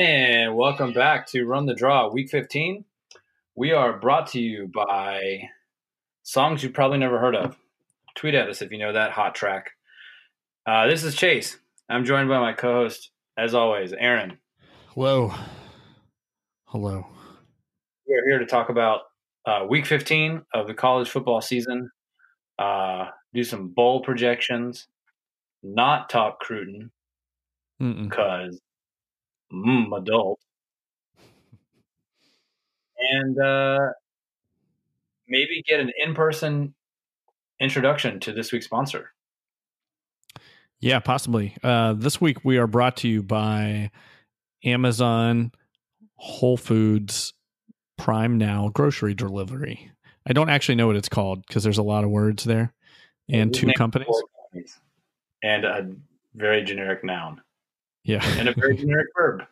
And 0.00 0.56
welcome 0.56 0.94
back 0.94 1.26
to 1.26 1.44
Run 1.44 1.66
the 1.66 1.74
Draw, 1.74 2.08
Week 2.08 2.30
15. 2.30 2.86
We 3.54 3.72
are 3.72 3.98
brought 3.98 4.28
to 4.28 4.40
you 4.40 4.66
by 4.66 5.50
songs 6.22 6.62
you've 6.62 6.72
probably 6.72 6.96
never 6.96 7.18
heard 7.18 7.36
of. 7.36 7.58
Tweet 8.14 8.34
at 8.34 8.48
us 8.48 8.62
if 8.62 8.72
you 8.72 8.78
know 8.78 8.94
that 8.94 9.10
hot 9.10 9.34
track. 9.34 9.72
Uh, 10.66 10.86
this 10.86 11.04
is 11.04 11.14
Chase. 11.14 11.58
I'm 11.90 12.06
joined 12.06 12.30
by 12.30 12.38
my 12.38 12.54
co 12.54 12.84
host, 12.84 13.10
as 13.36 13.52
always, 13.52 13.92
Aaron. 13.92 14.38
Hello. 14.94 15.34
Hello. 16.64 17.06
We 18.08 18.14
are 18.14 18.26
here 18.26 18.38
to 18.38 18.46
talk 18.46 18.70
about 18.70 19.02
uh, 19.44 19.66
Week 19.68 19.84
15 19.84 20.46
of 20.54 20.66
the 20.66 20.72
college 20.72 21.10
football 21.10 21.42
season, 21.42 21.90
uh, 22.58 23.08
do 23.34 23.44
some 23.44 23.68
bowl 23.68 24.00
projections, 24.00 24.86
not 25.62 26.08
talk 26.08 26.40
Cruton 26.40 26.90
because 27.78 28.62
mm, 29.52 29.96
adult. 29.96 30.40
And 33.12 33.40
uh, 33.40 33.78
maybe 35.26 35.62
get 35.66 35.80
an 35.80 35.92
in 36.04 36.14
person 36.14 36.74
introduction 37.58 38.20
to 38.20 38.32
this 38.32 38.52
week's 38.52 38.66
sponsor. 38.66 39.12
Yeah, 40.80 41.00
possibly. 41.00 41.56
Uh, 41.62 41.94
this 41.94 42.20
week 42.20 42.44
we 42.44 42.56
are 42.58 42.66
brought 42.66 42.98
to 42.98 43.08
you 43.08 43.22
by 43.22 43.90
Amazon 44.64 45.52
Whole 46.16 46.56
Foods 46.56 47.34
Prime 47.98 48.38
Now 48.38 48.70
grocery 48.70 49.14
delivery. 49.14 49.90
I 50.26 50.32
don't 50.32 50.50
actually 50.50 50.76
know 50.76 50.86
what 50.86 50.96
it's 50.96 51.08
called 51.08 51.46
because 51.46 51.64
there's 51.64 51.78
a 51.78 51.82
lot 51.82 52.04
of 52.04 52.10
words 52.10 52.44
there 52.44 52.72
and 53.28 53.52
two 53.52 53.72
companies. 53.76 54.08
companies. 54.52 54.78
And 55.42 55.64
a 55.64 55.90
very 56.34 56.62
generic 56.64 57.04
noun 57.04 57.40
Yeah. 58.02 58.24
and 58.38 58.48
a 58.48 58.54
very 58.54 58.76
generic 58.76 59.08
verb. 59.16 59.42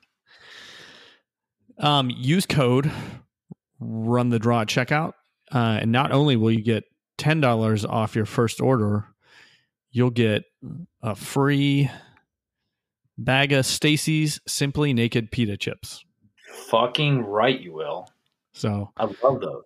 um, 1.79 2.11
use 2.11 2.47
code 2.47 2.91
run 3.81 4.31
the 4.31 4.39
draw 4.39 4.63
at 4.63 4.69
checkout. 4.69 5.13
Uh, 5.53 5.79
and 5.83 5.93
not 5.93 6.13
only 6.13 6.37
will 6.37 6.51
you 6.51 6.63
get 6.63 6.85
$10 7.19 7.89
off 7.89 8.15
your 8.17 8.27
first 8.27 8.61
order, 8.61 9.07
you'll 9.91 10.11
get 10.11 10.45
a 11.03 11.15
free 11.15 11.91
bag 13.17 13.53
of 13.53 13.65
Stacy's 13.65 14.41
Simply 14.47 14.93
Naked 14.93 15.31
Pita 15.31 15.57
Chips. 15.57 16.05
Fucking 16.71 17.25
right, 17.25 17.59
you 17.59 17.73
will. 17.73 18.11
So 18.53 18.91
I 18.97 19.05
love 19.23 19.41
those. 19.41 19.65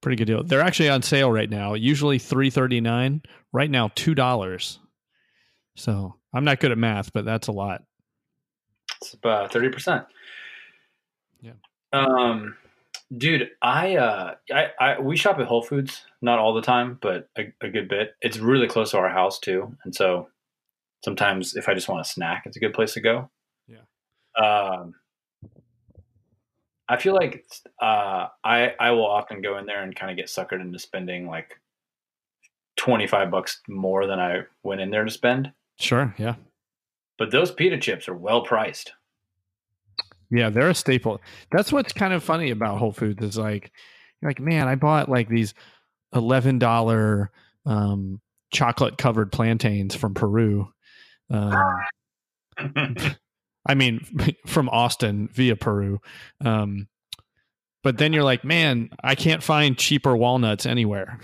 pretty 0.00 0.16
good 0.16 0.24
deal. 0.24 0.42
They're 0.42 0.62
actually 0.62 0.88
on 0.88 1.02
sale 1.02 1.30
right 1.30 1.50
now. 1.50 1.74
Usually 1.74 2.18
three 2.18 2.48
thirty 2.50 2.80
nine. 2.80 3.22
Right 3.52 3.70
now 3.70 3.90
two 3.94 4.14
dollars. 4.14 4.78
So 5.76 6.16
I'm 6.32 6.44
not 6.44 6.58
good 6.60 6.72
at 6.72 6.78
math, 6.78 7.12
but 7.12 7.24
that's 7.26 7.48
a 7.48 7.52
lot. 7.52 7.82
It's 9.00 9.14
about 9.14 9.52
thirty 9.52 9.68
percent. 9.68 10.04
Yeah. 11.40 11.52
Um, 11.92 12.56
dude, 13.16 13.50
I 13.62 13.96
uh, 13.96 14.34
I, 14.52 14.66
I 14.78 15.00
we 15.00 15.16
shop 15.16 15.38
at 15.38 15.46
Whole 15.46 15.62
Foods 15.62 16.04
not 16.22 16.38
all 16.38 16.54
the 16.54 16.62
time, 16.62 16.98
but 17.00 17.28
a, 17.38 17.52
a 17.60 17.68
good 17.68 17.88
bit. 17.88 18.14
It's 18.20 18.38
really 18.38 18.68
close 18.68 18.90
to 18.90 18.98
our 18.98 19.08
house 19.08 19.38
too, 19.38 19.76
and 19.84 19.94
so 19.94 20.28
sometimes 21.04 21.56
if 21.56 21.68
I 21.68 21.74
just 21.74 21.88
want 21.88 22.06
a 22.06 22.08
snack, 22.08 22.42
it's 22.46 22.56
a 22.56 22.60
good 22.60 22.74
place 22.74 22.92
to 22.94 23.00
go. 23.00 23.30
Yeah. 23.66 24.42
Um, 24.42 24.94
I 26.88 26.96
feel 26.98 27.14
like 27.14 27.44
uh, 27.80 28.28
I 28.44 28.74
I 28.78 28.90
will 28.90 29.06
often 29.06 29.42
go 29.42 29.58
in 29.58 29.66
there 29.66 29.82
and 29.82 29.94
kind 29.94 30.10
of 30.10 30.16
get 30.16 30.26
suckered 30.26 30.60
into 30.60 30.78
spending 30.78 31.26
like 31.26 31.58
twenty 32.76 33.06
five 33.06 33.30
bucks 33.30 33.60
more 33.68 34.06
than 34.06 34.18
I 34.18 34.42
went 34.62 34.80
in 34.80 34.90
there 34.90 35.04
to 35.04 35.10
spend. 35.10 35.52
Sure. 35.78 36.14
Yeah. 36.18 36.34
But 37.20 37.30
those 37.30 37.50
pita 37.50 37.76
chips 37.76 38.08
are 38.08 38.16
well 38.16 38.40
priced. 38.40 38.92
Yeah, 40.30 40.48
they're 40.48 40.70
a 40.70 40.74
staple. 40.74 41.20
That's 41.52 41.70
what's 41.70 41.92
kind 41.92 42.14
of 42.14 42.24
funny 42.24 42.50
about 42.50 42.78
Whole 42.78 42.92
Foods 42.92 43.22
is 43.22 43.36
like, 43.36 43.70
you're 44.20 44.30
like, 44.30 44.40
man, 44.40 44.68
I 44.68 44.74
bought 44.74 45.10
like 45.10 45.28
these 45.28 45.52
eleven 46.14 46.58
dollar 46.58 47.30
um, 47.66 48.22
chocolate 48.50 48.96
covered 48.96 49.32
plantains 49.32 49.94
from 49.94 50.14
Peru. 50.14 50.70
Um, 51.28 51.80
I 53.66 53.74
mean, 53.74 54.00
from 54.46 54.70
Austin 54.70 55.28
via 55.30 55.56
Peru. 55.56 56.00
Um, 56.42 56.88
but 57.82 57.98
then 57.98 58.14
you're 58.14 58.24
like, 58.24 58.44
man, 58.44 58.88
I 59.04 59.14
can't 59.14 59.42
find 59.42 59.76
cheaper 59.76 60.16
walnuts 60.16 60.64
anywhere. 60.64 61.20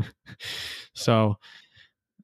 so, 0.94 1.36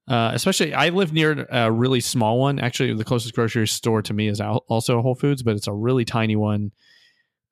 uh, 0.09 0.31
especially, 0.35 0.73
I 0.73 0.91
live 0.91 1.13
near 1.13 1.47
a 1.51 1.71
really 1.71 2.01
small 2.01 2.39
one. 2.39 2.59
Actually, 2.59 2.95
the 2.95 3.05
closest 3.05 3.35
grocery 3.35 3.67
store 3.67 4.03
to 4.03 4.15
me 4.15 4.29
is 4.29 4.41
also 4.41 4.99
a 4.99 5.03
Whole 5.03 5.15
Foods, 5.15 5.43
but 5.43 5.57
it's 5.57 5.67
a 5.67 5.73
really 5.73 6.05
tiny 6.05 6.37
one. 6.37 6.73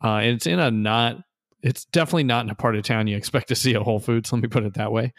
Uh, 0.02 0.18
and 0.18 0.36
it's 0.36 0.46
in 0.46 0.58
a 0.58 0.70
not, 0.70 1.18
it's 1.62 1.84
definitely 1.86 2.24
not 2.24 2.44
in 2.44 2.50
a 2.50 2.54
part 2.54 2.76
of 2.76 2.84
town 2.84 3.06
you 3.06 3.16
expect 3.16 3.48
to 3.48 3.54
see 3.54 3.74
a 3.74 3.82
Whole 3.82 3.98
Foods. 3.98 4.32
Let 4.32 4.42
me 4.42 4.48
put 4.48 4.64
it 4.64 4.74
that 4.74 4.92
way. 4.92 5.14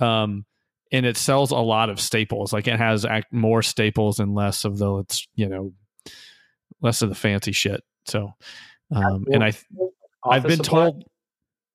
Um, 0.00 0.46
and 0.92 1.04
it 1.04 1.16
sells 1.16 1.50
a 1.50 1.56
lot 1.56 1.90
of 1.90 2.00
staples. 2.00 2.52
Like 2.52 2.68
it 2.68 2.78
has 2.78 3.04
act- 3.04 3.32
more 3.32 3.62
staples 3.62 4.20
and 4.20 4.34
less 4.34 4.64
of 4.64 4.78
the, 4.78 4.98
it's, 4.98 5.26
you 5.34 5.48
know, 5.48 5.72
less 6.80 7.02
of 7.02 7.08
the 7.08 7.14
fancy 7.14 7.52
shit. 7.52 7.82
So, 8.06 8.34
um, 8.94 9.24
and 9.32 9.42
I, 9.42 9.52
I've 10.24 10.44
been 10.44 10.60
told, 10.60 11.04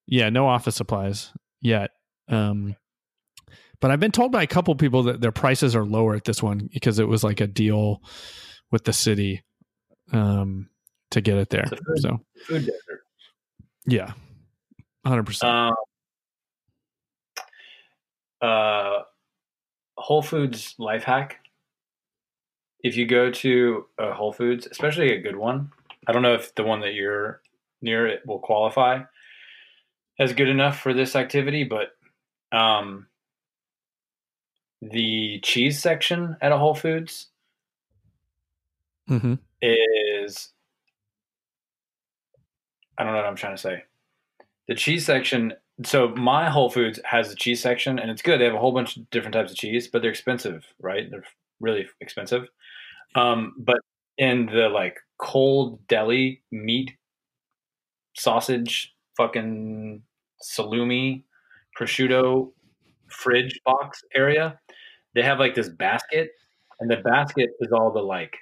yeah, 0.08 0.30
no 0.30 0.48
office 0.48 0.76
supplies 0.76 1.34
yet. 1.62 1.92
Um, 2.30 2.76
but 3.82 3.92
I've 3.92 4.00
been 4.00 4.12
told 4.12 4.32
by 4.32 4.44
a 4.44 4.48
couple 4.48 4.74
people 4.76 5.04
that 5.04 5.22
their 5.22 5.32
prices 5.32 5.76
are 5.76 5.86
lower 5.86 6.16
at 6.16 6.26
this 6.26 6.42
one 6.44 6.70
because 6.74 7.00
it 7.00 7.08
was 7.08 7.24
like 7.24 7.40
a 7.42 7.48
deal 7.48 8.02
with 8.72 8.84
the 8.84 8.94
city 8.94 9.44
um, 10.12 10.70
to 11.12 11.22
get 11.22 11.38
it 11.38 11.50
there. 11.50 11.66
Food- 11.66 11.80
So 12.02 12.20
food 12.48 12.60
desert. 12.66 13.02
yeah, 13.86 14.14
hundred 15.06 15.26
percent. 15.26 15.52
Um, 15.52 15.74
uh, 18.42 19.00
Whole 19.98 20.22
Foods 20.22 20.76
life 20.78 21.04
hack. 21.04 21.38
If 22.82 22.96
you 22.96 23.06
go 23.06 23.30
to 23.32 23.86
a 23.98 24.14
Whole 24.14 24.32
Foods, 24.32 24.68
especially 24.72 25.12
a 25.14 25.22
good 25.22 25.36
one, 25.36 25.72
I 26.08 26.14
don't 26.14 26.22
know 26.22 26.36
if 26.36 26.56
the 26.56 26.64
one 26.64 26.80
that 26.82 26.94
you're 26.94 27.42
near 27.82 28.08
it 28.08 28.26
will 28.26 28.40
qualify 28.40 29.02
as 30.18 30.34
good 30.34 30.48
enough 30.50 30.80
for 30.80 30.94
this 30.94 31.16
activity, 31.16 31.64
but 31.66 31.90
um, 32.58 33.08
the 34.82 35.40
cheese 35.44 35.80
section 35.80 36.38
at 36.42 36.52
a 36.52 36.58
Whole 36.58 36.76
Foods 36.76 37.28
hmm 39.08 39.36
is 39.62 40.54
I 42.98 43.04
don't 43.04 43.14
know 43.14 43.20
what 43.20 43.28
I'm 43.28 43.36
trying 43.36 43.56
to 43.56 43.62
say. 43.62 43.84
The 44.68 44.76
cheese 44.76 45.06
section. 45.06 45.54
So 45.84 46.10
my 46.10 46.50
Whole 46.50 46.70
Foods 46.70 47.00
has 47.06 47.30
the 47.30 47.36
cheese 47.36 47.62
section, 47.62 47.98
and 47.98 48.12
it's 48.12 48.22
good. 48.22 48.40
They 48.40 48.46
have 48.46 48.54
a 48.54 48.60
whole 48.60 48.74
bunch 48.74 48.98
of 48.98 49.10
different 49.10 49.34
types 49.34 49.52
of 49.52 49.58
cheese, 49.58 49.88
but 49.88 50.02
they're 50.02 50.12
expensive, 50.12 50.66
right? 50.80 51.10
They're 51.10 51.24
really 51.62 51.88
expensive. 52.02 52.48
Um, 53.16 53.54
but 53.58 53.80
in 54.18 54.48
the 54.48 54.68
like 54.68 54.98
cold 55.18 55.80
deli 55.88 56.44
meat, 56.52 56.92
sausage, 58.16 58.94
fucking 59.16 60.04
salumi, 60.44 61.24
prosciutto, 61.80 62.52
fridge 63.08 63.60
box 63.66 64.04
area, 64.14 64.60
they 65.16 65.22
have 65.24 65.40
like 65.40 65.56
this 65.56 65.70
basket, 65.70 66.32
and 66.80 66.90
the 66.90 66.98
basket 66.98 67.50
is 67.60 67.72
all 67.72 67.92
the 67.92 68.02
like 68.02 68.38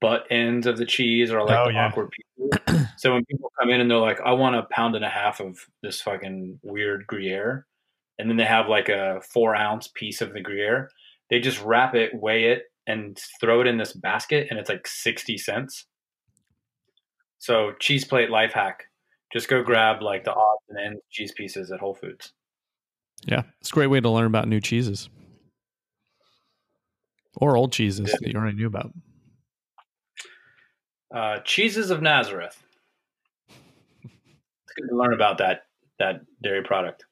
butt 0.00 0.24
ends 0.30 0.66
of 0.66 0.76
the 0.76 0.84
cheese 0.84 1.30
or 1.32 1.42
like 1.44 1.58
Oh, 1.58 1.66
the 1.68 1.72
yeah. 1.74 1.86
awkward 1.88 2.10
pieces. 2.68 2.86
so 2.98 3.14
when 3.14 3.24
people 3.24 3.50
come 3.58 3.70
in 3.70 3.80
and 3.80 3.90
they're 3.90 3.98
like, 3.98 4.20
I 4.20 4.32
want 4.32 4.56
a 4.56 4.64
pound 4.70 4.94
and 4.96 5.04
a 5.04 5.08
half 5.08 5.40
of 5.40 5.58
this 5.82 6.00
fucking 6.02 6.60
weird 6.62 7.06
Gruyere, 7.06 7.66
and 8.18 8.28
then 8.28 8.36
they 8.36 8.44
have 8.44 8.68
like 8.68 8.88
a 8.88 9.20
four 9.32 9.54
ounce 9.56 9.88
piece 9.94 10.20
of 10.20 10.32
the 10.34 10.40
Gruyere, 10.40 10.90
they 11.30 11.40
just 11.40 11.62
wrap 11.62 11.94
it, 11.94 12.10
weigh 12.14 12.44
it, 12.52 12.64
and 12.86 13.18
throw 13.40 13.60
it 13.60 13.66
in 13.66 13.76
this 13.78 13.92
basket, 13.92 14.46
and 14.50 14.58
it's 14.58 14.68
like 14.68 14.86
60 14.86 15.36
cents. 15.38 15.86
So 17.38 17.72
cheese 17.78 18.04
plate 18.04 18.30
life 18.30 18.52
hack. 18.52 18.84
Just 19.32 19.48
go 19.48 19.62
grab 19.62 20.02
like 20.02 20.24
the 20.24 20.32
odds 20.32 20.62
and 20.68 20.78
ends 20.78 21.00
cheese 21.10 21.32
pieces 21.32 21.70
at 21.70 21.80
Whole 21.80 21.94
Foods. 21.94 22.32
Yeah, 23.26 23.42
it's 23.60 23.70
a 23.70 23.72
great 23.72 23.88
way 23.88 24.00
to 24.00 24.08
learn 24.10 24.26
about 24.26 24.48
new 24.48 24.60
cheeses 24.60 25.08
or 27.38 27.56
old 27.56 27.72
cheeses 27.72 28.08
Yeah. 28.10 28.16
that 28.20 28.28
you 28.32 28.38
already 28.38 28.56
knew 28.56 28.66
about. 28.66 28.92
Uh, 31.14 31.38
cheeses 31.40 31.90
of 31.90 32.02
Nazareth. 32.02 32.62
It's 34.04 34.74
good 34.76 34.88
to 34.90 34.96
learn 34.96 35.14
about 35.14 35.38
that 35.38 35.62
that 35.98 36.20
dairy 36.42 36.62
product. 36.62 37.04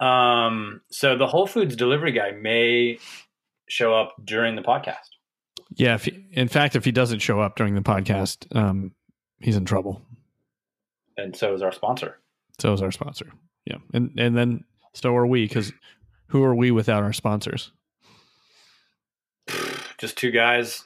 Um, 0.00 0.80
so 0.90 1.16
the 1.16 1.26
Whole 1.26 1.46
Foods 1.46 1.74
delivery 1.74 2.12
guy 2.12 2.30
may 2.32 2.98
show 3.68 3.94
up 3.94 4.14
during 4.24 4.54
the 4.54 4.62
podcast. 4.62 5.08
Yeah, 5.74 5.94
if 5.96 6.04
he, 6.04 6.24
in 6.32 6.46
fact, 6.48 6.76
if 6.76 6.84
he 6.84 6.92
doesn't 6.92 7.18
show 7.18 7.40
up 7.40 7.56
during 7.56 7.74
the 7.74 7.80
podcast, 7.80 8.54
um, 8.56 8.92
he's 9.40 9.56
in 9.56 9.64
trouble. 9.64 10.02
and 11.16 11.34
so 11.34 11.52
is 11.54 11.62
our 11.62 11.72
sponsor. 11.72 12.18
So 12.60 12.72
is 12.72 12.82
our 12.82 12.92
sponsor. 12.92 13.26
Yeah, 13.64 13.78
and 13.92 14.12
and 14.18 14.36
then 14.36 14.64
so 14.94 15.16
are 15.16 15.26
we 15.26 15.44
because 15.48 15.72
who 16.28 16.44
are 16.44 16.54
we 16.54 16.70
without 16.70 17.02
our 17.02 17.12
sponsors? 17.12 17.72
Just 19.98 20.16
two 20.16 20.30
guys 20.30 20.84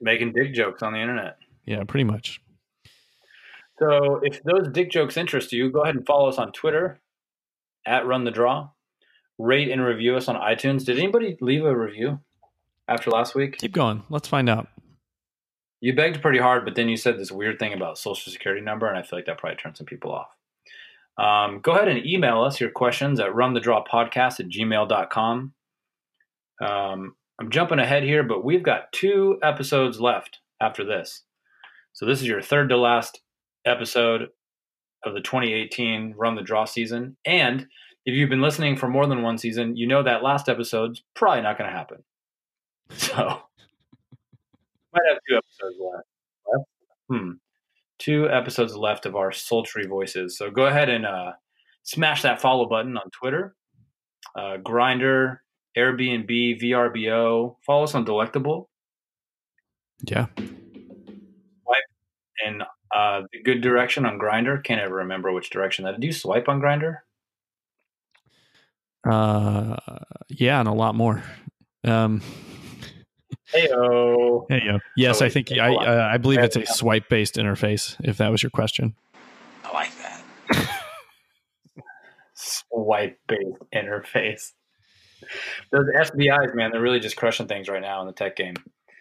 making 0.00 0.32
dick 0.32 0.54
jokes 0.54 0.82
on 0.82 0.92
the 0.92 1.00
internet. 1.00 1.38
Yeah, 1.64 1.84
pretty 1.84 2.04
much. 2.04 2.40
So 3.78 4.20
if 4.22 4.42
those 4.42 4.68
dick 4.68 4.90
jokes 4.90 5.16
interest 5.16 5.52
you, 5.52 5.70
go 5.70 5.82
ahead 5.82 5.96
and 5.96 6.06
follow 6.06 6.28
us 6.28 6.38
on 6.38 6.52
Twitter 6.52 7.00
at 7.86 8.06
Run 8.06 8.24
the 8.24 8.30
Draw. 8.30 8.70
Rate 9.38 9.70
and 9.70 9.82
review 9.82 10.16
us 10.16 10.28
on 10.28 10.36
iTunes. 10.36 10.84
Did 10.84 10.98
anybody 10.98 11.36
leave 11.40 11.64
a 11.64 11.76
review 11.76 12.20
after 12.88 13.10
last 13.10 13.34
week? 13.34 13.58
Keep 13.58 13.72
going. 13.72 14.02
Let's 14.08 14.28
find 14.28 14.48
out. 14.48 14.68
You 15.80 15.94
begged 15.94 16.22
pretty 16.22 16.38
hard, 16.38 16.64
but 16.64 16.74
then 16.74 16.88
you 16.88 16.96
said 16.96 17.18
this 17.18 17.30
weird 17.30 17.58
thing 17.58 17.74
about 17.74 17.98
social 17.98 18.32
security 18.32 18.62
number, 18.62 18.88
and 18.88 18.96
I 18.96 19.02
feel 19.02 19.18
like 19.18 19.26
that 19.26 19.36
probably 19.36 19.56
turned 19.56 19.76
some 19.76 19.86
people 19.86 20.10
off. 20.10 20.28
Um, 21.18 21.60
go 21.60 21.72
ahead 21.72 21.88
and 21.88 22.04
email 22.06 22.42
us 22.42 22.60
your 22.60 22.70
questions 22.70 23.20
at 23.20 23.32
runthedrawpodcast 23.32 24.40
at 24.40 24.48
gmail.com. 24.48 25.52
Um, 26.60 27.14
I'm 27.40 27.50
jumping 27.50 27.78
ahead 27.78 28.02
here, 28.02 28.22
but 28.22 28.44
we've 28.44 28.62
got 28.62 28.92
two 28.92 29.38
episodes 29.42 30.00
left 30.00 30.40
after 30.60 30.84
this. 30.84 31.22
So 31.92 32.06
this 32.06 32.20
is 32.20 32.26
your 32.26 32.42
third 32.42 32.68
to 32.70 32.76
last 32.76 33.20
episode 33.66 34.28
of 35.04 35.14
the 35.14 35.20
2018 35.20 36.14
Run 36.16 36.34
the 36.34 36.42
Draw 36.42 36.64
season. 36.64 37.16
And 37.24 37.66
if 38.04 38.14
you've 38.14 38.30
been 38.30 38.40
listening 38.40 38.76
for 38.76 38.88
more 38.88 39.06
than 39.06 39.22
one 39.22 39.38
season, 39.38 39.76
you 39.76 39.86
know 39.86 40.02
that 40.02 40.22
last 40.22 40.48
episode's 40.48 41.02
probably 41.14 41.42
not 41.42 41.58
going 41.58 41.70
to 41.70 41.76
happen. 41.76 42.02
So 42.96 43.42
might 44.92 45.02
have 45.08 45.18
two 45.28 45.36
episodes 45.36 45.76
left. 45.80 46.68
Hmm. 47.10 47.30
Two 47.98 48.28
episodes 48.30 48.76
left 48.76 49.06
of 49.06 49.16
our 49.16 49.32
sultry 49.32 49.86
voices. 49.86 50.36
So 50.36 50.50
go 50.50 50.66
ahead 50.66 50.88
and 50.88 51.06
uh, 51.06 51.32
smash 51.82 52.22
that 52.22 52.40
follow 52.40 52.68
button 52.68 52.96
on 52.96 53.10
Twitter, 53.10 53.56
uh, 54.36 54.58
Grindr, 54.58 55.38
Airbnb, 55.76 56.60
VRBO. 56.60 57.56
Follow 57.64 57.84
us 57.84 57.94
on 57.94 58.04
Delectable. 58.04 58.68
Yeah. 60.02 60.26
Swipe 60.36 61.84
and 62.44 62.62
uh, 62.94 63.22
the 63.32 63.42
good 63.42 63.60
direction 63.60 64.06
on 64.06 64.18
Grindr. 64.18 64.62
Can't 64.62 64.80
ever 64.80 64.96
remember 64.96 65.32
which 65.32 65.50
direction 65.50 65.84
that. 65.84 66.00
Do 66.00 66.06
you 66.06 66.12
swipe 66.12 66.48
on 66.48 66.60
Grindr? 66.60 66.98
Uh, 69.08 69.76
yeah, 70.28 70.58
and 70.60 70.68
a 70.68 70.72
lot 70.72 70.94
more. 70.94 71.22
Um, 71.84 72.20
Heyo. 73.54 74.48
go. 74.48 74.80
Yes, 74.96 75.22
Oh, 75.22 75.26
I 75.26 75.28
think 75.28 75.52
I 75.52 75.72
uh, 75.74 76.08
I 76.12 76.18
believe 76.18 76.40
it's 76.40 76.56
a 76.56 76.66
swipe 76.66 77.08
based 77.08 77.36
interface. 77.36 77.96
If 78.02 78.16
that 78.18 78.30
was 78.30 78.42
your 78.42 78.50
question. 78.50 78.96
I 79.64 79.72
like 79.72 79.92
that. 79.98 80.70
Swipe 82.34 83.18
based 83.28 83.62
interface. 83.74 84.52
Those 85.72 85.86
SBIs, 85.96 86.54
man, 86.54 86.70
they're 86.70 86.80
really 86.80 87.00
just 87.00 87.16
crushing 87.16 87.46
things 87.46 87.68
right 87.68 87.82
now 87.82 88.00
in 88.00 88.06
the 88.06 88.12
tech 88.12 88.36
game. 88.36 88.54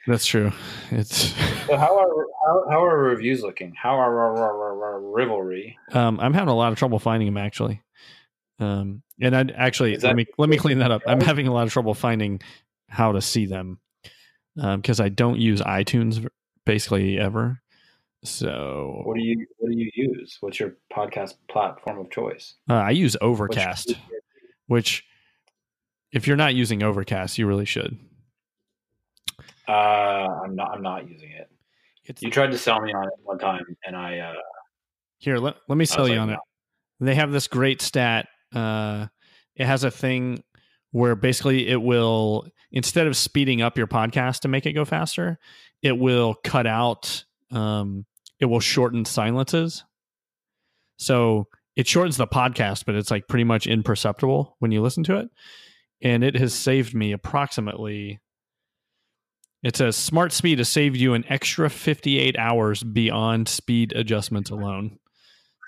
That's 0.07 0.25
true. 0.25 0.51
It's 0.91 1.33
So 1.65 1.77
how 1.77 1.97
are 1.97 2.27
how, 2.45 2.63
how 2.69 2.83
are 2.85 2.97
reviews 2.97 3.41
looking? 3.41 3.73
How 3.75 3.95
are 3.95 4.19
our, 4.19 4.37
our, 4.37 4.83
our 4.83 5.01
rivalry? 5.01 5.77
um, 5.93 6.19
I'm 6.19 6.33
having 6.33 6.49
a 6.49 6.55
lot 6.55 6.71
of 6.71 6.77
trouble 6.77 6.99
finding 6.99 7.27
them 7.27 7.37
actually. 7.37 7.81
Um, 8.59 9.01
and 9.19 9.35
I'd 9.35 9.51
actually 9.51 9.95
Is 9.95 10.03
let 10.03 10.15
me 10.15 10.25
let 10.37 10.47
me 10.49 10.57
clean 10.57 10.79
that 10.79 10.91
up. 10.91 11.01
I'm 11.07 11.21
having 11.21 11.47
a 11.47 11.53
lot 11.53 11.65
of 11.65 11.73
trouble 11.73 11.93
finding 11.93 12.39
how 12.87 13.13
to 13.13 13.21
see 13.21 13.47
them 13.47 13.79
because 14.55 14.99
I 14.99 15.09
don't 15.09 15.39
use 15.39 15.59
iTunes 15.61 16.25
basically 16.65 17.19
ever. 17.19 17.61
So 18.23 19.01
What 19.05 19.17
do 19.17 19.23
you 19.23 19.45
what 19.57 19.71
do 19.71 19.77
you 19.77 19.89
use? 19.93 20.37
What's 20.39 20.59
your 20.59 20.75
podcast 20.93 21.33
platform 21.49 21.99
of 21.99 22.09
choice? 22.11 22.55
uh, 22.69 22.75
I 22.75 22.91
use 22.91 23.17
Overcast, 23.21 23.95
which 24.67 25.03
if 26.15 26.27
you're 26.27 26.37
not 26.37 26.55
using 26.55 26.81
Overcast, 26.81 27.37
you 27.37 27.45
really 27.45 27.65
should. 27.65 27.99
Uh, 29.67 29.71
I'm 29.71 30.55
not. 30.55 30.71
I'm 30.71 30.81
not 30.81 31.09
using 31.09 31.29
it. 31.29 31.49
It's 32.05 32.21
You 32.21 32.31
tried 32.31 32.51
to 32.51 32.57
sell 32.57 32.79
me 32.79 32.93
on 32.93 33.03
it 33.03 33.13
one 33.21 33.37
time, 33.37 33.65
and 33.85 33.95
I. 33.95 34.19
Uh, 34.19 34.33
here. 35.17 35.37
Let, 35.37 35.57
let 35.67 35.77
me 35.77 35.85
sell 35.85 36.07
you 36.07 36.13
like, 36.13 36.21
on 36.21 36.27
no. 36.29 36.33
it. 36.33 36.39
They 37.01 37.15
have 37.15 37.31
this 37.31 37.47
great 37.47 37.81
stat. 37.81 38.27
Uh, 38.53 39.07
it 39.55 39.65
has 39.65 39.83
a 39.83 39.91
thing 39.91 40.41
where 40.91 41.15
basically 41.15 41.67
it 41.67 41.81
will 41.81 42.47
instead 42.71 43.07
of 43.07 43.17
speeding 43.17 43.61
up 43.61 43.77
your 43.77 43.87
podcast 43.87 44.41
to 44.41 44.47
make 44.47 44.65
it 44.65 44.73
go 44.73 44.85
faster, 44.85 45.37
it 45.81 45.97
will 45.97 46.35
cut 46.43 46.65
out. 46.65 47.25
Um, 47.51 48.05
it 48.39 48.45
will 48.45 48.61
shorten 48.61 49.03
silences. 49.03 49.83
So 50.97 51.47
it 51.75 51.87
shortens 51.87 52.15
the 52.15 52.27
podcast, 52.27 52.85
but 52.85 52.95
it's 52.95 53.11
like 53.11 53.27
pretty 53.27 53.43
much 53.43 53.67
imperceptible 53.67 54.55
when 54.59 54.71
you 54.71 54.81
listen 54.81 55.03
to 55.05 55.17
it. 55.17 55.29
And 56.01 56.23
it 56.23 56.35
has 56.35 56.53
saved 56.53 56.93
me 56.93 57.11
approximately. 57.11 58.19
It 59.63 59.75
says 59.75 59.95
smart 59.95 60.31
speed 60.31 60.59
has 60.59 60.69
saved 60.69 60.95
you 60.97 61.13
an 61.13 61.25
extra 61.29 61.69
58 61.69 62.37
hours 62.37 62.83
beyond 62.83 63.47
speed 63.47 63.93
adjustments 63.95 64.49
alone. 64.51 64.99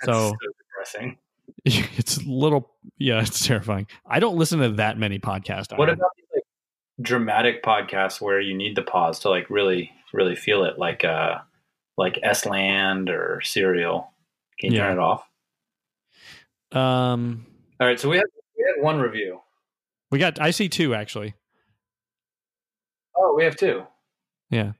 that's 0.01 0.17
So- 0.17 0.35
depressing. 0.75 1.17
it's 1.65 2.17
a 2.17 2.23
little 2.29 2.69
yeah 2.97 3.21
it's 3.21 3.45
terrifying 3.47 3.87
i 4.05 4.19
don't 4.19 4.35
listen 4.35 4.59
to 4.59 4.69
that 4.69 4.97
many 4.97 5.17
podcasts 5.17 5.75
What 5.77 5.89
about 5.89 6.09
like 6.35 6.43
dramatic 7.01 7.63
podcasts 7.63 8.19
where 8.19 8.39
you 8.41 8.55
need 8.55 8.75
the 8.75 8.81
pause 8.83 9.19
to 9.19 9.29
like 9.29 9.49
really 9.49 9.89
really 10.13 10.35
feel 10.35 10.65
it, 10.65 10.77
like 10.77 11.05
uh 11.05 11.35
like 11.97 12.19
S 12.21 12.45
Land 12.45 13.09
or 13.09 13.39
Serial? 13.43 14.11
Can 14.59 14.73
you 14.73 14.77
Yeah. 14.79 14.87
turn 14.87 14.97
it 14.97 14.99
off? 14.99 15.23
um 16.73 17.45
All 17.79 17.87
right, 17.87 17.99
so 17.99 18.09
we 18.09 18.17
had 18.17 18.25
we 18.57 18.65
had 18.75 18.83
one 18.83 18.99
review. 18.99 19.39
We 20.11 20.19
got 20.19 20.39
i 20.41 20.51
see 20.51 20.69
two 20.69 20.93
actually 20.93 21.33
Oh, 23.19 23.33
we 23.35 23.43
have 23.45 23.55
two. 23.55 23.83
yeah 24.51 24.73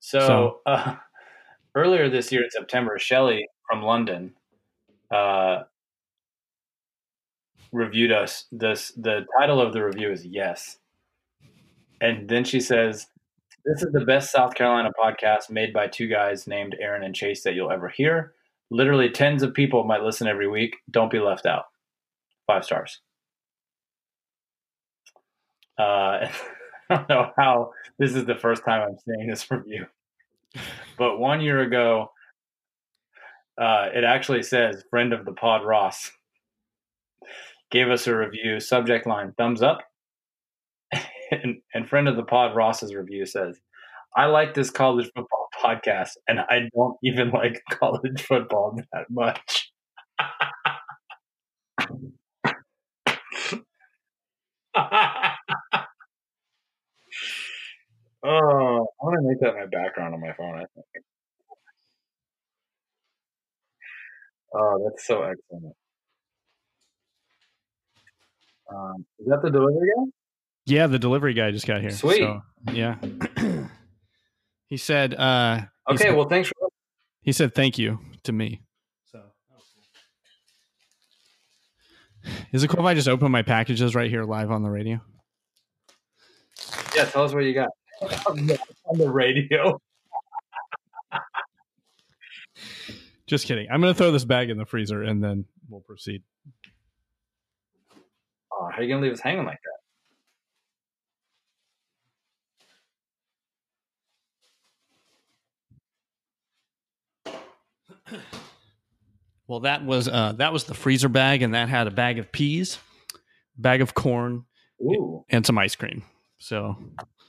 So, 0.00 0.18
So- 0.20 0.60
Uh, 0.66 0.96
earlier 1.74 2.08
this 2.08 2.32
year 2.32 2.42
in 2.44 2.50
September, 2.50 2.98
Shelley 2.98 3.46
from 3.68 3.82
London 3.82 4.32
uh, 5.10 5.64
reviewed 7.72 8.10
us. 8.12 8.46
This 8.50 8.92
the 8.96 9.26
title 9.38 9.60
of 9.60 9.72
the 9.74 9.84
review 9.84 10.10
is 10.10 10.24
Yes, 10.24 10.78
and 12.00 12.28
then 12.28 12.44
she 12.44 12.58
says, 12.60 13.06
"This 13.66 13.82
is 13.82 13.92
the 13.92 14.04
best 14.06 14.32
South 14.32 14.54
Carolina 14.54 14.90
podcast 14.98 15.50
made 15.50 15.72
by 15.74 15.86
two 15.88 16.06
guys 16.08 16.46
named 16.46 16.74
Aaron 16.80 17.04
and 17.04 17.14
Chase 17.14 17.42
that 17.42 17.54
you'll 17.54 17.70
ever 17.70 17.88
hear. 17.90 18.34
Literally, 18.70 19.10
tens 19.10 19.42
of 19.42 19.52
people 19.52 19.84
might 19.84 20.02
listen 20.02 20.26
every 20.26 20.48
week. 20.48 20.76
Don't 20.90 21.10
be 21.10 21.18
left 21.20 21.44
out. 21.46 21.66
Five 22.46 22.64
stars." 22.64 23.00
Uh, 25.80 26.28
I 26.90 26.96
don't 26.96 27.08
know 27.08 27.30
how 27.36 27.70
this 27.98 28.14
is 28.14 28.24
the 28.26 28.34
first 28.34 28.64
time 28.64 28.82
I'm 28.82 28.98
seeing 28.98 29.28
this 29.28 29.50
review. 29.50 29.86
But 30.98 31.18
one 31.18 31.40
year 31.40 31.60
ago, 31.60 32.10
uh, 33.60 33.88
it 33.94 34.04
actually 34.04 34.42
says 34.42 34.84
friend 34.90 35.12
of 35.12 35.24
the 35.24 35.32
pod 35.32 35.64
Ross 35.64 36.10
gave 37.70 37.88
us 37.88 38.06
a 38.06 38.16
review. 38.16 38.58
Subject 38.58 39.06
line 39.06 39.32
thumbs 39.38 39.62
up. 39.62 39.80
and, 41.30 41.60
and 41.72 41.88
friend 41.88 42.08
of 42.08 42.16
the 42.16 42.24
pod 42.24 42.56
Ross's 42.56 42.94
review 42.94 43.24
says, 43.24 43.60
I 44.16 44.26
like 44.26 44.54
this 44.54 44.70
college 44.70 45.06
football 45.14 45.48
podcast, 45.62 46.10
and 46.26 46.40
I 46.40 46.68
don't 46.74 46.96
even 47.04 47.30
like 47.30 47.62
college 47.70 48.20
football 48.22 48.76
that 48.92 49.06
much. 49.08 49.70
Oh, 58.24 58.86
I 59.00 59.04
want 59.04 59.16
to 59.20 59.28
make 59.28 59.40
that 59.40 59.54
my 59.54 59.66
background 59.66 60.14
on 60.14 60.20
my 60.20 60.32
phone. 60.34 60.54
I 60.56 60.64
think. 60.74 61.04
Oh, 64.54 64.88
that's 64.88 65.06
so 65.06 65.22
excellent. 65.22 65.74
Um, 68.72 69.04
is 69.18 69.26
that 69.26 69.40
the 69.42 69.50
delivery 69.50 69.88
guy? 69.96 70.04
yeah 70.66 70.86
the 70.86 70.98
delivery 70.98 71.34
guy 71.34 71.50
just 71.50 71.66
got 71.66 71.80
here 71.80 71.90
Sweet. 71.90 72.18
So, 72.18 72.42
yeah 72.72 72.96
he 74.68 74.76
said 74.76 75.14
uh 75.14 75.56
he 75.88 75.94
Okay, 75.94 76.04
said- 76.04 76.14
well, 76.16 76.28
thanks 76.28 76.48
for. 76.50 76.68
he 77.22 77.32
said 77.32 77.54
thank 77.54 77.78
you 77.78 77.98
to 78.24 78.32
me 78.32 78.60
so 79.10 79.20
is 82.52 82.62
it 82.62 82.68
cool 82.68 82.80
if 82.80 82.86
i 82.86 82.94
just 82.94 83.08
open 83.08 83.32
my 83.32 83.42
packages 83.42 83.94
right 83.96 84.10
here 84.10 84.22
live 84.24 84.50
on 84.52 84.62
the 84.62 84.70
radio 84.70 85.00
Yeah, 86.94 87.06
tell 87.06 87.24
us 87.24 87.32
what 87.32 87.42
you 87.44 87.54
got 87.54 87.70
on 88.00 88.46
the, 88.46 88.58
on 88.86 88.98
the 88.98 89.10
radio. 89.10 89.80
just 93.26 93.46
kidding 93.46 93.66
i'm 93.70 93.80
gonna 93.80 93.94
throw 93.94 94.10
this 94.10 94.24
bag 94.24 94.50
in 94.50 94.58
the 94.58 94.66
freezer 94.66 95.02
and 95.02 95.22
then 95.22 95.44
we'll 95.68 95.80
proceed 95.80 96.22
Oh, 98.60 98.68
how 98.70 98.78
are 98.78 98.82
you 98.82 98.88
gonna 98.92 99.00
leave 99.02 99.12
us 99.12 99.20
hanging 99.20 99.46
like 99.46 99.58
that? 107.26 108.18
Well, 109.46 109.60
that 109.60 109.84
was 109.84 110.06
uh, 110.06 110.34
that 110.36 110.52
was 110.52 110.62
the 110.62 110.74
freezer 110.74 111.08
bag, 111.08 111.42
and 111.42 111.54
that 111.54 111.68
had 111.68 111.88
a 111.88 111.90
bag 111.90 112.20
of 112.20 112.30
peas, 112.30 112.78
bag 113.58 113.80
of 113.80 113.94
corn, 113.94 114.44
Ooh, 114.80 115.24
and 115.28 115.44
some 115.44 115.58
ice 115.58 115.74
cream. 115.74 116.04
So 116.38 116.76
sweaty, 116.96 117.19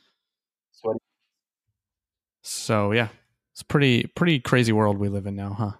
So 2.41 2.91
yeah, 2.91 3.09
it's 3.53 3.63
pretty 3.63 4.07
pretty 4.15 4.39
crazy 4.39 4.71
world 4.71 4.97
we 4.97 5.09
live 5.09 5.25
in 5.25 5.35
now, 5.35 5.53
huh? 5.53 5.71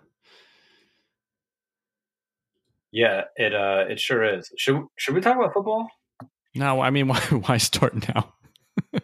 Yeah, 2.92 3.24
it 3.36 3.54
uh 3.56 3.86
it 3.90 4.00
sure 4.00 4.24
is. 4.24 4.52
Should 4.58 4.84
should 4.98 5.16
we 5.16 5.22
talk 5.22 5.38
about 5.38 5.54
football? 5.54 5.88
No, 6.56 6.82
I 6.82 6.90
mean 6.90 7.08
why 7.10 7.20
why 7.20 7.58
start 7.58 8.08
now? 8.10 8.34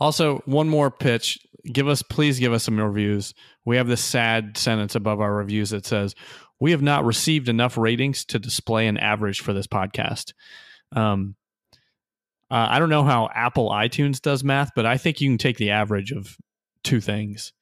also, 0.00 0.38
one 0.44 0.68
more 0.68 0.90
pitch. 0.90 1.38
Give 1.72 1.88
us 1.88 2.02
please 2.02 2.38
give 2.38 2.52
us 2.52 2.64
some 2.64 2.78
reviews. 2.78 3.34
We 3.64 3.76
have 3.76 3.88
this 3.88 4.04
sad 4.04 4.56
sentence 4.56 4.94
above 4.94 5.20
our 5.20 5.34
reviews 5.34 5.70
that 5.70 5.86
says, 5.86 6.14
"We 6.60 6.70
have 6.70 6.82
not 6.82 7.04
received 7.04 7.48
enough 7.48 7.76
ratings 7.76 8.24
to 8.26 8.38
display 8.38 8.86
an 8.86 8.98
average 8.98 9.40
for 9.40 9.52
this 9.52 9.66
podcast." 9.66 10.32
Um, 10.92 11.34
uh, 12.50 12.66
I 12.70 12.78
don't 12.78 12.90
know 12.90 13.02
how 13.02 13.28
Apple 13.34 13.70
iTunes 13.70 14.20
does 14.20 14.44
math, 14.44 14.70
but 14.76 14.86
I 14.86 14.98
think 14.98 15.20
you 15.20 15.28
can 15.28 15.38
take 15.38 15.56
the 15.56 15.70
average 15.70 16.12
of 16.12 16.36
two 16.84 17.00
things. 17.00 17.52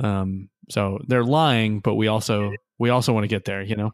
Um, 0.00 0.48
so 0.70 0.98
they're 1.06 1.24
lying, 1.24 1.80
but 1.80 1.94
we 1.94 2.08
also 2.08 2.52
we 2.78 2.88
also 2.88 3.12
want 3.12 3.24
to 3.24 3.28
get 3.28 3.44
there, 3.44 3.62
you 3.62 3.76
know. 3.76 3.92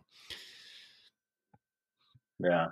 Yeah. 2.39 2.69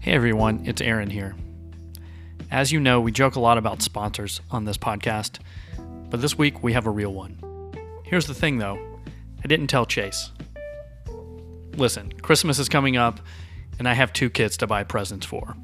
Hey 0.00 0.12
everyone, 0.12 0.62
it's 0.64 0.80
Aaron 0.80 1.10
here. 1.10 1.36
As 2.50 2.72
you 2.72 2.80
know, 2.80 3.00
we 3.00 3.12
joke 3.12 3.36
a 3.36 3.40
lot 3.40 3.58
about 3.58 3.82
sponsors 3.82 4.40
on 4.50 4.64
this 4.64 4.78
podcast, 4.78 5.38
but 6.10 6.20
this 6.22 6.36
week 6.36 6.62
we 6.62 6.72
have 6.72 6.86
a 6.86 6.90
real 6.90 7.12
one. 7.12 7.38
Here's 8.04 8.26
the 8.26 8.34
thing 8.34 8.58
though 8.58 8.78
I 9.44 9.46
didn't 9.46 9.66
tell 9.68 9.84
Chase. 9.84 10.32
Listen, 11.76 12.12
Christmas 12.20 12.58
is 12.58 12.68
coming 12.68 12.96
up, 12.96 13.20
and 13.78 13.88
I 13.88 13.94
have 13.94 14.12
two 14.12 14.30
kids 14.30 14.56
to 14.58 14.66
buy 14.66 14.84
presents 14.84 15.26
for. 15.26 15.56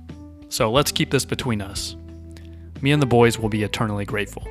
So 0.49 0.71
let's 0.71 0.91
keep 0.91 1.11
this 1.11 1.25
between 1.25 1.61
us. 1.61 1.97
Me 2.81 2.93
and 2.93 3.03
the 3.03 3.07
boys 3.07 3.39
will 3.39 3.49
be 3.49 3.63
eternally 3.63 4.05
grateful. 4.05 4.47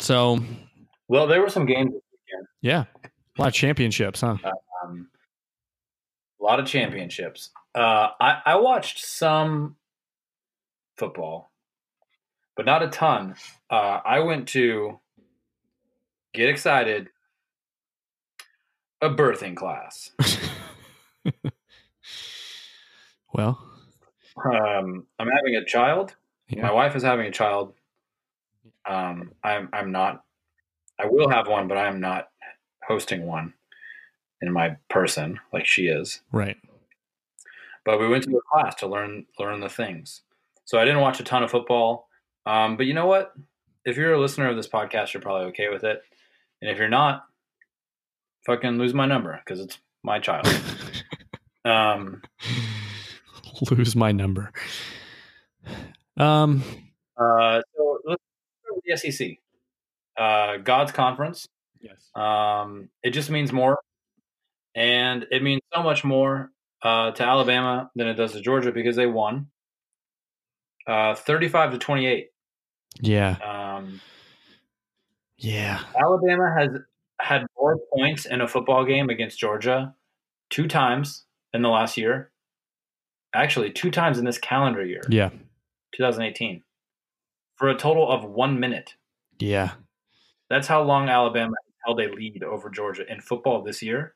So, 0.00 0.38
Well, 1.08 1.26
there 1.26 1.40
were 1.40 1.50
some 1.50 1.66
games 1.66 1.92
yeah, 2.60 2.84
a 3.38 3.40
lot 3.40 3.48
of 3.48 3.54
championships, 3.54 4.20
huh? 4.20 4.36
Um, 4.82 5.08
a 6.40 6.44
lot 6.44 6.58
of 6.58 6.66
championships. 6.66 7.50
Uh, 7.74 8.08
I, 8.20 8.40
I 8.44 8.56
watched 8.56 9.04
some 9.04 9.76
football, 10.96 11.50
but 12.56 12.66
not 12.66 12.82
a 12.82 12.88
ton. 12.88 13.36
Uh, 13.70 14.00
I 14.04 14.20
went 14.20 14.48
to 14.48 14.98
get 16.38 16.48
excited 16.48 17.08
a 19.00 19.10
birthing 19.10 19.54
class. 19.56 20.10
well, 23.32 23.58
Um, 24.44 25.06
I'm 25.18 25.28
having 25.28 25.54
a 25.56 25.64
child. 25.64 26.14
yeah. 26.48 26.62
My 26.62 26.72
wife 26.72 26.96
is 26.96 27.02
having 27.02 27.26
a 27.26 27.30
child. 27.30 27.74
Um, 28.88 29.32
I'm 29.44 29.68
I'm 29.72 29.92
not. 29.92 30.24
I 30.98 31.06
will 31.06 31.28
have 31.28 31.46
one, 31.48 31.68
but 31.68 31.76
I 31.78 31.88
am 31.88 32.00
not 32.00 32.28
hosting 32.86 33.26
one 33.26 33.54
in 34.40 34.52
my 34.52 34.76
person 34.88 35.38
like 35.52 35.66
she 35.66 35.86
is. 35.88 36.22
right. 36.32 36.56
But 37.84 38.00
we 38.00 38.08
went 38.08 38.24
to 38.24 38.36
a 38.36 38.40
class 38.52 38.74
to 38.76 38.86
learn 38.86 39.26
learn 39.38 39.60
the 39.60 39.68
things. 39.68 40.22
So 40.64 40.78
I 40.78 40.84
didn't 40.84 41.00
watch 41.00 41.20
a 41.20 41.24
ton 41.24 41.42
of 41.42 41.50
football. 41.50 42.08
Um, 42.46 42.76
but 42.76 42.86
you 42.86 42.94
know 42.94 43.06
what? 43.06 43.32
If 43.84 43.96
you're 43.96 44.12
a 44.12 44.20
listener 44.20 44.48
of 44.48 44.56
this 44.56 44.68
podcast, 44.68 45.12
you're 45.14 45.22
probably 45.22 45.46
okay 45.48 45.68
with 45.70 45.84
it. 45.84 46.02
And 46.60 46.70
if 46.70 46.78
you're 46.78 46.88
not, 46.88 47.24
fucking 48.46 48.78
lose 48.78 48.94
my 48.94 49.06
number 49.06 49.40
because 49.44 49.60
it's 49.60 49.78
my 50.02 50.18
child. 50.18 50.48
um, 51.64 52.22
Lose 53.70 53.96
my 53.96 54.12
number. 54.12 54.52
Um, 56.16 56.62
uh, 57.16 57.62
so 57.76 57.98
let's 58.04 58.22
start 58.62 58.76
with 58.76 58.84
the 58.84 58.96
SEC. 58.96 59.30
Uh, 60.16 60.56
God's 60.58 60.92
conference. 60.92 61.48
yes. 61.80 62.10
Um, 62.14 62.88
it 63.02 63.10
just 63.10 63.30
means 63.30 63.52
more, 63.52 63.78
and 64.74 65.26
it 65.30 65.42
means 65.42 65.60
so 65.74 65.82
much 65.82 66.04
more 66.04 66.50
uh, 66.82 67.10
to 67.12 67.22
Alabama 67.22 67.90
than 67.94 68.06
it 68.08 68.14
does 68.14 68.32
to 68.32 68.40
Georgia 68.40 68.72
because 68.72 68.96
they 68.96 69.06
won, 69.06 69.48
uh, 70.86 71.14
thirty-five 71.14 71.72
to 71.72 71.78
twenty-eight. 71.78 72.30
Yeah. 73.00 73.36
Um, 73.76 74.00
Yeah. 75.38 75.80
Alabama 75.98 76.52
has 76.56 76.70
had 77.20 77.46
more 77.56 77.78
points 77.94 78.26
in 78.26 78.40
a 78.40 78.48
football 78.48 78.84
game 78.84 79.08
against 79.08 79.38
Georgia 79.38 79.94
two 80.50 80.66
times 80.68 81.24
in 81.52 81.62
the 81.62 81.68
last 81.68 81.96
year. 81.96 82.30
Actually, 83.34 83.70
two 83.70 83.90
times 83.90 84.18
in 84.18 84.24
this 84.24 84.38
calendar 84.38 84.84
year, 84.84 85.02
Yeah. 85.08 85.30
2018, 85.94 86.62
for 87.56 87.68
a 87.68 87.74
total 87.76 88.10
of 88.10 88.24
one 88.24 88.58
minute. 88.58 88.94
Yeah. 89.38 89.72
That's 90.48 90.66
how 90.66 90.82
long 90.82 91.08
Alabama 91.08 91.54
held 91.84 92.00
a 92.00 92.08
lead 92.08 92.42
over 92.42 92.70
Georgia 92.70 93.10
in 93.10 93.20
football 93.20 93.62
this 93.62 93.82
year. 93.82 94.14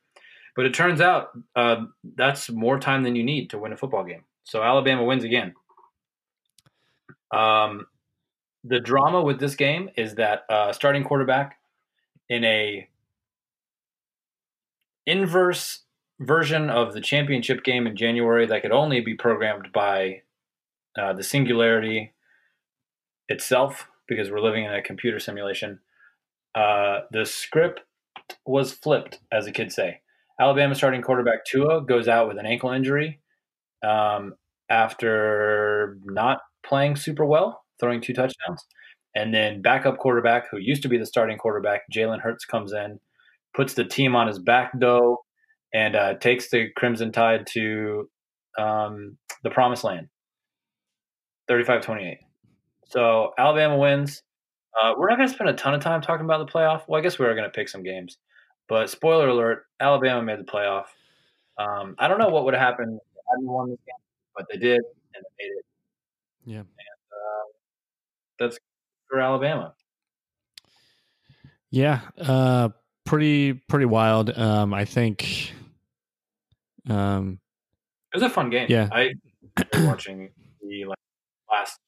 But 0.57 0.67
it 0.67 0.75
turns 0.75 1.00
out 1.00 1.29
uh, 1.57 1.85
that's 2.17 2.50
more 2.50 2.79
time 2.79 3.02
than 3.02 3.17
you 3.17 3.23
need 3.23 3.50
to 3.50 3.59
win 3.59 3.73
a 3.73 3.76
football 3.76 4.05
game. 4.05 4.25
So 4.45 4.62
Alabama 4.62 5.05
wins 5.05 5.25
again. 5.25 5.55
Um, 7.31 7.87
the 8.64 8.81
drama 8.81 9.23
with 9.23 9.40
this 9.40 9.54
game 9.54 9.90
is 9.97 10.14
that 10.16 10.45
uh, 10.49 10.73
starting 10.73 11.04
quarterback 11.04 11.59
in 12.28 12.45
a 12.45 12.88
inverse 15.07 15.81
version 16.21 16.71
of 16.71 16.95
the 16.95 17.00
championship 17.00 17.64
game 17.64 17.87
in 17.87 17.97
January 17.97 18.47
that 18.47 18.62
could 18.62 18.73
only 18.73 19.00
be 19.00 19.14
programmed 19.14 19.73
by 19.73 20.23
uh, 20.97 21.12
the 21.12 21.23
singularity 21.23 22.12
itself 23.28 23.88
because 24.07 24.31
we're 24.31 24.40
living 24.40 24.64
in 24.64 24.73
a 24.73 24.83
computer 24.83 25.19
simulation. 25.19 25.81
Uh, 26.54 27.00
the 27.11 27.25
script 27.25 27.81
was 28.47 28.73
flipped, 28.73 29.21
as 29.33 29.47
the 29.47 29.52
kids 29.52 29.75
say. 29.75 30.00
Alabama 30.40 30.75
starting 30.75 31.02
quarterback 31.02 31.45
Tua 31.45 31.85
goes 31.85 32.09
out 32.09 32.28
with 32.28 32.38
an 32.38 32.47
ankle 32.47 32.71
injury 32.71 33.21
um, 33.85 34.35
after 34.69 35.99
not 36.04 36.40
playing 36.64 36.97
super 36.97 37.25
well, 37.25 37.62
throwing 37.83 38.01
two 38.01 38.15
touchdowns. 38.15 38.65
And 39.15 39.35
then 39.35 39.61
backup 39.61 39.99
quarterback, 39.99 40.49
who 40.51 40.59
used 40.59 40.83
to 40.83 40.89
be 40.89 40.97
the 40.97 41.05
starting 41.05 41.37
quarterback, 41.37 41.83
Jalen 41.93 42.21
Hurts 42.21 42.47
comes 42.47 42.73
in, 42.73 42.99
puts 43.55 43.75
the 43.75 43.85
team 43.85 44.17
on 44.17 44.27
his 44.27 44.39
back 44.39 44.73
though, 44.79 45.19
and 45.75 45.97
uh, 45.97 46.15
takes 46.15 46.49
the 46.51 46.69
Crimson 46.77 47.12
Tide 47.12 47.47
to 47.53 48.09
um, 48.59 49.19
the 49.43 49.51
promised 49.51 49.85
land 49.85 50.09
35 51.49 51.83
28. 51.83 52.19
So 52.87 53.33
Alabama 53.39 53.77
wins. 53.77 54.23
Uh, 54.81 54.95
we're 54.97 55.09
not 55.09 55.17
going 55.17 55.29
to 55.29 55.35
spend 55.35 55.51
a 55.51 55.55
ton 55.55 55.75
of 55.75 55.83
time 55.83 56.01
talking 56.01 56.25
about 56.25 56.47
the 56.47 56.51
playoff. 56.51 56.83
Well, 56.89 56.99
I 56.99 57.03
guess 57.03 57.19
we 57.19 57.27
are 57.27 57.35
going 57.35 57.45
to 57.45 57.51
pick 57.51 57.69
some 57.69 57.83
games. 57.83 58.17
But 58.69 58.89
spoiler 58.89 59.29
alert, 59.29 59.65
Alabama 59.81 60.23
made 60.23 60.39
the 60.39 60.45
playoff. 60.45 60.87
Um, 61.59 61.95
I 61.99 62.09
don't 62.09 62.19
know 62.19 62.29
what 62.29 62.45
would 62.45 62.55
have 62.55 62.62
happened 62.62 62.95
if 62.95 63.15
they 63.15 63.21
hadn't 63.31 63.47
won 63.47 63.69
this 63.69 63.79
game, 63.87 63.95
but 64.35 64.47
they 64.51 64.59
did, 64.59 64.81
and 65.15 65.25
they 65.25 65.45
made 65.45 65.51
it. 65.51 65.65
Yeah. 66.45 66.61
Uh, 66.61 66.92
that's 68.43 68.59
for 69.09 69.21
Alabama. 69.21 69.75
Yeah. 71.71 72.01
Uh, 72.19 72.71
pretty, 73.07 73.55
pretty 73.55 73.87
wild. 73.87 74.37
Um, 74.37 74.75
I 74.75 74.85
think, 74.85 75.53
um, 76.89 77.39
It 78.13 78.17
was 78.17 78.23
a 78.23 78.31
fun 78.31 78.51
game. 78.51 78.67
Yeah. 78.69 78.89
I 78.93 79.15
watching 79.85 80.31
the 80.61 80.85
like, 80.87 80.99
last 81.51 81.79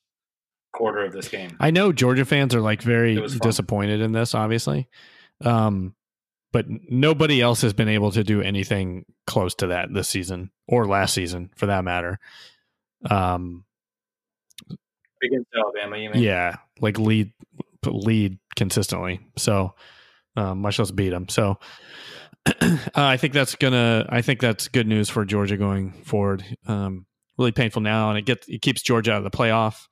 quarter 0.72 1.04
of 1.04 1.12
this 1.12 1.28
game. 1.28 1.56
I 1.60 1.70
know 1.70 1.92
Georgia 1.92 2.24
fans 2.24 2.54
are 2.54 2.60
like 2.60 2.82
very 2.82 3.16
It 3.16 3.20
was 3.20 3.34
fun. 3.36 3.46
disappointed 3.48 4.00
in 4.00 4.12
this, 4.12 4.34
obviously. 4.34 4.88
Um, 5.44 5.94
but 6.52 6.66
nobody 6.88 7.40
else 7.40 7.62
has 7.62 7.72
been 7.72 7.88
able 7.88 8.12
to 8.12 8.22
do 8.22 8.40
anything 8.40 9.04
close 9.26 9.54
to 9.56 9.66
that 9.68 9.92
this 9.92 10.08
season 10.08 10.50
or 10.68 10.86
last 10.86 11.12
season 11.14 11.50
for 11.56 11.66
that 11.66 11.84
matter. 11.84 12.18
Um, 13.10 13.64
Against 15.24 15.48
Alabama, 15.56 15.96
you 15.96 16.10
mean? 16.10 16.22
yeah, 16.22 16.56
like 16.80 16.98
lead 16.98 17.32
lead 17.86 18.38
consistently. 18.56 19.20
So 19.36 19.74
um, 20.36 20.60
much 20.60 20.78
less 20.78 20.90
beat 20.90 21.10
them. 21.10 21.28
So 21.28 21.58
uh, 22.46 22.76
I 22.94 23.16
think 23.16 23.32
that's 23.32 23.54
gonna. 23.54 24.06
I 24.08 24.22
think 24.22 24.40
that's 24.40 24.68
good 24.68 24.86
news 24.86 25.08
for 25.08 25.24
Georgia 25.24 25.56
going 25.56 25.92
forward. 25.92 26.44
Um, 26.66 27.06
really 27.38 27.52
painful 27.52 27.82
now, 27.82 28.10
and 28.10 28.18
it 28.18 28.26
gets 28.26 28.48
it 28.48 28.62
keeps 28.62 28.82
Georgia 28.82 29.12
out 29.12 29.24
of 29.24 29.30
the 29.30 29.36
playoff. 29.36 29.86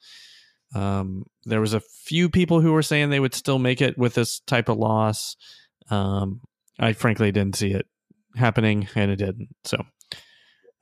Um, 0.74 1.24
there 1.44 1.60
was 1.60 1.74
a 1.74 1.80
few 1.80 2.28
people 2.28 2.60
who 2.60 2.72
were 2.72 2.82
saying 2.82 3.10
they 3.10 3.20
would 3.20 3.34
still 3.34 3.58
make 3.58 3.80
it 3.80 3.98
with 3.98 4.14
this 4.14 4.40
type 4.40 4.68
of 4.68 4.78
loss. 4.78 5.36
Um, 5.90 6.40
I 6.78 6.92
frankly 6.92 7.32
didn't 7.32 7.56
see 7.56 7.72
it 7.72 7.86
happening, 8.36 8.88
and 8.94 9.10
it 9.10 9.16
didn't. 9.16 9.48
So, 9.64 9.82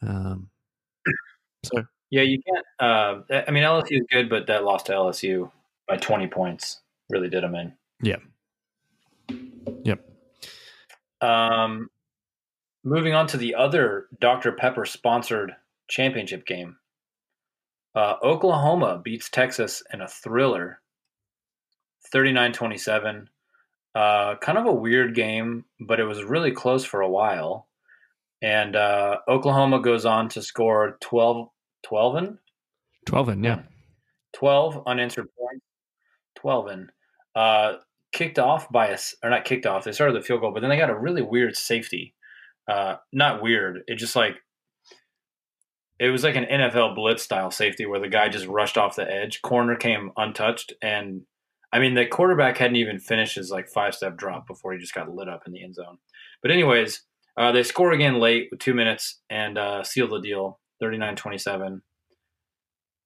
um, 0.02 0.50
so 1.64 1.84
Yeah, 2.10 2.22
you 2.22 2.40
can't. 2.42 2.66
Uh, 2.78 3.42
I 3.46 3.50
mean, 3.50 3.62
LSU 3.62 4.00
is 4.00 4.06
good, 4.10 4.28
but 4.28 4.46
that 4.48 4.64
loss 4.64 4.82
to 4.84 4.92
LSU 4.92 5.50
by 5.86 5.96
20 5.96 6.26
points 6.26 6.80
really 7.08 7.28
did 7.28 7.42
them 7.42 7.54
in. 7.54 7.72
Yeah. 8.02 8.16
Yep. 9.84 10.08
Um, 11.20 11.88
moving 12.82 13.14
on 13.14 13.26
to 13.28 13.36
the 13.36 13.54
other 13.54 14.06
Dr. 14.20 14.52
Pepper 14.52 14.84
sponsored 14.84 15.54
championship 15.88 16.46
game. 16.46 16.76
Uh, 17.94 18.14
Oklahoma 18.22 19.00
beats 19.02 19.28
Texas 19.28 19.82
in 19.92 20.00
a 20.00 20.08
thriller, 20.08 20.80
39 22.12 22.52
27. 22.52 23.28
Uh, 23.94 24.36
kind 24.36 24.56
of 24.56 24.66
a 24.66 24.72
weird 24.72 25.14
game, 25.14 25.64
but 25.80 25.98
it 25.98 26.04
was 26.04 26.22
really 26.22 26.52
close 26.52 26.84
for 26.84 27.00
a 27.00 27.10
while. 27.10 27.66
And 28.40 28.76
uh, 28.76 29.18
Oklahoma 29.28 29.80
goes 29.80 30.06
on 30.06 30.28
to 30.30 30.42
score 30.42 30.96
12, 31.00 31.48
12 31.82 32.16
in? 32.16 32.38
12 33.06 33.28
in, 33.30 33.44
yeah. 33.44 33.62
12 34.34 34.82
unanswered 34.86 35.28
points. 35.38 35.64
12 36.36 36.68
in. 36.70 36.88
Uh, 37.34 37.72
kicked 38.12 38.38
off 38.38 38.70
by 38.70 38.88
a, 38.88 38.98
or 39.22 39.30
not 39.30 39.44
kicked 39.44 39.66
off, 39.66 39.84
they 39.84 39.92
started 39.92 40.16
the 40.16 40.24
field 40.24 40.40
goal, 40.40 40.52
but 40.52 40.60
then 40.60 40.70
they 40.70 40.76
got 40.76 40.90
a 40.90 40.98
really 40.98 41.22
weird 41.22 41.56
safety. 41.56 42.14
Uh, 42.68 42.96
not 43.12 43.42
weird. 43.42 43.82
It 43.86 43.96
just 43.96 44.16
like, 44.16 44.36
it 45.98 46.10
was 46.10 46.24
like 46.24 46.36
an 46.36 46.46
NFL 46.46 46.94
blitz 46.94 47.22
style 47.22 47.50
safety 47.50 47.84
where 47.84 48.00
the 48.00 48.08
guy 48.08 48.28
just 48.28 48.46
rushed 48.46 48.78
off 48.78 48.96
the 48.96 49.10
edge. 49.10 49.42
Corner 49.42 49.76
came 49.76 50.12
untouched. 50.16 50.72
And 50.80 51.22
I 51.72 51.78
mean, 51.78 51.94
the 51.94 52.06
quarterback 52.06 52.56
hadn't 52.56 52.76
even 52.76 52.98
finished 52.98 53.36
his 53.36 53.50
like 53.50 53.68
five 53.68 53.94
step 53.94 54.16
drop 54.16 54.46
before 54.46 54.72
he 54.72 54.78
just 54.78 54.94
got 54.94 55.14
lit 55.14 55.28
up 55.28 55.42
in 55.46 55.52
the 55.52 55.62
end 55.62 55.74
zone. 55.74 55.98
But, 56.42 56.52
anyways, 56.52 57.02
uh, 57.36 57.52
they 57.52 57.62
score 57.62 57.92
again 57.92 58.18
late 58.18 58.48
with 58.50 58.60
two 58.60 58.74
minutes 58.74 59.20
and 59.28 59.58
uh, 59.58 59.82
seal 59.82 60.08
the 60.08 60.20
deal 60.20 60.59
39 60.80 61.16
27. 61.16 61.82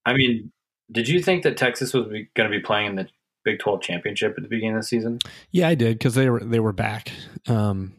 I 0.07 0.13
mean, 0.13 0.53
did 0.93 1.09
you 1.09 1.21
think 1.21 1.43
that 1.43 1.57
Texas 1.57 1.93
was 1.95 2.07
going 2.07 2.51
to 2.51 2.57
be 2.57 2.61
playing 2.61 2.91
in 2.91 2.97
the 2.97 3.09
Big 3.45 3.59
12 3.59 3.83
championship 3.83 4.35
at 4.37 4.43
the 4.43 4.49
beginning 4.49 4.77
of 4.77 4.83
the 4.83 4.87
season? 4.87 5.19
Yeah, 5.51 5.69
I 5.69 5.75
did 5.75 5.99
because 5.99 6.15
they 6.15 6.31
were 6.31 6.41
they 6.41 6.61
were 6.61 6.73
back. 6.73 7.11
Um, 7.47 7.95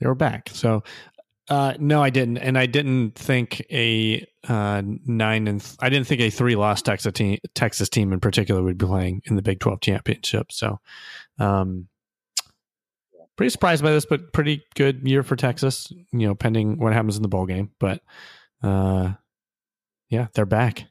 they 0.00 0.06
were 0.06 0.14
back. 0.14 0.50
So 0.52 0.82
uh, 1.48 1.74
no, 1.78 2.02
I 2.02 2.10
didn't, 2.10 2.38
and 2.38 2.58
I 2.58 2.66
didn't 2.66 3.12
think 3.12 3.64
a 3.70 4.26
uh, 4.48 4.82
nine 4.84 5.46
and 5.46 5.60
th- 5.60 5.76
I 5.80 5.88
didn't 5.88 6.08
think 6.08 6.20
a 6.20 6.30
three 6.30 6.56
loss 6.56 6.82
Texas 6.82 7.12
team 7.12 7.38
Texas 7.54 7.88
team 7.88 8.12
in 8.12 8.18
particular 8.18 8.62
would 8.62 8.78
be 8.78 8.86
playing 8.86 9.22
in 9.26 9.36
the 9.36 9.42
Big 9.42 9.60
12 9.60 9.80
championship. 9.80 10.50
So, 10.50 10.80
um, 11.38 11.88
pretty 13.36 13.50
surprised 13.50 13.82
by 13.82 13.90
this, 13.90 14.06
but 14.06 14.32
pretty 14.32 14.64
good 14.74 15.06
year 15.06 15.22
for 15.22 15.36
Texas. 15.36 15.92
You 16.12 16.28
know, 16.28 16.34
pending 16.34 16.78
what 16.78 16.92
happens 16.92 17.16
in 17.16 17.22
the 17.22 17.28
bowl 17.28 17.46
game, 17.46 17.70
but 17.78 18.02
uh, 18.62 19.14
yeah, 20.08 20.28
they're 20.34 20.46
back. 20.46 20.84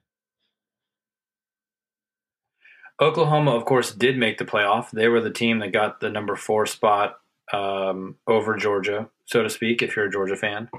Oklahoma, 3.01 3.51
of 3.51 3.65
course, 3.65 3.91
did 3.91 4.17
make 4.17 4.37
the 4.37 4.45
playoff. 4.45 4.89
They 4.91 5.09
were 5.09 5.19
the 5.19 5.31
team 5.31 5.59
that 5.59 5.73
got 5.73 5.99
the 5.99 6.09
number 6.09 6.35
four 6.35 6.65
spot 6.65 7.17
um, 7.51 8.15
over 8.25 8.55
Georgia, 8.55 9.09
so 9.25 9.43
to 9.43 9.49
speak, 9.49 9.81
if 9.81 9.95
you're 9.95 10.05
a 10.05 10.11
Georgia 10.11 10.37
fan. 10.37 10.69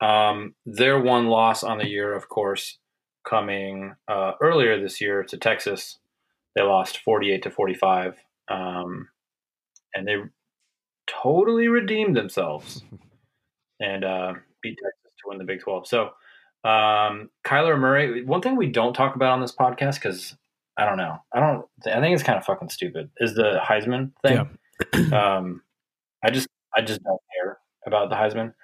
Um, 0.00 0.54
their 0.64 0.98
one 0.98 1.26
loss 1.26 1.62
on 1.62 1.76
the 1.76 1.86
year, 1.86 2.14
of 2.14 2.30
course, 2.30 2.78
coming 3.28 3.94
uh, 4.08 4.32
earlier 4.40 4.80
this 4.80 5.00
year 5.00 5.22
to 5.24 5.36
Texas. 5.36 5.98
They 6.56 6.62
lost 6.62 6.98
48 6.98 7.42
to 7.42 7.50
45. 7.50 8.16
Um, 8.48 9.08
and 9.94 10.08
they 10.08 10.16
totally 11.06 11.68
redeemed 11.68 12.16
themselves 12.16 12.82
and 13.80 14.04
uh, 14.04 14.34
beat 14.62 14.78
Texas 14.82 15.16
to 15.22 15.28
win 15.28 15.38
the 15.38 15.44
Big 15.44 15.60
12. 15.60 15.86
So, 15.86 16.10
um, 16.62 17.30
Kyler 17.44 17.78
Murray, 17.78 18.24
one 18.24 18.42
thing 18.42 18.56
we 18.56 18.66
don't 18.66 18.94
talk 18.94 19.16
about 19.16 19.32
on 19.32 19.40
this 19.40 19.54
podcast, 19.54 19.94
because 19.94 20.36
I 20.76 20.84
don't 20.84 20.98
know, 20.98 21.18
I 21.32 21.40
don't, 21.40 21.66
I 21.86 22.00
think 22.00 22.14
it's 22.14 22.22
kind 22.22 22.38
of 22.38 22.44
fucking 22.44 22.68
stupid, 22.68 23.10
is 23.18 23.34
the 23.34 23.60
Heisman 23.62 24.12
thing. 24.22 24.48
Yeah. 24.94 25.36
um, 25.36 25.62
I 26.22 26.30
just 26.30 26.48
I 26.76 26.82
just 26.82 27.02
don't 27.02 27.20
care 27.34 27.58
about 27.86 28.10
the 28.10 28.16
Heisman. 28.16 28.54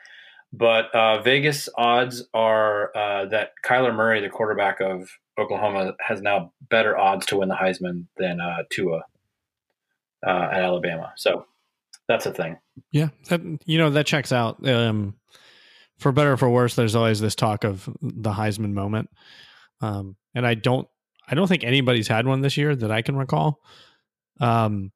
But 0.52 0.94
uh, 0.94 1.20
Vegas 1.22 1.68
odds 1.76 2.24
are 2.32 2.96
uh, 2.96 3.26
that 3.26 3.50
Kyler 3.64 3.94
Murray, 3.94 4.20
the 4.20 4.28
quarterback 4.28 4.80
of 4.80 5.10
Oklahoma, 5.38 5.94
has 6.00 6.22
now 6.22 6.52
better 6.70 6.96
odds 6.96 7.26
to 7.26 7.38
win 7.38 7.48
the 7.48 7.54
Heisman 7.54 8.06
than 8.16 8.40
uh, 8.40 8.62
Tua 8.70 9.02
uh, 10.26 10.48
at 10.52 10.62
Alabama. 10.62 11.12
So 11.16 11.46
that's 12.08 12.26
a 12.26 12.32
thing. 12.32 12.58
Yeah, 12.90 13.08
that, 13.28 13.40
you 13.64 13.78
know 13.78 13.90
that 13.90 14.06
checks 14.06 14.32
out. 14.32 14.66
Um, 14.68 15.14
for 15.98 16.12
better 16.12 16.32
or 16.32 16.36
for 16.36 16.50
worse, 16.50 16.74
there's 16.74 16.94
always 16.94 17.20
this 17.20 17.34
talk 17.34 17.64
of 17.64 17.88
the 18.00 18.32
Heisman 18.32 18.72
moment, 18.72 19.10
um, 19.80 20.16
and 20.34 20.46
I 20.46 20.54
don't 20.54 20.88
I 21.28 21.34
don't 21.34 21.48
think 21.48 21.64
anybody's 21.64 22.08
had 22.08 22.26
one 22.26 22.40
this 22.40 22.56
year 22.56 22.76
that 22.76 22.90
I 22.90 23.02
can 23.02 23.16
recall. 23.16 23.60
Um, 24.40 24.92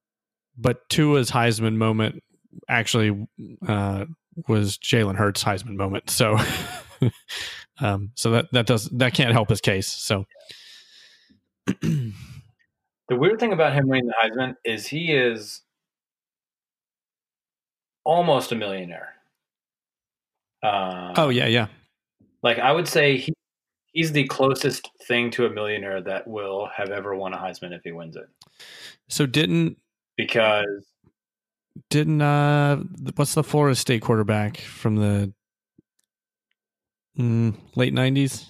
but 0.57 0.89
Tua's 0.89 1.31
Heisman 1.31 1.77
moment 1.77 2.23
actually 2.69 3.27
uh, 3.67 4.05
was 4.49 4.79
Jalen 4.79 5.17
Hurts' 5.17 5.43
Heisman 5.43 5.77
moment. 5.77 6.11
So, 6.11 6.39
um, 7.81 8.13
so 8.15 8.31
that 8.33 8.47
that 8.53 8.67
does 8.67 8.87
that 8.91 9.15
can't 9.15 9.33
help 9.33 9.49
his 9.49 9.61
case. 9.61 9.89
So, 9.89 10.27
the 11.67 12.13
weird 13.11 13.41
thing 13.41 13.53
about 13.53 13.73
him 13.73 13.89
winning 13.89 14.07
the 14.07 14.15
Heisman 14.23 14.55
is 14.65 14.87
he 14.87 15.13
is 15.13 15.63
almost 18.05 18.53
a 18.53 18.55
millionaire. 18.55 19.15
Uh, 20.63 21.15
oh 21.17 21.29
yeah, 21.29 21.47
yeah. 21.47 21.69
Like 22.43 22.59
I 22.59 22.73
would 22.73 22.89
say 22.89 23.17
he 23.17 23.33
he's 23.93 24.13
the 24.13 24.27
closest 24.27 24.91
thing 25.07 25.31
to 25.33 25.47
a 25.47 25.51
millionaire 25.51 26.03
that 26.03 26.27
will 26.29 26.69
have 26.75 26.91
ever 26.91 27.15
won 27.15 27.35
a 27.35 27.39
Heisman 27.39 27.73
if 27.73 27.83
he 27.83 27.93
wins 27.93 28.17
it. 28.17 28.29
So 29.09 29.27
didn't 29.27 29.79
because 30.17 30.87
didn't 31.89 32.21
uh 32.23 32.77
what's 33.17 33.35
the 33.35 33.43
Florida 33.43 33.75
State 33.75 34.03
quarterback 34.03 34.59
from 34.59 34.97
the 34.97 35.33
mm, 37.19 37.55
late 37.75 37.95
nineties? 37.95 38.47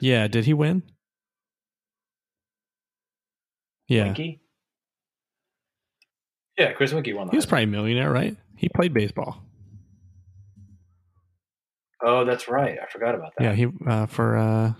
Yeah, 0.00 0.26
did 0.26 0.44
he 0.46 0.54
win? 0.54 0.82
Yeah. 3.88 4.08
Weinke? 4.08 4.38
Yeah, 6.58 6.72
Chris 6.72 6.92
Weinke 6.92 7.14
won. 7.14 7.28
he 7.28 7.36
was 7.36 7.46
probably 7.46 7.64
a 7.64 7.68
millionaire, 7.68 8.10
right? 8.10 8.36
He 8.62 8.68
played 8.68 8.94
baseball. 8.94 9.42
Oh, 12.00 12.24
that's 12.24 12.46
right. 12.46 12.78
I 12.80 12.86
forgot 12.86 13.16
about 13.16 13.32
that. 13.36 13.44
Yeah, 13.44 13.54
he 13.54 13.66
uh, 13.84 14.06
for. 14.06 14.36
uh 14.36 14.72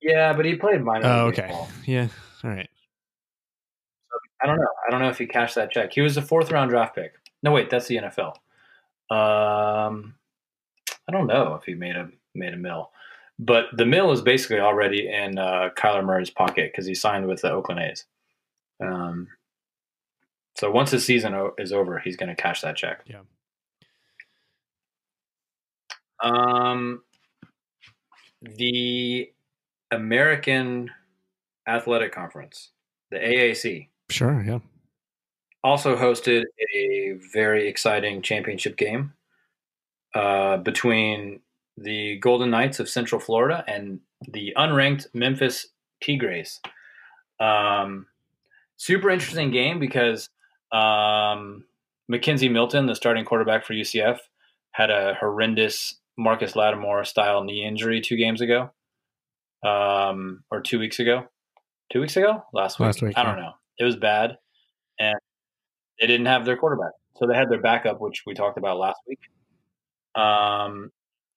Yeah, 0.00 0.32
but 0.32 0.46
he 0.46 0.54
played 0.54 0.82
minor. 0.82 1.06
Oh, 1.06 1.26
okay. 1.26 1.42
Baseball. 1.42 1.68
Yeah. 1.84 2.08
All 2.42 2.50
right. 2.50 2.68
I 4.42 4.46
don't 4.46 4.56
know. 4.56 4.68
I 4.86 4.90
don't 4.90 5.02
know 5.02 5.10
if 5.10 5.18
he 5.18 5.26
cashed 5.26 5.54
that 5.56 5.70
check. 5.70 5.92
He 5.92 6.00
was 6.00 6.16
a 6.16 6.22
fourth 6.22 6.50
round 6.50 6.70
draft 6.70 6.94
pick. 6.94 7.12
No, 7.42 7.52
wait, 7.52 7.68
that's 7.68 7.88
the 7.88 7.98
NFL. 7.98 8.36
Um, 9.14 10.14
I 11.06 11.12
don't 11.12 11.26
know 11.26 11.56
if 11.56 11.64
he 11.64 11.74
made 11.74 11.96
a 11.96 12.08
made 12.34 12.54
a 12.54 12.56
mill, 12.56 12.90
but 13.38 13.66
the 13.76 13.84
mill 13.84 14.12
is 14.12 14.22
basically 14.22 14.60
already 14.60 15.10
in 15.10 15.36
uh, 15.36 15.68
Kyler 15.76 16.06
Murray's 16.06 16.30
pocket 16.30 16.72
because 16.72 16.86
he 16.86 16.94
signed 16.94 17.26
with 17.26 17.42
the 17.42 17.50
Oakland 17.50 17.82
A's. 17.82 18.06
Um, 18.82 19.28
so 20.56 20.70
once 20.70 20.90
his 20.90 21.04
season 21.04 21.34
o- 21.34 21.54
is 21.58 21.72
over, 21.72 21.98
he's 21.98 22.16
going 22.16 22.34
to 22.34 22.40
cash 22.40 22.60
that 22.62 22.76
check. 22.76 23.02
Yeah. 23.06 23.20
Um, 26.22 27.02
the 28.42 29.32
American 29.90 30.90
Athletic 31.66 32.12
Conference, 32.12 32.70
the 33.10 33.18
AAC. 33.18 33.88
Sure, 34.10 34.42
yeah. 34.46 34.58
Also 35.62 35.96
hosted 35.96 36.44
a 36.74 37.18
very 37.32 37.68
exciting 37.68 38.22
championship 38.22 38.76
game 38.76 39.12
uh, 40.14 40.56
between 40.58 41.40
the 41.76 42.18
Golden 42.18 42.50
Knights 42.50 42.80
of 42.80 42.88
Central 42.88 43.20
Florida 43.20 43.64
and 43.66 44.00
the 44.28 44.52
unranked 44.56 45.06
Memphis 45.14 45.68
Tigres. 46.02 46.60
Um, 47.38 48.06
super 48.76 49.10
interesting 49.10 49.50
game 49.50 49.78
because 49.78 50.28
um, 50.72 51.64
McKenzie 52.10 52.50
Milton, 52.50 52.86
the 52.86 52.94
starting 52.94 53.24
quarterback 53.24 53.64
for 53.64 53.74
UCF, 53.74 54.18
had 54.72 54.90
a 54.90 55.14
horrendous 55.18 55.98
Marcus 56.16 56.54
Lattimore 56.56 57.04
style 57.04 57.44
knee 57.44 57.64
injury 57.64 58.00
two 58.00 58.16
games 58.16 58.40
ago, 58.40 58.70
um, 59.64 60.44
or 60.50 60.60
two 60.60 60.78
weeks 60.78 60.98
ago. 60.98 61.26
Two 61.92 62.00
weeks 62.00 62.16
ago, 62.16 62.44
last 62.52 62.78
week. 62.78 62.86
Last 62.86 63.02
week 63.02 63.18
I 63.18 63.24
don't 63.24 63.36
know. 63.36 63.52
It 63.78 63.84
was 63.84 63.96
bad, 63.96 64.36
and 64.98 65.18
they 65.98 66.06
didn't 66.06 66.26
have 66.26 66.44
their 66.44 66.56
quarterback, 66.56 66.92
so 67.16 67.26
they 67.26 67.34
had 67.34 67.50
their 67.50 67.60
backup, 67.60 68.00
which 68.00 68.22
we 68.26 68.34
talked 68.34 68.58
about 68.58 68.78
last 68.78 69.00
week. 69.08 69.18
Um, 70.14 70.90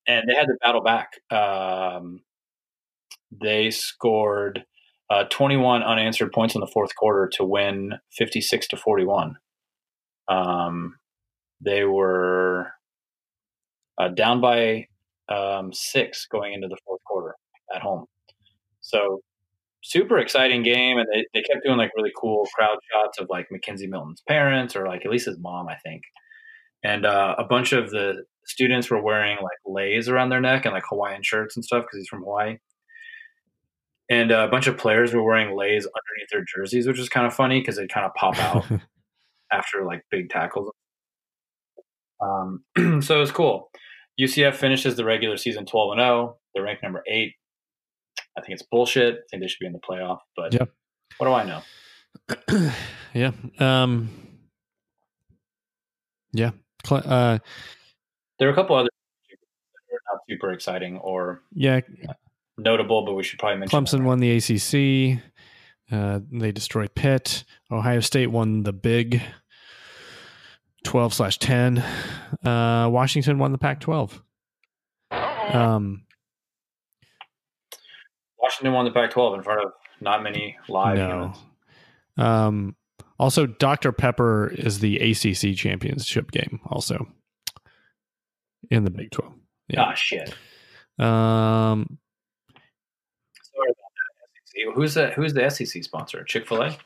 and 0.07 0.27
they 0.27 0.35
had 0.35 0.45
to 0.45 0.57
battle 0.61 0.81
back. 0.81 1.13
Um, 1.31 2.21
they 3.31 3.71
scored 3.71 4.65
uh, 5.13 5.25
21 5.29 5.83
unanswered 5.83 6.31
points 6.31 6.55
in 6.55 6.61
the 6.61 6.67
fourth 6.67 6.95
quarter 6.95 7.29
to 7.33 7.43
win 7.43 7.93
56 8.17 8.67
to 8.69 8.77
41. 8.77 9.35
Um, 10.27 10.95
they 11.61 11.83
were 11.83 12.71
uh, 13.99 14.07
down 14.07 14.41
by 14.41 14.87
um, 15.29 15.71
six 15.71 16.25
going 16.25 16.53
into 16.53 16.67
the 16.67 16.77
fourth 16.85 17.01
quarter 17.05 17.35
at 17.73 17.81
home. 17.81 18.05
So 18.81 19.19
super 19.83 20.17
exciting 20.17 20.63
game, 20.63 20.97
and 20.97 21.07
they, 21.13 21.25
they 21.33 21.43
kept 21.43 21.63
doing 21.63 21.77
like 21.77 21.91
really 21.95 22.11
cool 22.19 22.47
crowd 22.55 22.77
shots 22.91 23.19
of 23.19 23.27
like 23.29 23.47
McKenzie 23.53 23.89
Milton's 23.89 24.23
parents 24.27 24.75
or 24.75 24.87
like 24.87 25.05
at 25.05 25.11
least 25.11 25.27
his 25.27 25.37
mom, 25.37 25.67
I 25.67 25.75
think. 25.75 26.01
And 26.83 27.05
uh, 27.05 27.35
a 27.37 27.43
bunch 27.43 27.71
of 27.71 27.91
the 27.91 28.23
students 28.45 28.89
were 28.89 29.01
wearing 29.01 29.37
like 29.37 29.59
leis 29.65 30.09
around 30.09 30.29
their 30.29 30.41
neck 30.41 30.65
and 30.65 30.73
like 30.73 30.83
Hawaiian 30.89 31.21
shirts 31.21 31.55
and 31.55 31.63
stuff 31.63 31.83
because 31.83 31.99
he's 31.99 32.09
from 32.09 32.23
Hawaii. 32.23 32.57
And 34.09 34.31
a 34.31 34.47
bunch 34.49 34.67
of 34.67 34.77
players 34.77 35.13
were 35.13 35.23
wearing 35.23 35.55
leis 35.55 35.85
underneath 35.85 36.29
their 36.31 36.43
jerseys, 36.43 36.85
which 36.87 36.99
is 36.99 37.09
kind 37.09 37.25
of 37.25 37.33
funny 37.33 37.59
because 37.61 37.77
they 37.77 37.87
kind 37.87 38.05
of 38.05 38.13
pop 38.15 38.37
out 38.37 38.65
after 39.51 39.85
like 39.85 40.03
big 40.11 40.29
tackles. 40.29 40.71
Um, 42.21 42.63
so 43.01 43.15
it 43.17 43.19
was 43.19 43.31
cool. 43.31 43.69
UCF 44.19 44.55
finishes 44.55 44.95
the 44.95 45.05
regular 45.05 45.37
season 45.37 45.65
12 45.65 45.93
and 45.93 45.99
0. 46.01 46.37
They're 46.53 46.63
ranked 46.63 46.83
number 46.83 47.01
eight. 47.07 47.33
I 48.37 48.41
think 48.41 48.53
it's 48.53 48.63
bullshit. 48.69 49.15
I 49.15 49.19
think 49.31 49.41
they 49.41 49.47
should 49.47 49.59
be 49.59 49.65
in 49.67 49.73
the 49.73 49.79
playoff, 49.79 50.19
but 50.35 50.53
Yep. 50.53 50.69
what 51.17 51.27
do 51.27 51.33
I 51.33 51.43
know? 51.43 52.71
yeah. 53.13 53.31
Um, 53.59 54.09
yeah. 56.31 56.51
Uh, 56.89 57.39
There 58.39 58.47
are 58.49 58.51
a 58.51 58.55
couple 58.55 58.75
other 58.75 58.89
not 60.11 60.19
super 60.29 60.51
exciting 60.51 60.97
or 60.97 61.41
yeah. 61.53 61.79
Notable, 62.57 63.05
but 63.05 63.13
we 63.13 63.23
should 63.23 63.39
probably 63.39 63.59
mention 63.59 63.83
Clemson 63.83 64.03
won 64.03 64.19
the 64.19 64.37
ACC. 64.37 65.21
Uh, 65.91 66.19
they 66.31 66.51
destroyed 66.51 66.95
Pitt. 66.95 67.43
Ohio 67.71 67.99
State 67.99 68.27
won 68.27 68.63
the 68.63 68.73
Big 68.73 69.21
12 70.83 71.13
slash 71.13 71.37
10. 71.39 71.79
Uh, 72.43 72.89
Washington 72.91 73.37
won 73.37 73.51
the 73.51 73.57
Pac 73.57 73.79
12. 73.79 74.21
Um, 75.11 76.05
Washington 78.43 78.73
won 78.73 78.85
the 78.85 78.91
Pac-12 78.91 79.37
in 79.37 79.43
front 79.43 79.63
of 79.63 79.71
not 80.01 80.21
many 80.21 80.57
live 80.67 80.97
no. 80.97 81.07
humans. 81.07 81.37
Um, 82.17 82.75
also, 83.17 83.45
Dr. 83.45 83.93
Pepper 83.93 84.49
is 84.49 84.79
the 84.79 84.97
ACC 84.97 85.55
championship 85.55 86.31
game, 86.31 86.59
also 86.65 87.07
in 88.69 88.83
the 88.83 88.91
Big 88.91 89.11
12. 89.11 89.33
Yeah. 89.69 89.81
Ah, 89.81 89.93
shit. 89.93 90.33
Um, 90.99 91.99
Sorry 93.55 93.69
about 93.69 93.91
that. 93.95 94.13
SEC. 94.45 94.75
Who's 94.75 94.93
the 94.93 95.11
Who's 95.11 95.33
the 95.33 95.49
SEC 95.49 95.83
sponsor? 95.83 96.23
Chick 96.23 96.47
Fil 96.47 96.63
A. 96.63 96.77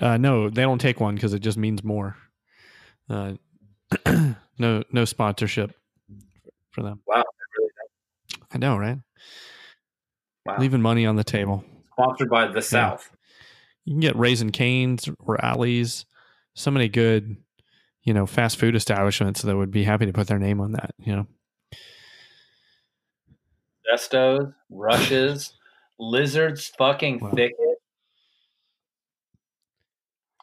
uh, 0.00 0.16
no, 0.16 0.48
they 0.50 0.62
don't 0.62 0.80
take 0.80 1.00
one 1.00 1.14
because 1.14 1.34
it 1.34 1.40
just 1.40 1.58
means 1.58 1.82
more. 1.84 2.16
Uh, 3.08 3.34
no, 4.58 4.82
no 4.90 5.04
sponsorship 5.04 5.74
for 6.70 6.82
them. 6.82 7.00
Wow, 7.06 7.24
really 7.58 7.70
I 8.52 8.58
know, 8.58 8.76
right? 8.76 8.98
wow. 10.46 10.56
Leaving 10.58 10.82
money 10.82 11.06
on 11.06 11.16
the 11.16 11.24
table. 11.24 11.64
Sponsored 11.92 12.30
by 12.30 12.46
the 12.48 12.62
South. 12.62 13.10
You 13.84 13.94
can 13.94 14.00
get 14.00 14.16
Raising 14.16 14.50
Cane's 14.50 15.08
or 15.18 15.42
Alley's. 15.44 16.06
So 16.54 16.70
many 16.70 16.88
good, 16.88 17.36
you 18.02 18.12
know, 18.12 18.26
fast 18.26 18.58
food 18.58 18.76
establishments 18.76 19.42
that 19.42 19.56
would 19.56 19.70
be 19.70 19.84
happy 19.84 20.06
to 20.06 20.12
put 20.12 20.26
their 20.26 20.38
name 20.38 20.60
on 20.60 20.72
that. 20.72 20.94
You 20.98 21.16
know, 21.16 21.26
Zestos, 23.90 24.54
Rushes, 24.70 25.54
Lizards, 26.02 26.68
fucking 26.78 27.20
Wow. 27.20 27.30
thicket. 27.30 27.56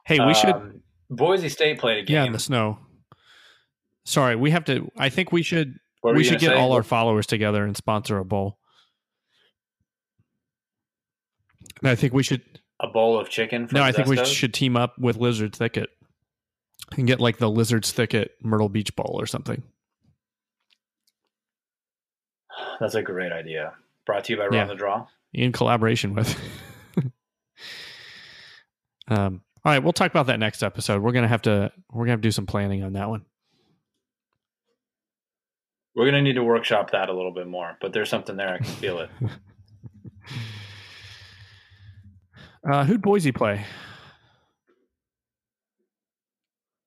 hey, 0.06 0.26
we 0.26 0.34
should, 0.34 0.56
Um, 0.56 0.82
Boise 1.10 1.50
State 1.50 1.80
played 1.80 2.00
a 2.00 2.04
game. 2.04 2.14
yeah, 2.16 2.24
in 2.26 2.32
the 2.32 2.40
snow. 2.40 2.80
Sorry, 4.06 4.36
we 4.36 4.52
have 4.52 4.64
to. 4.66 4.90
I 4.98 5.10
think 5.10 5.32
we 5.32 5.44
should. 5.44 5.80
We 6.02 6.24
should 6.24 6.40
get 6.40 6.52
say? 6.52 6.56
all 6.58 6.72
our 6.72 6.82
followers 6.82 7.28
together 7.28 7.64
and 7.66 7.76
sponsor 7.76 8.18
a 8.18 8.26
bowl. 8.26 8.58
And 11.82 11.90
I 11.90 11.96
think 11.96 12.14
we 12.14 12.24
should. 12.24 12.42
a 12.80 12.88
bowl 12.88 13.20
of 13.20 13.30
chicken. 13.30 13.68
No, 13.74 13.84
I 13.84 13.92
think 13.92 14.08
we 14.08 14.24
should 14.26 14.54
team 14.54 14.78
up 14.78 14.98
with 14.98 15.18
Lizard 15.18 15.54
Thicket 15.54 15.90
and 16.98 17.06
get 17.06 17.20
like 17.20 17.38
the 17.38 17.50
Lizard's 17.50 17.92
Thicket 17.92 18.32
Myrtle 18.42 18.70
Beach 18.70 18.96
Bowl 18.96 19.18
or 19.20 19.26
something. 19.28 19.62
That's 22.80 22.96
a 22.96 23.02
great 23.04 23.32
idea. 23.34 23.74
Brought 24.06 24.24
to 24.26 24.34
you 24.34 24.40
by 24.40 24.48
Yeah. 24.52 24.66
the 24.66 24.76
Draw. 24.76 25.06
In 25.34 25.52
collaboration 25.52 26.16
with. 26.16 26.38
um, 29.08 29.42
all 29.66 29.74
right, 29.74 29.84
we'll 29.84 29.94
talk 29.94 30.12
about 30.12 30.28
that 30.28 30.40
next 30.40 30.64
episode. 30.64 31.02
We're 31.02 31.12
gonna 31.12 31.28
have 31.28 31.42
to 31.44 31.72
we're 31.92 32.06
gonna 32.06 32.14
have 32.14 32.22
to 32.22 32.28
do 32.28 32.32
some 32.32 32.46
planning 32.46 32.84
on 32.84 32.94
that 32.94 33.10
one. 33.10 33.26
We're 35.96 36.06
gonna 36.06 36.22
need 36.22 36.34
to 36.34 36.44
workshop 36.44 36.92
that 36.92 37.10
a 37.10 37.14
little 37.14 37.34
bit 37.34 37.48
more, 37.48 37.78
but 37.82 37.94
there's 37.94 38.10
something 38.10 38.38
there. 38.38 38.54
I 38.54 38.58
can 38.58 38.66
feel 38.66 39.00
it. 39.00 39.10
Uh, 42.64 42.84
who'd 42.84 43.02
Boise 43.02 43.32
play? 43.32 43.66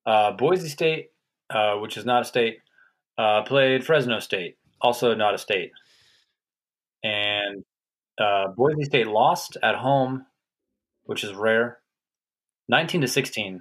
Uh, 0.04 0.32
Boise 0.32 0.68
State, 0.68 1.10
uh, 1.50 1.76
which 1.76 1.96
is 1.96 2.04
not 2.04 2.22
a 2.22 2.24
state, 2.24 2.58
uh, 3.16 3.42
played 3.42 3.84
Fresno 3.84 4.18
State, 4.18 4.58
also 4.80 5.14
not 5.14 5.34
a 5.34 5.38
state. 5.38 5.72
And 7.02 7.64
uh, 8.18 8.48
Boise 8.48 8.84
State 8.84 9.06
lost 9.06 9.56
at 9.62 9.76
home, 9.76 10.26
which 11.04 11.24
is 11.24 11.34
rare, 11.34 11.78
19 12.68 13.02
to 13.02 13.08
16 13.08 13.60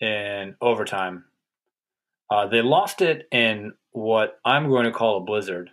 in 0.00 0.54
overtime. 0.60 1.24
Uh, 2.30 2.46
they 2.46 2.62
lost 2.62 3.00
it 3.00 3.26
in 3.32 3.72
what 3.92 4.38
I'm 4.44 4.68
going 4.68 4.84
to 4.84 4.92
call 4.92 5.16
a 5.16 5.24
blizzard. 5.24 5.70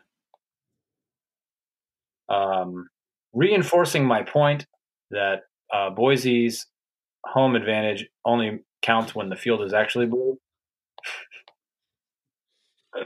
Um, 2.30 2.88
reinforcing 3.34 4.06
my 4.06 4.24
point 4.24 4.66
that 5.12 5.42
uh, 5.72 5.90
Boise's 5.90 6.66
home 7.24 7.56
advantage 7.56 8.08
only 8.24 8.64
counts 8.82 9.14
when 9.14 9.30
the 9.30 9.36
field 9.36 9.62
is 9.62 9.74
actually 9.74 10.06
blue. 10.06 10.40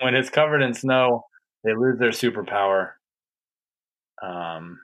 when 0.00 0.14
it's 0.14 0.30
covered 0.30 0.62
in 0.62 0.72
snow, 0.74 1.24
they 1.64 1.74
lose 1.74 1.98
their 1.98 2.10
superpower. 2.10 2.92
Um, 4.22 4.78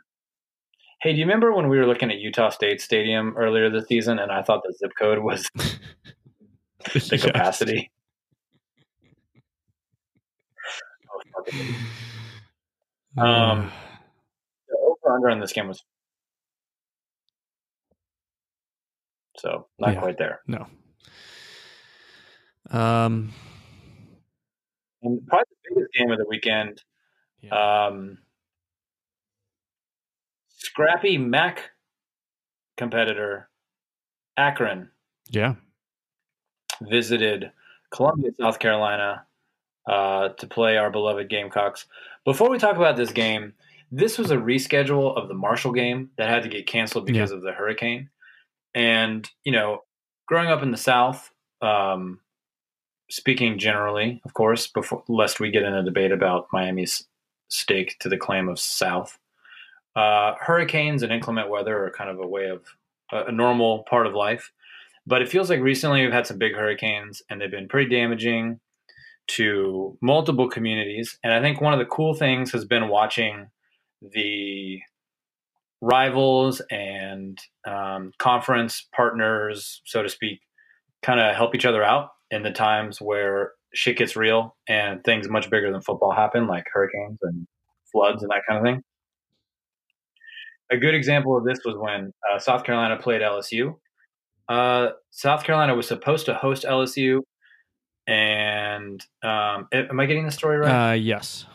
hey, 1.00 1.12
do 1.12 1.18
you 1.18 1.24
remember 1.24 1.52
when 1.52 1.68
we 1.68 1.78
were 1.78 1.86
looking 1.86 2.10
at 2.10 2.18
Utah 2.18 2.50
State 2.50 2.80
Stadium 2.80 3.34
earlier 3.36 3.70
this 3.70 3.86
season, 3.88 4.18
and 4.18 4.30
I 4.32 4.42
thought 4.42 4.62
the 4.64 4.72
zip 4.78 4.92
code 4.98 5.18
was 5.18 5.48
the 6.94 7.18
capacity? 7.18 7.90
Oh, 13.18 13.22
Um, 13.22 13.70
the 14.68 14.76
over 14.78 15.14
under 15.14 15.28
on 15.30 15.40
this 15.40 15.52
game 15.52 15.68
was 15.68 15.82
so 19.36 19.66
not 19.78 19.94
Yeah. 19.94 20.00
quite 20.00 20.18
there. 20.18 20.40
no. 20.46 20.66
Um, 22.70 23.32
And 25.02 25.26
probably 25.26 25.44
the 25.64 25.74
biggest 25.74 25.92
game 25.94 26.10
of 26.12 26.18
the 26.18 26.26
weekend, 26.28 26.82
yeah. 27.40 27.86
um, 27.86 28.18
scrappy 30.72 31.18
MAC 31.18 31.70
competitor 32.78 33.50
Akron 34.38 34.88
yeah. 35.28 35.56
visited 36.80 37.52
Columbia, 37.92 38.30
South 38.40 38.58
Carolina, 38.58 39.26
uh, 39.86 40.30
to 40.30 40.46
play 40.46 40.78
our 40.78 40.90
beloved 40.90 41.28
Gamecocks. 41.28 41.84
Before 42.24 42.48
we 42.48 42.56
talk 42.56 42.76
about 42.76 42.96
this 42.96 43.12
game, 43.12 43.52
this 43.90 44.16
was 44.16 44.30
a 44.30 44.36
reschedule 44.36 45.14
of 45.14 45.28
the 45.28 45.34
Marshall 45.34 45.72
game 45.72 46.08
that 46.16 46.30
had 46.30 46.42
to 46.44 46.48
get 46.48 46.66
canceled 46.66 47.04
because 47.04 47.32
of 47.32 47.42
the 47.42 47.52
hurricane. 47.52 48.08
And 48.74 49.28
you 49.44 49.52
know, 49.52 49.80
growing 50.26 50.48
up 50.48 50.62
in 50.62 50.70
the 50.70 50.78
South, 50.78 51.30
um, 51.60 52.20
speaking 53.10 53.58
generally, 53.58 54.22
of 54.24 54.32
course, 54.32 54.68
before 54.68 55.04
lest 55.06 55.38
we 55.38 55.50
get 55.50 55.64
in 55.64 55.74
a 55.74 55.84
debate 55.84 56.12
about 56.12 56.46
Miami's 56.50 57.04
stake 57.48 57.96
to 58.00 58.08
the 58.08 58.16
claim 58.16 58.48
of 58.48 58.58
South, 58.58 59.18
uh, 59.96 60.34
hurricanes 60.40 61.02
and 61.02 61.12
inclement 61.12 61.50
weather 61.50 61.84
are 61.84 61.90
kind 61.90 62.10
of 62.10 62.18
a 62.18 62.26
way 62.26 62.46
of 62.48 62.64
a, 63.12 63.28
a 63.28 63.32
normal 63.32 63.84
part 63.88 64.06
of 64.06 64.14
life. 64.14 64.50
But 65.06 65.22
it 65.22 65.28
feels 65.28 65.50
like 65.50 65.60
recently 65.60 66.02
we've 66.02 66.12
had 66.12 66.26
some 66.26 66.38
big 66.38 66.54
hurricanes, 66.54 67.22
and 67.28 67.40
they've 67.40 67.50
been 67.50 67.68
pretty 67.68 67.90
damaging 67.90 68.60
to 69.28 69.96
multiple 70.00 70.48
communities. 70.48 71.18
And 71.24 71.32
I 71.32 71.40
think 71.40 71.60
one 71.60 71.72
of 71.72 71.78
the 71.78 71.86
cool 71.86 72.14
things 72.14 72.52
has 72.52 72.64
been 72.64 72.88
watching 72.88 73.48
the 74.00 74.80
rivals 75.80 76.62
and 76.70 77.38
um, 77.66 78.12
conference 78.18 78.86
partners, 78.94 79.82
so 79.84 80.02
to 80.02 80.08
speak, 80.08 80.40
kind 81.02 81.20
of 81.20 81.34
help 81.34 81.54
each 81.54 81.66
other 81.66 81.82
out 81.82 82.10
in 82.30 82.42
the 82.42 82.50
times 82.52 83.00
where 83.00 83.52
shit 83.74 83.98
gets 83.98 84.16
real 84.16 84.56
and 84.68 85.02
things 85.04 85.28
much 85.28 85.50
bigger 85.50 85.72
than 85.72 85.80
football 85.80 86.12
happen, 86.12 86.46
like 86.46 86.64
hurricanes 86.72 87.18
and 87.22 87.46
floods 87.90 88.22
and 88.22 88.30
that 88.30 88.42
kind 88.48 88.58
of 88.58 88.64
thing. 88.64 88.82
A 90.72 90.76
good 90.76 90.94
example 90.94 91.36
of 91.36 91.44
this 91.44 91.58
was 91.64 91.76
when 91.76 92.12
uh, 92.32 92.38
South 92.38 92.64
Carolina 92.64 92.96
played 92.96 93.20
LSU. 93.20 93.76
Uh, 94.48 94.90
South 95.10 95.44
Carolina 95.44 95.74
was 95.74 95.86
supposed 95.86 96.26
to 96.26 96.34
host 96.34 96.64
LSU, 96.64 97.20
and 98.06 99.04
um, 99.22 99.68
am 99.72 100.00
I 100.00 100.06
getting 100.06 100.26
the 100.26 100.32
story 100.32 100.58
right? 100.58 100.90
Uh, 100.90 100.94
yes. 100.94 101.46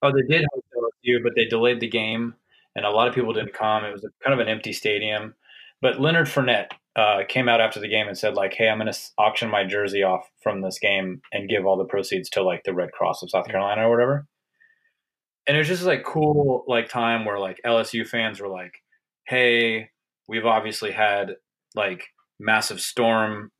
Oh, 0.00 0.10
they 0.12 0.34
did 0.34 0.46
host 0.54 0.66
LSU, 0.76 1.22
but 1.22 1.32
they 1.36 1.44
delayed 1.44 1.80
the 1.80 1.88
game 1.88 2.34
and 2.74 2.84
a 2.84 2.90
lot 2.90 3.08
of 3.08 3.14
people 3.14 3.32
didn't 3.32 3.52
come. 3.52 3.84
It 3.84 3.92
was 3.92 4.04
a, 4.04 4.08
kind 4.24 4.38
of 4.38 4.44
an 4.44 4.50
empty 4.50 4.72
stadium, 4.72 5.34
but 5.80 6.00
Leonard 6.00 6.26
Fournette 6.26 6.70
uh, 6.96 7.20
came 7.28 7.48
out 7.48 7.60
after 7.60 7.80
the 7.80 7.88
game 7.88 8.08
and 8.08 8.16
said 8.16 8.34
like, 8.34 8.54
"Hey, 8.54 8.68
I'm 8.68 8.78
going 8.78 8.92
to 8.92 8.98
auction 9.18 9.50
my 9.50 9.64
jersey 9.64 10.02
off 10.02 10.30
from 10.42 10.60
this 10.60 10.78
game 10.78 11.22
and 11.32 11.48
give 11.48 11.66
all 11.66 11.76
the 11.76 11.84
proceeds 11.84 12.28
to 12.30 12.42
like 12.42 12.64
the 12.64 12.74
Red 12.74 12.92
Cross 12.92 13.22
of 13.22 13.30
South 13.30 13.46
Carolina 13.46 13.86
or 13.86 13.90
whatever." 13.90 14.26
And 15.46 15.56
it 15.56 15.58
was 15.60 15.68
just 15.68 15.82
like 15.82 16.04
cool 16.04 16.64
like 16.68 16.88
time 16.88 17.24
where 17.24 17.38
like 17.38 17.60
LSU 17.66 18.06
fans 18.06 18.40
were 18.40 18.48
like, 18.48 18.82
"Hey, 19.26 19.90
we've 20.28 20.46
obviously 20.46 20.92
had 20.92 21.36
like 21.74 22.04
massive 22.38 22.80
storm 22.80 23.50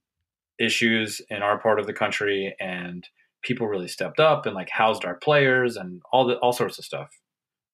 issues 0.58 1.20
in 1.30 1.42
our 1.42 1.58
part 1.58 1.80
of 1.80 1.86
the 1.86 1.92
country 1.92 2.54
and 2.60 3.08
people 3.42 3.66
really 3.66 3.88
stepped 3.88 4.20
up 4.20 4.46
and 4.46 4.54
like 4.54 4.68
housed 4.70 5.04
our 5.04 5.14
players 5.16 5.76
and 5.76 6.00
all 6.12 6.24
the 6.26 6.36
all 6.36 6.52
sorts 6.52 6.78
of 6.78 6.84
stuff 6.84 7.08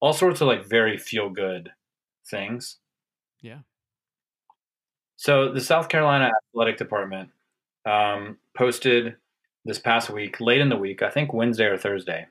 all 0.00 0.12
sorts 0.12 0.40
of 0.40 0.46
like 0.48 0.64
very 0.64 0.96
feel 0.96 1.28
good 1.28 1.70
things 2.30 2.78
Yeah. 3.42 3.58
so 5.16 5.52
the 5.52 5.60
south 5.60 5.88
carolina 5.88 6.30
athletic 6.54 6.76
department 6.78 7.30
um, 7.84 8.38
posted 8.56 9.16
this 9.64 9.78
past 9.78 10.08
week 10.08 10.40
late 10.40 10.60
in 10.60 10.68
the 10.68 10.76
week 10.76 11.02
i 11.02 11.10
think 11.10 11.32
wednesday 11.32 11.64
or 11.66 11.76
thursday 11.76 12.26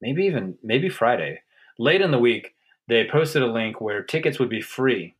maybe 0.00 0.24
even 0.24 0.56
maybe 0.62 0.88
friday 0.88 1.40
late 1.78 2.00
in 2.00 2.10
the 2.10 2.18
week 2.18 2.54
they 2.88 3.08
posted 3.10 3.42
a 3.42 3.46
link 3.46 3.80
where 3.80 4.02
tickets 4.02 4.38
would 4.38 4.50
be 4.50 4.60
free 4.60 5.14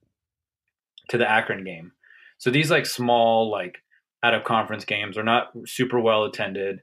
to 1.09 1.19
the 1.19 1.31
akron 1.31 1.65
game 1.65 1.93
so 2.39 2.51
these 2.51 2.71
like 2.71 2.87
small 2.87 3.51
like 3.51 3.79
out 4.23 4.35
of 4.35 4.45
conference 4.45 4.85
games 4.85 5.19
are 5.19 5.25
not 5.25 5.53
super 5.67 6.01
well 6.01 6.25
attended 6.25 6.81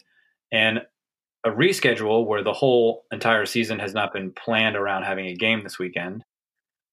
and 0.51 0.81
a 1.43 1.49
reschedule 1.49 2.25
where 2.25 2.43
the 2.43 2.53
whole 2.53 3.05
entire 3.11 3.45
season 3.45 3.79
has 3.79 3.93
not 3.93 4.13
been 4.13 4.31
planned 4.31 4.75
around 4.75 5.03
having 5.03 5.25
a 5.25 5.35
game 5.35 5.63
this 5.63 5.79
weekend. 5.79 6.23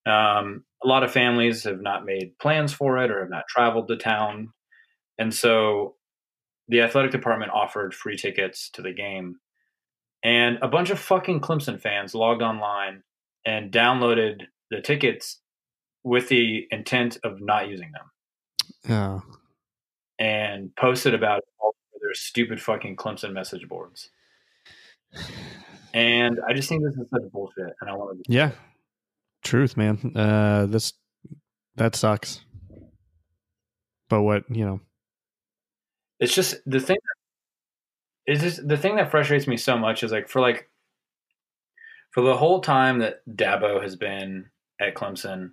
Um, 0.07 0.65
a 0.83 0.89
lot 0.89 1.03
of 1.03 1.13
families 1.13 1.65
have 1.65 1.83
not 1.83 2.07
made 2.07 2.39
plans 2.39 2.73
for 2.73 2.99
it 2.99 3.11
or 3.11 3.21
have 3.21 3.31
not 3.31 3.45
traveled 3.49 3.89
to 3.89 3.97
town. 3.97 4.51
And 5.19 5.35
so 5.35 5.97
the 6.69 6.81
athletic 6.81 7.11
department 7.11 7.53
offered 7.53 7.95
free 7.95 8.17
tickets 8.17 8.71
to 8.71 8.83
the 8.83 8.93
game. 8.93 9.37
And 10.25 10.59
a 10.63 10.69
bunch 10.69 10.91
of 10.91 10.99
fucking 10.99 11.41
Clemson 11.41 11.81
fans 11.81 12.15
logged 12.15 12.43
online 12.43 13.03
and 13.45 13.71
downloaded 13.73 14.43
the 14.71 14.81
tickets 14.81 15.41
with 16.05 16.29
the 16.29 16.67
intent 16.71 17.19
of 17.25 17.41
not 17.41 17.69
using 17.69 17.93
them 17.93 18.11
Oh. 18.91 19.23
and 20.19 20.75
posted 20.77 21.15
about 21.15 21.39
it 21.39 21.45
all 21.61 21.75
over 21.95 22.01
their 22.03 22.15
stupid 22.15 22.61
fucking 22.61 22.97
Clemson 22.97 23.33
message 23.33 23.69
boards. 23.69 24.11
And 25.95 26.39
I 26.47 26.53
just 26.53 26.69
think 26.69 26.83
this 26.85 26.95
is 26.95 27.07
such 27.11 27.31
bullshit, 27.33 27.73
and 27.81 27.89
I 27.89 27.95
want 27.95 28.23
to. 28.25 28.33
Yeah. 28.33 28.51
Truth, 29.43 29.77
man. 29.77 30.13
Uh 30.15 30.67
this 30.67 30.93
that 31.77 31.95
sucks. 31.97 32.45
But 34.09 34.23
what, 34.23 34.45
you 34.51 34.65
know. 34.67 34.81
It's 36.21 36.35
just 36.35 36.57
the 36.67 36.81
thing. 36.81 36.97
Is 38.29 38.43
just 38.43 38.69
the 38.69 38.77
thing 38.77 38.97
that 38.97 39.11
frustrates 39.11 39.47
me 39.47 39.57
so 39.57 39.79
much 39.79 40.03
is 40.03 40.13
like 40.13 40.29
for 40.29 40.41
like 40.41 40.69
for 42.11 42.23
the 42.23 42.37
whole 42.37 42.61
time 42.61 42.99
that 42.99 43.23
Dabo 43.27 43.83
has 43.83 43.97
been 43.97 44.51
at 44.79 44.95
Clemson, 44.95 45.53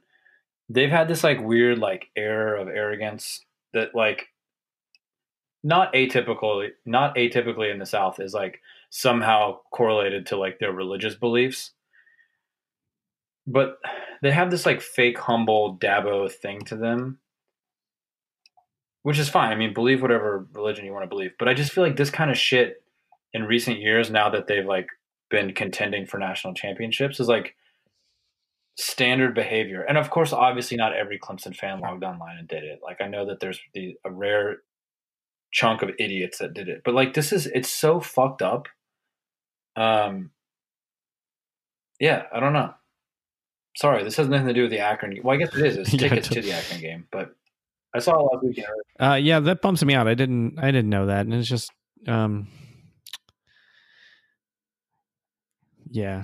they've 0.68 0.90
had 0.90 1.08
this 1.08 1.24
like 1.24 1.40
weird 1.40 1.80
like 1.80 2.10
air 2.18 2.56
of 2.56 2.68
arrogance 2.68 3.40
that 3.74 3.96
like 3.96 4.28
not 5.64 5.94
atypical 5.94 6.68
not 6.86 7.16
atypically 7.16 7.72
in 7.72 7.80
the 7.80 7.86
South 7.86 8.20
is 8.20 8.34
like 8.34 8.60
somehow 8.90 9.60
correlated 9.72 10.26
to 10.28 10.38
like 10.38 10.60
their 10.60 10.74
religious 10.74 11.16
beliefs. 11.16 11.72
But 13.48 13.78
they 14.22 14.32
have 14.32 14.52
this 14.52 14.66
like 14.66 14.82
fake 14.82 15.18
humble 15.18 15.78
Dabo 15.78 16.30
thing 16.30 16.60
to 16.66 16.76
them. 16.76 17.20
Which 19.06 19.20
is 19.20 19.30
fine. 19.30 19.52
I 19.52 19.56
mean, 19.56 19.72
believe 19.72 20.02
whatever 20.02 20.48
religion 20.54 20.84
you 20.84 20.92
want 20.92 21.04
to 21.04 21.08
believe. 21.08 21.34
But 21.38 21.48
I 21.48 21.54
just 21.54 21.72
feel 21.72 21.84
like 21.84 21.96
this 21.96 22.10
kind 22.10 22.32
of 22.32 22.40
shit 22.40 22.82
in 23.34 23.44
recent 23.44 23.78
years, 23.78 24.10
now 24.10 24.32
that 24.32 24.48
they've 24.48 24.66
like 24.66 24.88
been 25.30 25.54
contending 25.54 26.08
for 26.08 26.18
national 26.18 26.56
championships, 26.56 27.20
is 27.20 27.28
like 27.28 27.56
standard 28.80 29.36
behavior. 29.36 29.84
And 29.84 30.00
of 30.00 30.10
course, 30.10 30.34
obviously, 30.34 30.76
not 30.76 30.96
every 30.96 31.20
Clemson 31.20 31.56
fan 31.56 31.82
logged 31.82 32.04
online 32.04 32.40
and 32.40 32.48
did 32.48 32.64
it. 32.64 32.80
Like 32.82 33.00
I 33.00 33.08
know 33.08 33.28
that 33.28 33.40
there's 33.42 33.60
the 33.76 33.96
a 34.04 34.10
rare 34.10 34.64
chunk 35.52 35.84
of 35.84 35.92
idiots 36.00 36.40
that 36.40 36.56
did 36.56 36.68
it, 36.68 36.82
but 36.84 36.96
like 36.96 37.14
this 37.14 37.32
is 37.32 37.46
it's 37.46 37.70
so 37.70 38.00
fucked 38.00 38.42
up. 38.42 38.68
Um. 39.76 40.32
Yeah, 42.00 42.24
I 42.34 42.40
don't 42.40 42.54
know. 42.54 42.74
Sorry, 43.78 44.04
this 44.04 44.18
has 44.18 44.30
nothing 44.30 44.48
to 44.48 44.54
do 44.56 44.64
with 44.64 44.72
the 44.72 44.80
Akron. 44.80 45.16
Well, 45.24 45.36
I 45.36 45.38
guess 45.38 45.56
it 45.56 45.64
is. 45.64 45.78
It's 45.78 45.92
tickets 45.96 46.32
it 46.32 46.34
to 46.34 46.42
the 46.42 46.54
Akron 46.54 46.82
game, 46.82 47.08
but 47.12 47.36
I 47.96 48.00
saw 48.00 48.20
a 48.20 48.24
last 48.24 48.44
weekend. 48.44 48.68
Uh 49.00 49.16
yeah, 49.16 49.40
that 49.40 49.62
bumps 49.62 49.84
me 49.84 49.94
out. 49.94 50.08
I 50.08 50.14
didn't 50.14 50.60
I 50.60 50.68
didn't 50.68 50.90
know 50.90 51.08
that. 51.08 51.26
And 51.26 51.34
it's 51.34 51.48
just 51.48 51.72
um 52.08 52.48
yeah. 55.90 56.24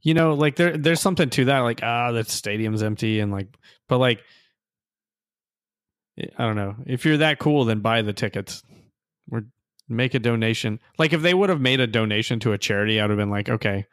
You 0.00 0.14
know, 0.14 0.34
like 0.34 0.56
there 0.56 0.76
there's 0.76 1.00
something 1.00 1.30
to 1.30 1.44
that, 1.44 1.60
like, 1.60 1.80
ah, 1.82 2.10
the 2.12 2.24
stadium's 2.24 2.82
empty 2.82 3.20
and 3.20 3.30
like 3.30 3.48
but 3.88 3.98
like 3.98 4.20
I 6.18 6.44
don't 6.44 6.56
know. 6.56 6.76
If 6.86 7.04
you're 7.04 7.18
that 7.18 7.38
cool, 7.38 7.64
then 7.64 7.80
buy 7.80 8.02
the 8.02 8.12
tickets. 8.12 8.62
Or 9.30 9.44
make 9.88 10.14
a 10.14 10.18
donation. 10.18 10.80
Like 10.98 11.12
if 11.12 11.22
they 11.22 11.34
would 11.34 11.50
have 11.50 11.60
made 11.60 11.80
a 11.80 11.86
donation 11.86 12.40
to 12.40 12.52
a 12.52 12.58
charity, 12.58 13.00
I 13.00 13.04
would 13.04 13.10
have 13.10 13.18
been 13.18 13.30
like, 13.30 13.48
okay, 13.48 13.86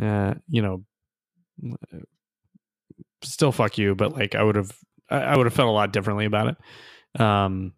uh, 0.00 0.34
you 0.48 0.62
know, 0.62 0.84
still 3.22 3.52
fuck 3.52 3.78
you, 3.78 3.94
but 3.94 4.12
like 4.12 4.34
I 4.34 4.42
would 4.42 4.56
have 4.56 4.72
I, 5.10 5.16
I 5.18 5.36
would 5.36 5.46
have 5.46 5.54
felt 5.54 5.68
a 5.68 5.72
lot 5.72 5.92
differently 5.92 6.24
about 6.26 6.48
it. 7.14 7.20
Um 7.20 7.72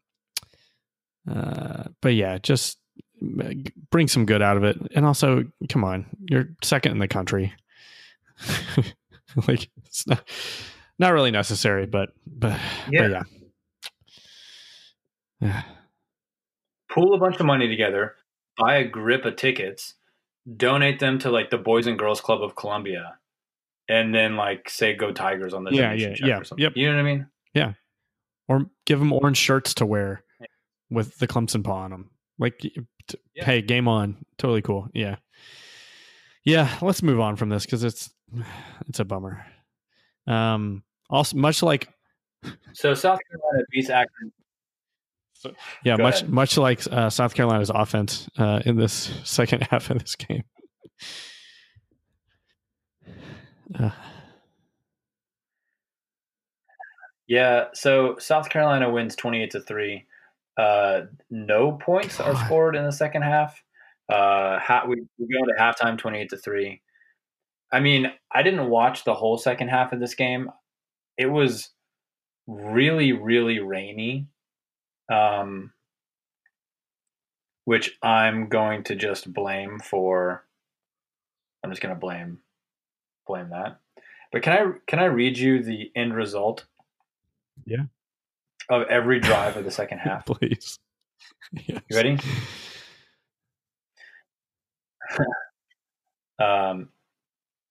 uh 1.31 1.85
but 2.01 2.15
yeah, 2.15 2.39
just 2.39 2.79
bring 3.91 4.09
some 4.09 4.27
good 4.27 4.43
out 4.43 4.57
of 4.57 4.65
it. 4.65 4.77
And 4.95 5.05
also, 5.05 5.45
come 5.69 5.85
on, 5.85 6.07
you're 6.31 6.51
second 6.63 6.93
in 6.93 6.99
the 6.99 7.09
country. 7.09 7.53
like 9.49 9.69
it's 9.85 10.07
not 10.07 10.23
not 10.99 11.13
really 11.13 11.31
necessary, 11.31 11.87
but 11.87 12.11
but 12.27 12.59
Yeah. 12.91 13.01
but 13.03 13.11
yeah. 13.11 13.23
Yeah. 15.41 15.63
pool 16.91 17.15
a 17.15 17.19
bunch 17.19 17.39
of 17.39 17.47
money 17.47 17.69
together, 17.69 18.17
buy 18.57 18.77
a 18.77 18.85
grip 18.89 19.25
of 19.25 19.37
tickets, 19.37 19.95
donate 20.57 20.99
them 20.99 21.19
to 21.21 21.31
like 21.31 21.51
the 21.51 21.59
Boys 21.59 21.87
and 21.87 21.99
Girls 21.99 22.21
Club 22.21 22.43
of 22.43 22.57
Columbia, 22.57 23.19
and 23.89 24.15
then 24.15 24.37
like 24.37 24.69
say 24.71 24.95
"Go 24.95 25.13
Tigers" 25.13 25.55
on 25.55 25.65
the 25.65 25.71
Yeah, 25.73 25.93
yeah, 25.93 26.15
yeah, 26.23 26.39
or 26.39 26.45
something. 26.45 26.63
yep. 26.63 26.73
You 26.77 26.89
know 26.91 26.95
what 26.97 27.01
I 27.01 27.05
mean? 27.05 27.27
Yeah. 27.55 27.73
Or 28.49 28.67
give 28.87 28.99
them 28.99 29.13
orange 29.13 29.37
shirts 29.37 29.75
to 29.75 29.87
wear 29.87 30.23
with 30.91 31.19
the 31.19 31.27
Clemson 31.29 31.63
paw 31.63 31.81
on 31.83 31.91
them. 31.91 32.11
Like, 32.39 32.59
t- 32.59 32.75
Yeah. 33.35 33.45
hey, 33.45 33.63
game 33.63 33.89
on, 33.89 34.25
totally 34.39 34.63
cool. 34.63 34.89
Yeah, 34.95 35.17
yeah. 36.45 36.79
Let's 36.81 37.03
move 37.03 37.21
on 37.21 37.37
from 37.37 37.49
this 37.51 37.65
because 37.67 37.85
it's 37.85 38.11
it's 38.89 39.01
a 39.01 39.05
bummer. 39.05 39.45
Um, 40.27 40.83
also, 41.11 41.37
much 41.37 41.63
like 41.63 41.89
So 42.75 42.95
South 42.95 43.19
Carolina 43.31 43.65
beats 43.71 43.91
Akron. 43.91 44.33
yeah, 45.85 45.97
Go 45.97 46.03
much 46.05 46.17
ahead. 46.23 46.31
much 46.31 46.57
like 46.59 46.81
uh, 46.91 47.11
South 47.11 47.35
Carolina's 47.35 47.71
offense 47.71 48.29
uh, 48.39 48.61
in 48.65 48.77
this 48.77 49.11
second 49.25 49.63
half 49.71 49.91
of 49.91 49.99
this 49.99 50.15
game. 50.17 50.45
Yeah, 57.27 57.67
so 57.75 58.17
South 58.19 58.49
Carolina 58.49 58.91
wins 58.91 59.15
twenty-eight 59.15 59.51
to 59.51 59.61
three. 59.61 60.07
Uh, 60.57 61.03
no 61.31 61.73
points 61.73 62.19
are 62.21 62.35
scored 62.47 62.75
in 62.75 62.85
the 62.85 62.91
second 62.91 63.23
half. 63.23 63.63
Uh, 64.09 64.59
we, 64.89 65.03
we 65.19 65.29
go 65.29 65.45
to 65.45 65.53
halftime 65.61 65.99
twenty-eight 65.99 66.31
to 66.31 66.39
three. 66.39 66.81
I 67.71 67.81
mean, 67.81 68.11
I 68.33 68.43
didn't 68.43 68.71
watch 68.71 69.05
the 69.05 69.15
whole 69.15 69.37
second 69.37 69.69
half 69.69 69.93
of 69.93 70.01
this 70.01 70.15
game. 70.15 70.51
It 71.19 71.27
was 71.27 71.69
really, 72.47 73.13
really 73.13 73.59
rainy, 73.59 74.27
um, 75.13 75.73
which 77.67 77.99
I'm 78.03 78.49
going 78.49 78.85
to 78.85 78.97
just 78.97 79.31
blame 79.31 79.81
for. 79.81 80.47
I'm 81.63 81.71
just 81.71 81.83
going 81.83 81.95
to 81.95 82.01
blame 82.01 82.39
blame 83.29 83.51
that. 83.51 83.79
But 84.33 84.43
can 84.43 84.53
I 84.53 84.73
can 84.89 84.99
I 84.99 85.05
read 85.05 85.39
you 85.39 85.63
the 85.63 85.93
end 85.95 86.15
result? 86.15 86.65
Yeah. 87.65 87.85
Of 88.69 88.83
every 88.89 89.21
drive 89.21 89.57
of 89.57 89.65
the 89.65 89.71
second 89.81 89.99
half. 89.99 90.27
please. 90.27 90.79
Yes. 91.53 91.81
You 91.89 91.97
ready? 91.97 92.19
Um, 96.41 96.91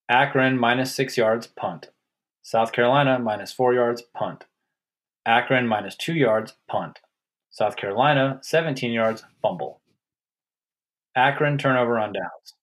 Akron 0.09 0.57
minus 0.59 0.93
six 0.93 1.15
yards, 1.17 1.47
punt. 1.47 1.89
South 2.41 2.73
Carolina 2.73 3.17
minus 3.17 3.53
four 3.53 3.73
yards, 3.73 4.01
punt. 4.13 4.45
Akron 5.25 5.67
minus 5.67 5.95
two 5.95 6.13
yards, 6.13 6.55
punt. 6.67 6.99
South 7.49 7.77
Carolina 7.77 8.39
17 8.41 8.91
yards, 8.91 9.23
fumble. 9.41 9.79
Akron 11.15 11.57
turnover 11.57 11.97
on 11.97 12.11
downs. 12.11 12.55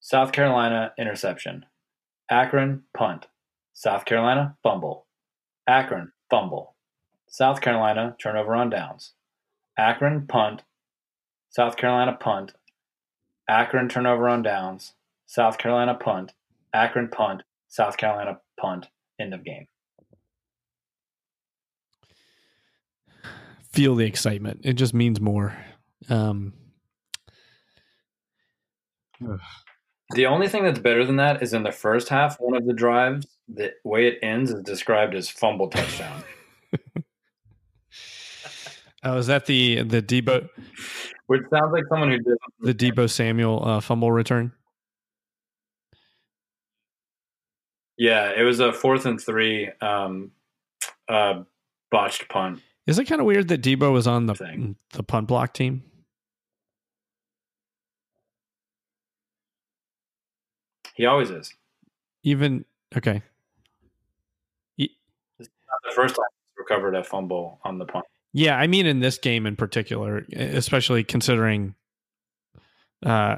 South 0.00 0.30
Carolina 0.32 0.92
interception. 0.98 1.66
Akron 2.30 2.82
punt. 2.94 3.26
South 3.72 4.04
Carolina, 4.04 4.56
fumble. 4.62 5.06
Akron, 5.66 6.12
fumble. 6.30 6.74
South 7.28 7.60
Carolina, 7.60 8.16
turnover 8.20 8.54
on 8.54 8.70
downs. 8.70 9.12
Akron, 9.78 10.26
punt. 10.26 10.62
South 11.50 11.76
Carolina, 11.76 12.16
punt. 12.18 12.52
Akron, 13.48 13.88
turnover 13.88 14.28
on 14.28 14.42
downs. 14.42 14.94
South 15.26 15.58
Carolina, 15.58 15.94
punt. 15.94 16.32
Akron, 16.74 17.08
punt. 17.08 17.42
South 17.68 17.96
Carolina, 17.96 18.40
punt. 18.58 18.88
End 19.20 19.32
of 19.32 19.44
game. 19.44 19.66
Feel 23.72 23.94
the 23.94 24.06
excitement. 24.06 24.60
It 24.64 24.74
just 24.74 24.94
means 24.94 25.20
more. 25.20 25.56
Um, 26.08 26.52
The 30.14 30.26
only 30.26 30.48
thing 30.48 30.64
that's 30.64 30.78
better 30.78 31.04
than 31.04 31.16
that 31.16 31.42
is 31.42 31.52
in 31.52 31.64
the 31.64 31.72
first 31.72 32.08
half, 32.08 32.40
one 32.40 32.56
of 32.56 32.66
the 32.66 32.72
drives, 32.72 33.26
the 33.46 33.74
way 33.84 34.06
it 34.06 34.18
ends 34.22 34.50
is 34.50 34.62
described 34.62 35.14
as 35.14 35.28
fumble 35.28 35.68
touchdown. 35.68 36.24
oh, 39.04 39.18
is 39.18 39.26
that 39.26 39.44
the 39.46 39.82
the 39.82 40.00
Deebo 40.00 40.48
Which 41.26 41.42
sounds 41.50 41.72
like 41.72 41.84
someone 41.90 42.10
who 42.10 42.18
did 42.18 42.38
the 42.60 42.74
Deebo 42.74 43.10
Samuel 43.10 43.62
uh, 43.62 43.80
fumble 43.80 44.10
return? 44.10 44.52
Yeah, 47.98 48.32
it 48.34 48.42
was 48.44 48.60
a 48.60 48.72
fourth 48.72 49.04
and 49.04 49.20
three 49.20 49.70
um, 49.82 50.30
uh, 51.08 51.42
botched 51.90 52.28
punt. 52.28 52.60
Is 52.86 52.98
it 52.98 53.04
kind 53.04 53.20
of 53.20 53.26
weird 53.26 53.48
that 53.48 53.60
Deebo 53.60 53.92
was 53.92 54.06
on 54.06 54.24
the 54.24 54.34
Thing. 54.34 54.76
the 54.92 55.02
punt 55.02 55.28
block 55.28 55.52
team? 55.52 55.82
He 60.98 61.06
always 61.06 61.30
is. 61.30 61.54
Even 62.24 62.64
okay, 62.96 63.22
Not 64.78 64.88
the 65.84 65.92
first 65.94 66.16
time 66.16 66.24
he's 66.44 66.58
recovered 66.58 66.94
a 66.96 67.04
fumble 67.04 67.60
on 67.62 67.78
the 67.78 67.84
punt. 67.86 68.04
yeah. 68.32 68.56
I 68.58 68.66
mean, 68.66 68.84
in 68.84 68.98
this 68.98 69.16
game 69.16 69.46
in 69.46 69.54
particular, 69.54 70.26
especially 70.34 71.04
considering 71.04 71.76
uh, 73.06 73.36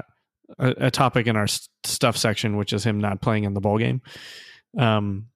a, 0.57 0.69
a 0.87 0.91
topic 0.91 1.27
in 1.27 1.35
our 1.35 1.45
stuff 1.83 2.17
section, 2.17 2.57
which 2.57 2.73
is 2.73 2.83
him 2.83 2.99
not 2.99 3.21
playing 3.21 3.43
in 3.43 3.53
the 3.53 3.61
bowl 3.61 3.77
game. 3.77 4.01
Um, 4.77 5.27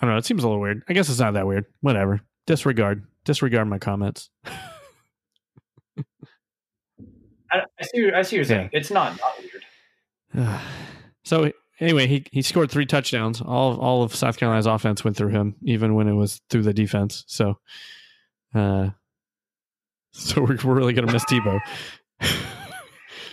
I 0.00 0.06
don't 0.06 0.14
know. 0.14 0.18
It 0.18 0.24
seems 0.24 0.42
a 0.42 0.48
little 0.48 0.60
weird. 0.62 0.82
I 0.88 0.94
guess 0.94 1.10
it's 1.10 1.20
not 1.20 1.34
that 1.34 1.46
weird. 1.46 1.66
Whatever. 1.82 2.22
Disregard. 2.46 3.06
Disregard 3.24 3.68
my 3.68 3.78
comments. 3.78 4.30
I, 7.50 7.60
I 7.78 7.84
see. 7.84 8.10
I 8.12 8.22
see. 8.22 8.22
What 8.22 8.32
you're 8.32 8.44
saying 8.44 8.70
it's 8.72 8.90
not 8.90 9.18
not 9.20 9.32
weird. 10.34 10.60
so 11.24 11.52
anyway, 11.80 12.06
he 12.06 12.24
he 12.30 12.42
scored 12.42 12.70
three 12.70 12.86
touchdowns. 12.86 13.40
All 13.40 13.78
all 13.80 14.02
of 14.02 14.14
South 14.14 14.38
Carolina's 14.38 14.66
offense 14.66 15.04
went 15.04 15.16
through 15.16 15.30
him, 15.30 15.56
even 15.62 15.94
when 15.94 16.08
it 16.08 16.14
was 16.14 16.40
through 16.50 16.62
the 16.62 16.74
defense. 16.74 17.24
So, 17.26 17.58
uh, 18.54 18.90
so 20.12 20.42
we're, 20.42 20.58
we're 20.64 20.74
really 20.74 20.92
gonna 20.92 21.12
miss 21.12 21.24
Deebo. 21.24 21.60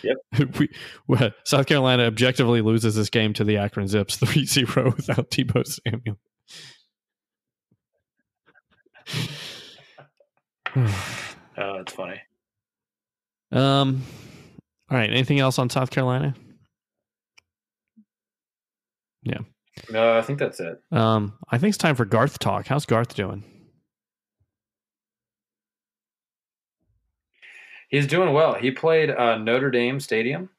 Yep. 0.03 0.17
we, 0.59 0.69
well, 1.07 1.31
South 1.45 1.65
Carolina 1.65 2.03
objectively 2.03 2.61
loses 2.61 2.95
this 2.95 3.09
game 3.09 3.33
to 3.33 3.43
the 3.43 3.57
Akron 3.57 3.87
Zips 3.87 4.17
3-0 4.17 4.95
without 4.97 5.31
Deebo 5.31 5.65
Samuel. 5.65 6.17
Oh, 11.57 11.77
that's 11.77 11.93
funny. 11.93 12.21
um. 13.51 14.03
All 14.91 14.97
right. 14.97 15.09
Anything 15.09 15.39
else 15.39 15.57
on 15.57 15.69
South 15.69 15.89
Carolina? 15.89 16.35
No, 19.89 20.17
I 20.17 20.21
think 20.21 20.39
that's 20.39 20.59
it. 20.59 20.81
Um. 20.91 21.33
I 21.49 21.57
think 21.57 21.69
it's 21.69 21.77
time 21.77 21.95
for 21.95 22.05
Garth 22.05 22.39
talk. 22.39 22.67
How's 22.67 22.85
Garth 22.85 23.15
doing? 23.15 23.43
He's 27.89 28.07
doing 28.07 28.33
well. 28.33 28.55
He 28.55 28.71
played 28.71 29.11
uh, 29.11 29.37
Notre 29.37 29.69
Dame 29.69 29.99
Stadium 29.99 30.49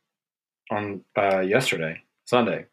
on 0.71 1.03
uh, 1.17 1.41
yesterday, 1.41 2.01
Sunday. 2.25 2.67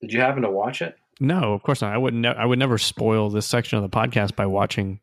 Did 0.00 0.12
you 0.12 0.20
happen 0.20 0.42
to 0.42 0.50
watch 0.50 0.82
it? 0.82 0.96
No, 1.20 1.52
of 1.52 1.62
course 1.62 1.82
not. 1.82 1.92
I 1.92 1.98
would. 1.98 2.14
Ne- 2.14 2.34
I 2.34 2.44
would 2.44 2.58
never 2.58 2.78
spoil 2.78 3.30
this 3.30 3.46
section 3.46 3.78
of 3.78 3.82
the 3.88 3.96
podcast 3.96 4.34
by 4.34 4.46
watching 4.46 5.00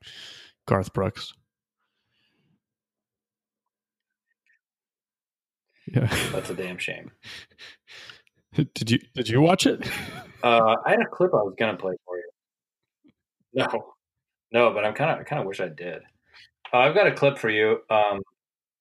Garth 0.68 0.92
Brooks. 0.94 1.34
Yeah. 5.94 6.08
That's 6.32 6.50
a 6.50 6.54
damn 6.56 6.78
shame. 6.78 7.12
did 8.74 8.92
you 8.92 9.00
Did 9.16 9.30
you 9.30 9.42
watch 9.42 9.66
it? 9.66 9.90
Uh, 10.44 10.76
I 10.86 10.92
had 10.92 11.02
a 11.02 11.06
clip 11.08 11.34
I 11.34 11.38
was 11.38 11.56
gonna 11.58 11.76
play 11.76 11.96
for 12.06 12.16
you. 12.16 12.30
No, 13.54 13.66
no, 14.52 14.72
but 14.72 14.86
I'm 14.86 14.94
kind 14.94 15.10
of, 15.10 15.18
I 15.20 15.24
kind 15.24 15.42
of 15.42 15.48
wish 15.48 15.60
I 15.60 15.68
did. 15.68 16.04
Uh, 16.72 16.78
I've 16.78 16.94
got 16.94 17.08
a 17.08 17.12
clip 17.12 17.40
for 17.40 17.50
you 17.50 17.80
um, 17.90 18.22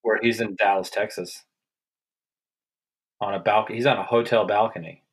where 0.03 0.19
he's 0.21 0.39
in 0.39 0.55
Dallas, 0.55 0.91
Texas, 0.91 1.43
on 3.19 3.33
a 3.33 3.39
balcony. 3.39 3.75
He's 3.75 3.87
on 3.87 3.97
a 3.97 4.03
hotel 4.03 4.45
balcony. 4.45 5.03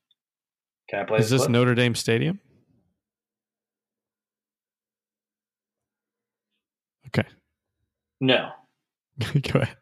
Can 0.90 1.00
I 1.00 1.04
play 1.04 1.18
Is 1.20 1.30
this? 1.30 1.48
Notre 1.48 1.74
Dame 1.74 1.94
Stadium? 1.94 2.38
Okay. 7.06 7.26
no, 8.20 8.50
Go 9.50 9.60
ahead. 9.60 9.76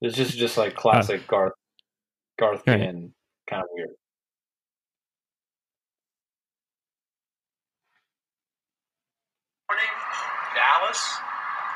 it's 0.00 0.16
just 0.16 0.36
just 0.36 0.58
like 0.58 0.74
classic 0.74 1.26
Garth, 1.28 1.52
Garth 2.38 2.62
Right. 2.66 2.80
being 2.80 3.14
kind 3.48 3.62
of 3.62 3.68
weird. 3.72 3.96
morning, 9.68 9.94
Dallas. 10.56 11.00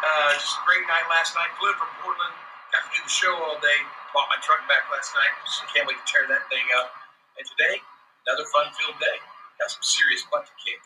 Uh, 0.02 0.32
just 0.34 0.58
a 0.58 0.64
great 0.66 0.82
night 0.88 1.06
last 1.12 1.36
night. 1.36 1.52
Flew 1.60 1.70
in 1.70 1.76
from 1.78 1.92
Portland. 2.02 2.34
Got 2.74 2.88
to 2.88 2.90
do 2.90 3.00
the 3.04 3.12
show 3.12 3.30
all 3.30 3.60
day. 3.60 3.78
Bought 4.16 4.26
my 4.32 4.40
truck 4.42 4.64
back 4.66 4.88
last 4.90 5.12
night. 5.14 5.32
So 5.46 5.62
can't 5.70 5.86
wait 5.86 6.00
to 6.00 6.06
tear 6.08 6.26
that 6.26 6.48
thing 6.50 6.64
up. 6.80 6.90
And 7.38 7.44
today, 7.46 7.78
another 8.26 8.48
fun-filled 8.50 8.98
day. 8.98 9.18
Got 9.60 9.70
some 9.70 9.84
serious 9.84 10.24
butt 10.32 10.48
to 10.48 10.54
kick. 10.58 10.80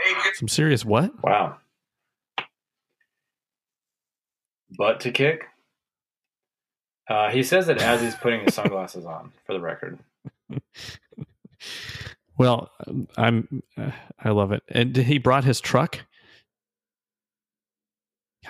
Hey, 0.00 0.14
good 0.24 0.36
Some 0.36 0.48
serious 0.48 0.84
what? 0.84 1.12
Wow. 1.22 1.58
Butt 4.78 5.00
to 5.00 5.10
kick. 5.10 5.51
Uh, 7.08 7.30
he 7.30 7.42
says 7.42 7.68
it 7.68 7.80
as 7.82 8.00
he's 8.00 8.14
putting 8.14 8.44
his 8.44 8.54
sunglasses 8.54 9.04
on. 9.04 9.32
For 9.46 9.52
the 9.54 9.60
record, 9.60 9.98
Well, 12.38 12.70
I'm. 13.16 13.62
Uh, 13.76 13.90
I 14.18 14.30
love 14.30 14.52
it. 14.52 14.62
And 14.68 14.96
he 14.96 15.18
brought 15.18 15.44
his 15.44 15.60
truck. 15.60 16.00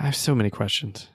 I 0.00 0.04
have 0.04 0.16
so 0.16 0.34
many 0.34 0.50
questions. 0.50 1.08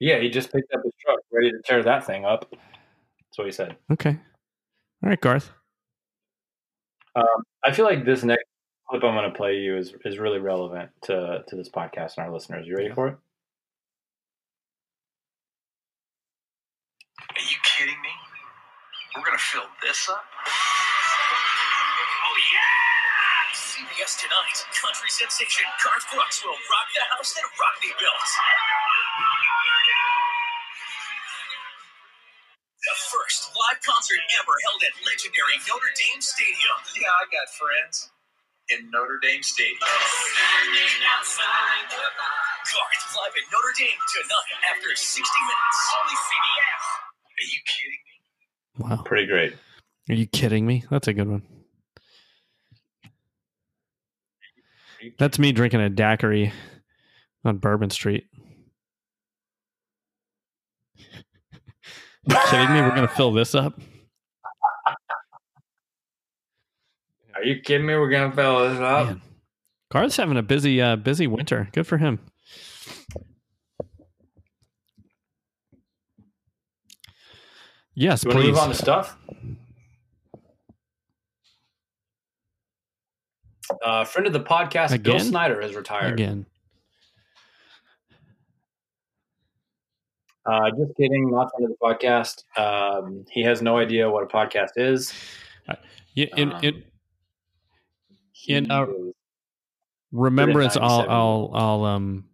yeah, 0.00 0.18
he 0.18 0.28
just 0.30 0.52
picked 0.52 0.72
up 0.74 0.82
his 0.82 0.92
truck, 1.04 1.20
ready 1.32 1.50
to 1.50 1.58
tear 1.64 1.82
that 1.82 2.04
thing 2.04 2.24
up. 2.24 2.46
That's 2.50 3.38
what 3.38 3.46
he 3.46 3.52
said. 3.52 3.76
Okay. 3.92 4.10
All 5.02 5.08
right, 5.10 5.20
Garth. 5.20 5.52
I 7.64 7.72
feel 7.72 7.84
like 7.86 8.04
this 8.04 8.22
next 8.24 8.44
clip 8.88 9.02
I'm 9.04 9.14
going 9.14 9.30
to 9.30 9.36
play 9.36 9.56
you 9.56 9.76
is 9.76 9.94
is 10.04 10.18
really 10.18 10.38
relevant 10.38 10.90
to 11.02 11.42
to 11.46 11.56
this 11.56 11.68
podcast 11.68 12.16
and 12.18 12.26
our 12.26 12.32
listeners. 12.32 12.66
You 12.66 12.76
ready 12.76 12.90
for 12.90 13.08
it? 13.08 13.16
Are 17.44 17.52
you 17.52 17.60
kidding 17.60 18.00
me? 18.00 18.08
We're 19.12 19.20
gonna 19.20 19.36
fill 19.36 19.68
this 19.84 20.08
up? 20.08 20.24
Oh 20.24 22.36
yeah! 22.40 23.52
CBS 23.52 24.16
tonight. 24.16 24.64
Country 24.72 25.12
sensation 25.12 25.68
Garth 25.76 26.08
Brooks 26.08 26.40
will 26.40 26.56
rock 26.56 26.88
the 26.96 27.04
house 27.12 27.36
that 27.36 27.44
Rockne 27.60 27.92
built. 28.00 28.28
The 32.80 32.96
first 33.12 33.52
live 33.52 33.76
concert 33.84 34.24
ever 34.40 34.56
held 34.64 34.80
at 34.88 34.96
legendary 35.04 35.60
Notre 35.68 35.92
Dame 36.00 36.24
Stadium. 36.24 36.80
Yeah, 36.96 37.12
I 37.12 37.28
got 37.28 37.52
friends 37.60 38.08
in 38.72 38.88
Notre 38.88 39.20
Dame 39.20 39.44
Stadium. 39.44 39.84
Standing 39.84 40.96
outside 41.12 41.92
the 41.92 42.08
Garth 42.08 43.04
live 43.20 43.36
at 43.36 43.46
Notre 43.52 43.76
Dame 43.76 44.00
tonight 44.16 44.64
after 44.72 44.96
60 44.96 45.20
minutes. 45.20 45.80
Only 45.92 46.16
CBS. 46.16 47.12
Are 47.38 47.46
you 47.50 47.58
kidding 47.66 47.98
me? 48.06 48.96
Wow. 48.96 49.02
Pretty 49.04 49.26
great. 49.26 49.54
Are 50.08 50.14
you 50.14 50.26
kidding 50.26 50.66
me? 50.66 50.84
That's 50.90 51.08
a 51.08 51.12
good 51.12 51.28
one. 51.28 51.42
That's 55.18 55.38
me 55.38 55.52
drinking 55.52 55.80
a 55.80 55.90
daiquiri 55.90 56.52
on 57.44 57.58
Bourbon 57.58 57.90
Street. 57.90 58.26
you 62.26 62.36
kidding 62.46 62.72
me? 62.72 62.80
We're 62.80 62.94
gonna 62.94 63.08
fill 63.08 63.32
this 63.32 63.54
up. 63.54 63.78
Are 67.44 67.46
you 67.46 67.60
kidding 67.60 67.86
me? 67.86 67.94
We're 67.94 68.08
going 68.08 68.30
to 68.30 68.34
fill 68.34 68.68
this 68.68 68.78
up. 68.78 69.06
Man. 69.06 69.22
Garth's 69.92 70.16
having 70.16 70.38
a 70.38 70.42
busy, 70.42 70.80
uh, 70.80 70.96
busy 70.96 71.26
winter. 71.26 71.68
Good 71.72 71.86
for 71.86 71.98
him. 71.98 72.20
Yes, 77.94 78.24
You 78.24 78.30
please. 78.30 78.46
move 78.48 78.58
on 78.58 78.68
to 78.70 78.74
stuff? 78.74 79.16
Uh, 83.84 84.04
friend 84.04 84.26
of 84.26 84.32
the 84.32 84.40
podcast, 84.40 85.02
Bill 85.02 85.18
Snyder, 85.20 85.60
has 85.62 85.74
retired. 85.74 86.12
Again. 86.14 86.46
Uh, 90.46 90.70
just 90.76 90.94
kidding, 90.98 91.30
not 91.30 91.50
friend 91.50 91.70
of 91.70 91.70
the 91.70 91.76
podcast. 91.82 92.44
Um, 92.58 93.24
he 93.30 93.42
has 93.42 93.62
no 93.62 93.78
idea 93.78 94.10
what 94.10 94.22
a 94.22 94.26
podcast 94.26 94.70
is. 94.76 95.12
Yeah, 96.14 96.26
in, 96.36 96.52
Um, 96.52 96.60
in 96.62 96.84
In 98.46 98.70
our- 98.70 98.88
remembrance, 100.12 100.76
I'll 100.76 101.06
I'll 101.08 101.50
I'll 101.54 101.84
um 101.84 102.28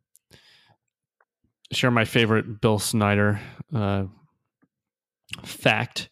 share 1.72 1.90
my 1.92 2.04
favorite 2.04 2.60
Bill 2.60 2.78
Snyder 2.80 3.40
uh, 3.72 4.04
fact, 5.44 6.08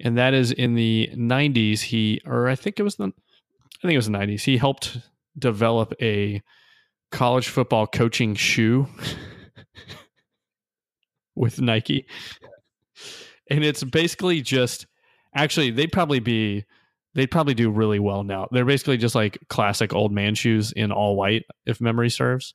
and 0.00 0.18
that 0.18 0.34
is 0.34 0.52
in 0.52 0.74
the 0.74 1.10
'90s. 1.14 1.80
He, 1.80 2.20
or 2.26 2.48
I 2.48 2.54
think 2.54 2.78
it 2.78 2.82
was 2.82 2.96
the, 2.96 3.06
I 3.06 3.82
think 3.82 3.94
it 3.94 3.96
was 3.96 4.06
the 4.06 4.12
'90s. 4.12 4.42
He 4.42 4.56
helped 4.56 4.98
develop 5.38 5.92
a 6.00 6.42
college 7.10 7.48
football 7.48 7.86
coaching 7.86 8.34
shoe 8.34 8.86
with 11.34 11.60
Nike, 11.60 12.06
and 13.50 13.64
it's 13.64 13.84
basically 13.84 14.40
just. 14.42 14.86
Actually, 15.36 15.72
they'd 15.72 15.90
probably 15.90 16.20
be 16.20 16.64
they'd 17.14 17.30
probably 17.30 17.54
do 17.54 17.70
really 17.70 17.98
well 17.98 18.22
now. 18.22 18.48
They're 18.50 18.64
basically 18.64 18.98
just 18.98 19.14
like 19.14 19.38
classic 19.48 19.92
old 19.92 20.12
man 20.12 20.34
shoes 20.34 20.72
in 20.72 20.92
all 20.92 21.16
white, 21.16 21.42
if 21.66 21.80
memory 21.80 22.10
serves. 22.10 22.54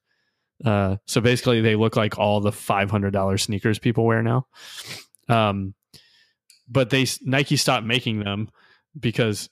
Uh, 0.63 0.97
so 1.05 1.21
basically, 1.21 1.61
they 1.61 1.75
look 1.75 1.95
like 1.95 2.17
all 2.17 2.41
the 2.41 2.51
five 2.51 2.91
hundred 2.91 3.11
dollars 3.11 3.43
sneakers 3.43 3.79
people 3.79 4.05
wear 4.05 4.21
now. 4.21 4.47
Um, 5.27 5.73
but 6.69 6.89
they 6.89 7.05
Nike 7.21 7.57
stopped 7.57 7.85
making 7.85 8.19
them 8.19 8.49
because 8.97 9.49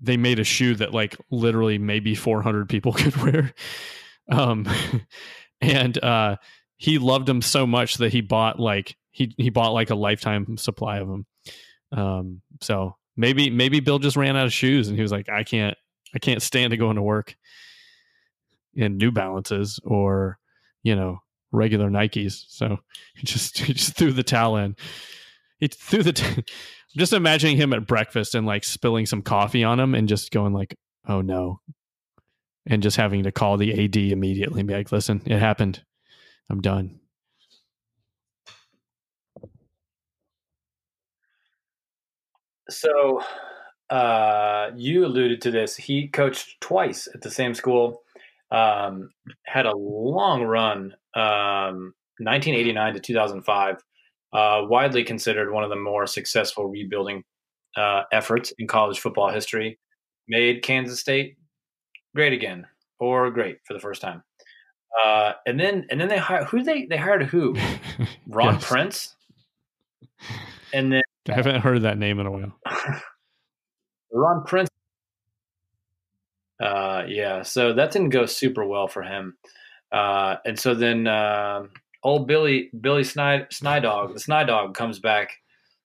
they 0.00 0.16
made 0.16 0.38
a 0.38 0.44
shoe 0.44 0.74
that 0.76 0.92
like 0.92 1.16
literally 1.30 1.78
maybe 1.78 2.14
four 2.14 2.42
hundred 2.42 2.68
people 2.68 2.92
could 2.94 3.16
wear. 3.16 3.54
Um, 4.30 4.68
and 5.60 6.02
uh, 6.02 6.36
he 6.76 6.98
loved 6.98 7.26
them 7.26 7.42
so 7.42 7.66
much 7.66 7.96
that 7.98 8.12
he 8.12 8.20
bought 8.20 8.58
like 8.58 8.96
he 9.10 9.34
he 9.38 9.50
bought 9.50 9.72
like 9.72 9.90
a 9.90 9.94
lifetime 9.94 10.56
supply 10.56 10.98
of 10.98 11.08
them. 11.08 11.26
Um, 11.92 12.42
so 12.60 12.96
maybe 13.16 13.50
maybe 13.50 13.80
Bill 13.80 13.98
just 13.98 14.16
ran 14.16 14.36
out 14.36 14.46
of 14.46 14.52
shoes 14.52 14.88
and 14.88 14.96
he 14.96 15.02
was 15.02 15.12
like, 15.12 15.28
I 15.28 15.44
can't 15.44 15.76
I 16.14 16.18
can't 16.18 16.42
stand 16.42 16.72
to 16.72 16.76
going 16.76 16.96
to 16.96 17.02
work 17.02 17.36
in 18.74 18.96
New 18.96 19.12
Balances 19.12 19.80
or 19.84 20.38
you 20.82 20.96
know 20.96 21.20
regular 21.52 21.88
Nikes. 21.90 22.44
So 22.48 22.78
he 23.14 23.26
just 23.26 23.58
he 23.60 23.72
just 23.72 23.96
threw 23.96 24.12
the 24.12 24.22
towel 24.22 24.56
in. 24.56 24.76
He 25.64 25.68
threw 25.68 26.02
the. 26.02 26.12
T- 26.12 26.24
I'm 26.36 26.44
just 26.98 27.14
imagining 27.14 27.56
him 27.56 27.72
at 27.72 27.86
breakfast 27.86 28.34
and 28.34 28.46
like 28.46 28.64
spilling 28.64 29.06
some 29.06 29.22
coffee 29.22 29.64
on 29.64 29.80
him 29.80 29.94
and 29.94 30.06
just 30.06 30.30
going 30.30 30.52
like, 30.52 30.76
"Oh 31.08 31.22
no," 31.22 31.60
and 32.66 32.82
just 32.82 32.98
having 32.98 33.22
to 33.22 33.32
call 33.32 33.56
the 33.56 33.72
AD 33.72 33.96
immediately 33.96 34.60
and 34.60 34.68
be 34.68 34.74
like, 34.74 34.92
"Listen, 34.92 35.22
it 35.24 35.38
happened. 35.38 35.82
I'm 36.50 36.60
done." 36.60 37.00
So, 42.68 43.22
uh, 43.88 44.68
you 44.76 45.06
alluded 45.06 45.40
to 45.40 45.50
this. 45.50 45.76
He 45.76 46.08
coached 46.08 46.60
twice 46.60 47.08
at 47.14 47.22
the 47.22 47.30
same 47.30 47.54
school. 47.54 48.02
Um, 48.50 49.08
had 49.46 49.64
a 49.64 49.74
long 49.74 50.42
run, 50.42 50.94
um, 51.14 51.94
1989 52.18 52.92
to 52.92 53.00
2005. 53.00 53.82
Uh, 54.34 54.62
widely 54.68 55.04
considered 55.04 55.52
one 55.52 55.62
of 55.62 55.70
the 55.70 55.76
more 55.76 56.06
successful 56.06 56.66
rebuilding 56.66 57.22
uh, 57.76 58.02
efforts 58.12 58.52
in 58.58 58.66
college 58.66 58.98
football 58.98 59.30
history. 59.30 59.78
Made 60.28 60.62
Kansas 60.62 60.98
State 61.00 61.36
great 62.16 62.32
again, 62.32 62.66
or 62.98 63.30
great 63.30 63.58
for 63.64 63.74
the 63.74 63.80
first 63.80 64.00
time. 64.00 64.22
Uh, 65.04 65.32
and 65.46 65.58
then, 65.58 65.86
and 65.90 66.00
then 66.00 66.08
they 66.08 66.18
hired 66.18 66.46
who 66.46 66.62
they 66.62 66.86
they 66.86 66.96
hired 66.96 67.22
who 67.24 67.54
Ron 68.28 68.54
Yes. 68.54 68.68
Prince, 68.68 69.16
and 70.72 70.92
then 70.92 71.02
I 71.28 71.32
haven't 71.32 71.60
heard 71.60 71.82
that 71.82 71.98
name 71.98 72.20
in 72.20 72.26
a 72.26 72.30
while. 72.30 72.58
Ron 74.12 74.44
Prince. 74.44 74.68
Uh, 76.60 77.02
yeah, 77.08 77.42
so 77.42 77.72
that 77.72 77.90
didn't 77.90 78.10
go 78.10 78.26
super 78.26 78.64
well 78.64 78.86
for 78.88 79.02
him. 79.02 79.36
Uh, 79.92 80.36
and 80.44 80.58
so 80.58 80.74
then 80.74 81.06
uh, 81.06 81.64
old 82.04 82.28
Billy 82.28 82.70
Billy 82.78 83.02
Snide 83.02 83.48
Snydog, 83.50 84.12
the 84.12 84.20
Snydog 84.20 84.74
comes 84.74 84.98
back, 85.00 85.32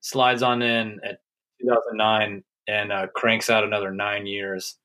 slides 0.02 0.44
on 0.44 0.62
in 0.62 1.00
at 1.04 1.22
2009 1.62 2.44
and 2.68 2.92
uh, 2.92 3.08
cranks 3.16 3.50
out 3.50 3.64
another 3.64 3.92
nine 3.92 4.28
years, 4.28 4.76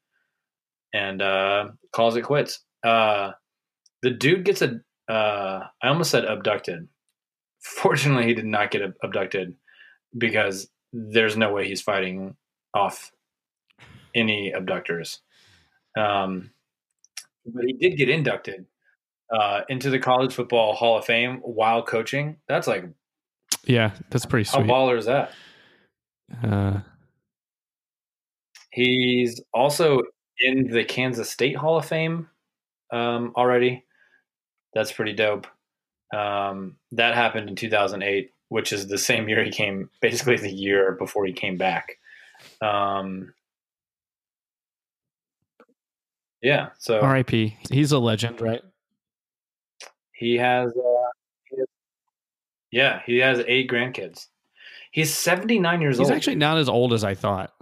and 0.95 1.21
uh, 1.21 1.69
calls 1.93 2.17
it 2.17 2.23
quits. 2.23 2.61
Uh, 2.83 3.33
the 4.03 4.11
dude 4.11 4.45
gets 4.45 4.63
a. 4.63 4.81
Uh, 5.09 5.67
I 5.83 5.89
almost 5.89 6.11
said 6.11 6.25
abducted. 6.25 6.89
Fortunately, 7.61 8.27
he 8.27 8.35
did 8.35 8.47
not 8.47 8.71
get 8.71 8.83
abducted 9.03 9.55
because 10.17 10.69
there's 10.93 11.37
no 11.37 11.53
way 11.53 11.67
he's 11.67 11.83
fighting 11.83 12.37
off 12.73 13.11
any 14.15 14.53
abductors. 14.53 15.21
Um, 15.97 16.51
but 17.47 17.65
he 17.65 17.73
did 17.75 17.97
get 17.97 18.09
inducted 18.09 18.67
uh, 19.33 19.63
into 19.69 19.91
the 19.91 19.99
College 19.99 20.35
Football 20.35 20.75
Hall 20.75 20.99
of 20.99 21.05
Fame 21.05 21.39
while 21.43 21.83
coaching. 21.83 22.37
That's 22.49 22.67
like 22.67 22.85
Yeah, 23.65 23.93
that's 24.11 24.27
pretty 24.27 24.49
how 24.49 24.59
sweet. 24.59 24.71
baller 24.71 24.99
is 24.99 25.07
that? 25.07 25.33
Uh, 26.43 26.81
He's 28.71 29.41
also 29.53 30.03
in 30.41 30.69
the 30.69 30.85
Kansas 30.85 31.31
State 31.31 31.57
Hall 31.57 31.77
of 31.79 31.85
Fame 31.85 32.29
um, 32.93 33.33
already. 33.37 33.85
That's 34.75 34.91
pretty 34.91 35.13
dope. 35.13 35.47
Um, 36.13 36.77
that 36.91 37.15
happened 37.15 37.49
in 37.49 37.55
2008, 37.55 38.33
which 38.49 38.73
is 38.73 38.89
the 38.89 38.99
same 38.99 39.29
year 39.29 39.45
he 39.45 39.51
came, 39.53 39.91
basically 40.01 40.37
the 40.39 40.51
year 40.51 40.93
before 40.93 41.25
he 41.25 41.33
came 41.33 41.57
back. 41.57 41.99
Um, 42.61 43.33
yeah, 46.43 46.71
so 46.79 47.01
R.I.P. 47.01 47.57
He's 47.71 47.93
a 47.93 47.99
legend, 47.99 48.41
right? 48.41 48.63
He 50.25 50.37
has, 50.37 50.73
uh, 50.73 51.11
he 51.51 51.59
has- 51.59 51.69
yeah, 52.71 53.03
he 53.05 53.19
has 53.19 53.45
eight 53.47 53.71
grandkids. 53.71 54.29
He's 54.91 55.13
79 55.13 55.81
years 55.83 55.99
He's 55.99 56.01
old. 56.01 56.11
He's 56.11 56.17
actually 56.17 56.37
not 56.37 56.57
as 56.57 56.69
old 56.69 56.93
as 56.93 57.05
I 57.05 57.15
thought. 57.15 57.53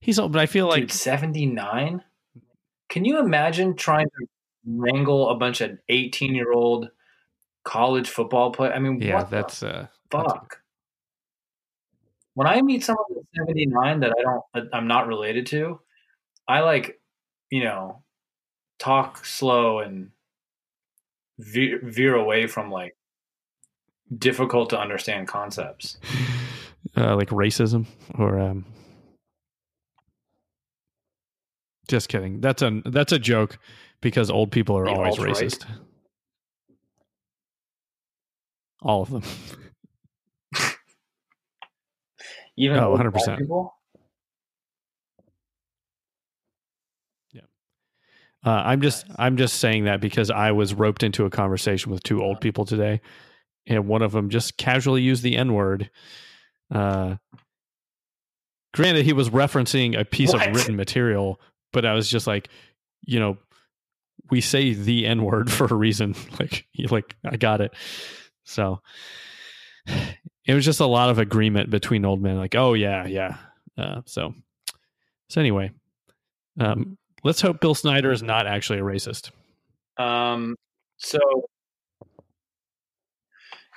He's 0.00 0.18
old, 0.18 0.32
but 0.32 0.40
I 0.40 0.46
feel 0.46 0.66
like 0.66 0.90
79? 0.90 2.02
Can 2.88 3.04
you 3.04 3.20
imagine 3.20 3.74
trying 3.74 4.06
to 4.06 4.26
wrangle 4.66 5.30
a 5.30 5.36
bunch 5.36 5.60
of 5.60 5.78
18 5.88 6.34
year 6.34 6.52
old 6.52 6.90
college 7.64 8.10
football 8.10 8.50
play? 8.50 8.70
I 8.70 8.80
mean, 8.80 9.00
yeah, 9.00 9.14
what 9.14 9.30
that's 9.30 9.60
the 9.60 9.74
uh, 9.74 9.86
fuck? 10.10 10.58
When 12.34 12.46
I 12.46 12.60
meet 12.60 12.84
someone 12.84 13.06
that's 13.14 13.46
79 13.46 14.00
that 14.00 14.12
I 14.18 14.22
don't, 14.22 14.42
that 14.54 14.76
I'm 14.76 14.88
not 14.88 15.06
related 15.06 15.46
to, 15.48 15.80
I 16.48 16.60
like, 16.60 17.00
you 17.50 17.62
know, 17.64 18.02
talk 18.82 19.24
slow 19.24 19.78
and 19.78 20.10
veer, 21.38 21.78
veer 21.84 22.16
away 22.16 22.48
from 22.48 22.68
like 22.70 22.96
difficult 24.18 24.70
to 24.70 24.78
understand 24.78 25.28
concepts. 25.28 25.98
uh, 26.96 27.14
like 27.14 27.28
racism 27.28 27.86
or 28.18 28.40
um 28.40 28.64
just 31.88 32.08
kidding 32.08 32.40
that's 32.40 32.62
a 32.62 32.80
that's 32.86 33.12
a 33.12 33.18
joke 33.18 33.58
because 34.00 34.30
old 34.30 34.50
people 34.50 34.76
are 34.76 34.84
The 34.84 34.92
always 34.92 35.16
racist 35.16 35.64
all 38.82 39.02
of 39.02 39.10
them 39.10 39.22
Even 42.56 42.78
Oh, 42.78 42.96
100%. 42.96 43.38
people? 43.38 43.74
Uh, 48.44 48.62
i'm 48.64 48.80
just 48.80 49.06
i'm 49.16 49.36
just 49.36 49.56
saying 49.56 49.84
that 49.84 50.00
because 50.00 50.30
i 50.30 50.52
was 50.52 50.74
roped 50.74 51.02
into 51.02 51.24
a 51.24 51.30
conversation 51.30 51.92
with 51.92 52.02
two 52.02 52.22
old 52.22 52.40
people 52.40 52.64
today 52.64 53.00
and 53.66 53.86
one 53.86 54.02
of 54.02 54.12
them 54.12 54.28
just 54.30 54.56
casually 54.56 55.02
used 55.02 55.22
the 55.22 55.36
n-word 55.36 55.90
uh 56.74 57.14
granted 58.74 59.04
he 59.04 59.12
was 59.12 59.30
referencing 59.30 59.98
a 59.98 60.04
piece 60.04 60.32
What? 60.32 60.46
of 60.48 60.54
written 60.54 60.76
material 60.76 61.40
but 61.72 61.84
i 61.84 61.94
was 61.94 62.08
just 62.08 62.26
like 62.26 62.48
you 63.02 63.20
know 63.20 63.36
we 64.30 64.40
say 64.40 64.72
the 64.72 65.06
n 65.06 65.24
word 65.24 65.52
for 65.52 65.66
a 65.66 65.74
reason. 65.74 66.14
Like 66.40 66.66
like 66.90 67.14
i 67.24 67.36
got 67.36 67.60
it. 67.60 67.74
So 68.44 68.80
it 70.46 70.54
was 70.54 70.64
just 70.64 70.80
a 70.80 70.86
lot 70.86 71.10
of 71.10 71.18
agreement 71.18 71.70
between 71.70 72.04
old 72.04 72.22
men 72.22 72.36
like 72.38 72.54
oh 72.54 72.72
yeah 72.74 73.06
yeah. 73.06 73.36
Uh, 73.76 74.00
so 74.06 74.34
so 75.28 75.40
anyway 75.40 75.70
um 76.58 76.96
Let's 77.24 77.40
hope 77.40 77.60
Bill 77.60 77.74
Snyder 77.74 78.10
is 78.10 78.22
not 78.22 78.46
actually 78.46 78.80
a 78.80 78.82
racist. 78.82 79.30
Um, 79.96 80.56
so, 80.96 81.18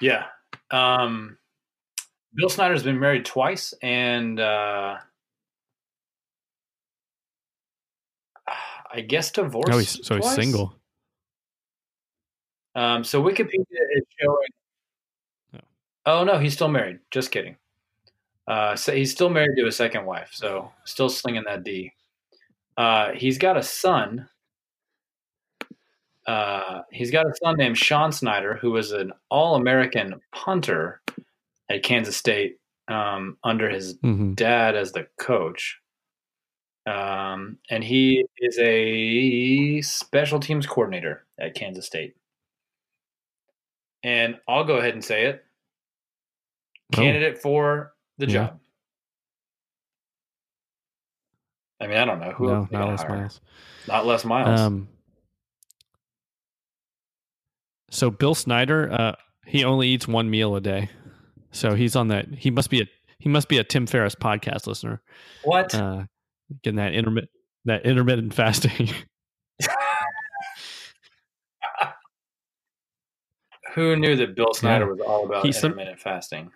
yeah. 0.01 0.25
Um, 0.71 1.37
Bill 2.33 2.49
Snyder's 2.49 2.83
been 2.83 2.99
married 2.99 3.25
twice, 3.25 3.73
and 3.81 4.39
uh, 4.39 4.97
I 8.91 9.01
guess 9.01 9.31
divorced. 9.31 9.71
Oh, 9.71 9.77
he's, 9.77 10.05
so 10.05 10.17
twice? 10.17 10.35
he's 10.35 10.43
single. 10.43 10.75
Um, 12.75 13.03
so 13.03 13.21
Wikipedia 13.21 13.65
is 13.69 14.03
showing. 14.19 14.49
No. 15.53 15.59
Oh 16.05 16.23
no, 16.23 16.39
he's 16.39 16.53
still 16.53 16.67
married. 16.67 16.99
Just 17.11 17.31
kidding. 17.31 17.55
Uh, 18.47 18.75
so 18.75 18.93
he's 18.93 19.11
still 19.11 19.29
married 19.29 19.57
to 19.57 19.67
a 19.67 19.71
second 19.71 20.05
wife, 20.05 20.29
so 20.33 20.71
still 20.83 21.09
slinging 21.09 21.43
that 21.45 21.63
D. 21.63 21.93
Uh, 22.77 23.11
he's 23.13 23.37
got 23.37 23.57
a 23.57 23.63
son. 23.63 24.27
Uh, 26.27 26.81
he's 26.91 27.11
got 27.11 27.25
a 27.25 27.33
son 27.43 27.55
named 27.57 27.77
Sean 27.77 28.11
Snyder, 28.11 28.55
who 28.55 28.71
was 28.71 28.91
an 28.91 29.13
All-American 29.29 30.19
punter 30.33 31.01
at 31.69 31.83
Kansas 31.83 32.17
State 32.17 32.57
um, 32.87 33.37
under 33.43 33.69
his 33.69 33.97
hmm 34.01 34.33
dad 34.33 34.75
as 34.75 34.91
the 34.91 35.07
coach. 35.19 35.79
Um, 36.87 37.57
and 37.69 37.83
he 37.83 38.25
is 38.39 38.59
a 38.59 39.81
special 39.81 40.39
teams 40.39 40.67
coordinator 40.67 41.25
at 41.39 41.55
Kansas 41.55 41.85
State. 41.85 42.15
And 44.03 44.35
I'll 44.47 44.65
go 44.65 44.75
ahead 44.77 44.93
and 44.93 45.03
say 45.03 45.25
it 45.25 45.45
Oh. 46.93 46.97
candidate 46.97 47.39
for 47.39 47.93
the 48.17 48.27
Yeah. 48.27 48.33
job. 48.33 48.59
I 51.79 51.87
mean, 51.87 51.97
I 51.97 52.05
don't 52.05 52.19
know 52.19 52.31
who 52.31 52.47
no, 52.47 52.53
not 52.61 52.71
gonna 52.71 52.85
Les 52.91 53.01
hire. 53.01 53.17
Miles. 53.17 53.41
Not 53.87 54.05
Les 54.05 54.25
Miles. 54.25 54.59
Um, 54.59 54.87
so 57.91 58.09
Bill 58.09 58.35
Snyder, 58.35 58.91
uh, 58.91 59.15
he 59.45 59.63
only 59.63 59.89
eats 59.89 60.07
one 60.07 60.29
meal 60.29 60.55
a 60.55 60.61
day. 60.61 60.89
So 61.51 61.75
he's 61.75 61.95
on 61.95 62.07
that. 62.09 62.27
He 62.33 62.49
must 62.51 62.69
be 62.69 62.81
a 62.81 62.85
he 63.19 63.29
must 63.29 63.47
be 63.49 63.57
a 63.57 63.63
Tim 63.63 63.87
Ferriss 63.87 64.15
podcast 64.15 64.67
listener. 64.67 65.01
what? 65.43 65.73
Uh, 65.73 66.03
getting 66.63 66.77
that 66.77 66.93
intermittent 66.93 67.31
that 67.65 67.85
intermittent 67.85 68.33
fasting. 68.33 68.89
who 73.73 73.95
knew 73.95 74.15
that 74.15 74.35
Bill 74.35 74.53
Snyder 74.53 74.85
Yeah. 74.85 74.91
was 74.91 74.99
all 75.01 75.25
about 75.25 75.45
He 75.45 75.51
some- 75.51 75.71
intermittent 75.71 75.99
fasting? 75.99 76.51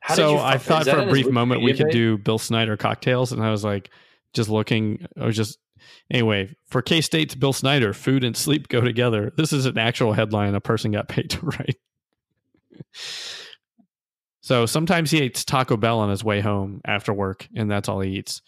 How 0.00 0.14
so 0.14 0.38
I 0.38 0.56
thought 0.58 0.86
for 0.86 0.98
a 1.00 1.06
brief 1.06 1.28
moment 1.30 1.62
we 1.62 1.74
could 1.74 1.86
page? 1.86 1.92
do 1.92 2.18
Bill 2.18 2.38
Snyder 2.38 2.76
cocktails, 2.76 3.30
and 3.32 3.42
I 3.42 3.50
was 3.50 3.62
like, 3.64 3.90
just 4.34 4.48
looking. 4.48 5.06
I 5.20 5.26
was 5.26 5.36
just 5.36 5.58
anyway 6.10 6.54
for 6.68 6.82
K 6.82 7.00
State's 7.00 7.34
Bill 7.34 7.52
Snyder. 7.52 7.92
Food 7.92 8.24
and 8.24 8.36
sleep 8.36 8.68
go 8.68 8.80
together. 8.80 9.32
This 9.36 9.52
is 9.52 9.66
an 9.66 9.78
actual 9.78 10.12
headline 10.12 10.54
a 10.54 10.60
person 10.60 10.92
got 10.92 11.08
paid 11.08 11.30
to 11.30 11.46
write. 11.46 11.76
so 14.40 14.66
sometimes 14.66 15.10
he 15.10 15.22
eats 15.22 15.44
Taco 15.44 15.76
Bell 15.76 15.98
on 16.00 16.10
his 16.10 16.24
way 16.24 16.40
home 16.40 16.80
after 16.84 17.12
work, 17.12 17.48
and 17.54 17.70
that's 17.70 17.88
all 17.88 18.00
he 18.00 18.16
eats. 18.16 18.42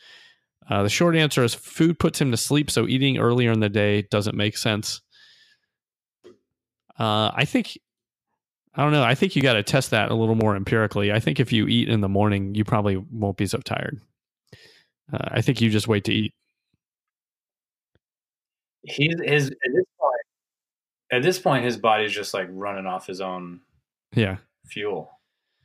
Uh, 0.69 0.85
the 0.85 0.89
short 0.89 1.17
answer 1.17 1.43
is 1.43 1.55
food 1.55 1.99
puts 1.99 2.21
him 2.21 2.31
to 2.31 2.37
sleep, 2.37 2.71
so 2.71 2.87
eating 2.87 3.19
earlier 3.19 3.51
in 3.51 3.61
the 3.61 3.69
day 3.69 4.03
doesn't 4.03 4.37
make 4.37 4.57
sense. 4.57 5.01
Uh, 6.99 7.33
I 7.35 7.45
think 7.45 7.79
I 8.75 8.83
don't 8.83 8.93
know. 8.93 9.03
I 9.03 9.15
think 9.15 9.35
you 9.35 9.43
got 9.43 9.55
to 9.55 9.63
test 9.63 9.91
that 9.91 10.11
a 10.11 10.15
little 10.15 10.37
more 10.37 10.55
empirically. 10.55 11.11
I 11.11 11.19
think 11.19 11.41
if 11.41 11.53
you 11.53 11.67
eat 11.67 11.89
in 11.89 12.01
the 12.01 12.09
morning, 12.09 12.55
you 12.55 12.65
probably 12.65 12.97
won't 12.97 13.37
be 13.37 13.47
so 13.47 13.59
tired. 13.59 14.01
Uh, 15.13 15.19
I 15.31 15.41
think 15.41 15.61
you 15.61 15.71
just 15.71 15.89
wait 15.89 16.05
to 16.05 16.13
eat. 16.13 16.35
He's 18.83 19.15
his 19.23 19.51
at 19.51 19.73
this 19.75 19.85
point. 19.99 20.21
At 21.13 21.23
this 21.23 21.39
point, 21.39 21.65
his 21.65 21.77
body's 21.77 22.13
just 22.13 22.33
like 22.33 22.47
running 22.51 22.87
off 22.87 23.07
his 23.07 23.21
own 23.21 23.61
Yeah. 24.15 24.39
fuel. 24.67 25.11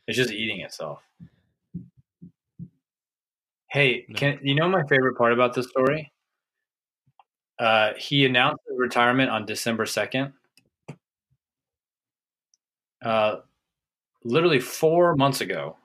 It's 0.08 0.18
just 0.18 0.32
eating 0.32 0.62
itself. 0.62 1.02
Hey, 3.70 4.04
can 4.16 4.40
you 4.42 4.56
know 4.56 4.68
my 4.70 4.84
favorite 4.88 5.18
part 5.18 5.34
about 5.34 5.54
this 5.54 5.68
story? 5.70 6.12
Uh, 7.60 7.94
he 7.98 8.26
announced 8.26 8.62
his 8.68 8.78
retirement 8.78 9.30
on 9.30 9.46
December 9.46 9.86
second. 9.86 10.34
Uh, 13.04 13.38
literally 14.24 14.60
four 14.60 15.16
months 15.16 15.42
ago, 15.42 15.78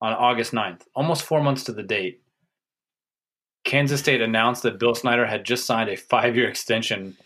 on 0.00 0.12
August 0.14 0.52
9th, 0.52 0.82
almost 0.94 1.22
four 1.22 1.42
months 1.42 1.64
to 1.64 1.72
the 1.72 1.82
date, 1.82 2.22
Kansas 3.64 4.00
State 4.00 4.20
announced 4.20 4.62
that 4.64 4.78
Bill 4.78 4.94
Snyder 4.94 5.26
had 5.26 5.44
just 5.44 5.64
signed 5.66 5.88
a 5.90 5.96
five-year 5.96 6.48
extension 6.48 7.16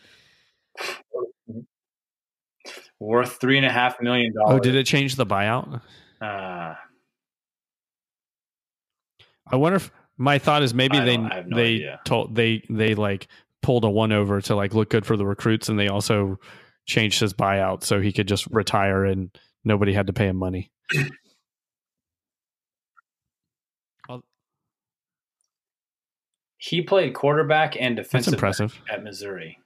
worth 3.00 3.40
three 3.40 3.56
and 3.56 3.66
a 3.66 3.70
half 3.72 4.00
million 4.00 4.32
dollars. 4.34 4.56
Oh, 4.56 4.58
did 4.60 4.74
it 4.74 4.84
change 4.86 5.16
the 5.16 5.26
buyout? 5.26 5.80
Uh, 6.20 6.74
I 9.50 9.56
wonder 9.56 9.76
if 9.76 9.90
my 10.16 10.38
thought 10.38 10.62
is 10.62 10.74
maybe 10.74 10.98
they 11.00 11.16
don't- 11.16 11.30
I 11.32 11.36
have 11.36 11.46
no 11.46 11.56
they 11.56 11.74
idea. 11.74 12.00
told 12.04 12.34
they 12.34 12.62
they 12.68 12.94
like 12.94 13.28
pulled 13.62 13.84
a 13.84 13.90
one 13.90 14.12
over 14.12 14.40
to 14.42 14.54
like 14.54 14.74
look 14.74 14.90
good 14.90 15.06
for 15.06 15.16
the 15.16 15.26
recruits, 15.26 15.68
and 15.68 15.78
they 15.78 15.88
also 15.88 16.38
changed 16.86 17.20
his 17.20 17.32
buyout 17.34 17.82
so 17.82 18.00
he 18.00 18.12
could 18.12 18.26
just 18.28 18.46
retire 18.48 19.04
and 19.04 19.30
nobody 19.64 19.92
had 19.92 20.06
to 20.06 20.12
pay 20.12 20.26
him 20.26 20.36
money. 20.36 20.70
He 26.58 26.82
played 26.82 27.14
quarterback 27.14 27.80
and 27.80 27.96
That's 27.96 28.08
defensive 28.08 28.32
back 28.32 28.38
impressive. 28.38 28.80
at 28.90 29.02
Missouri. 29.02 29.58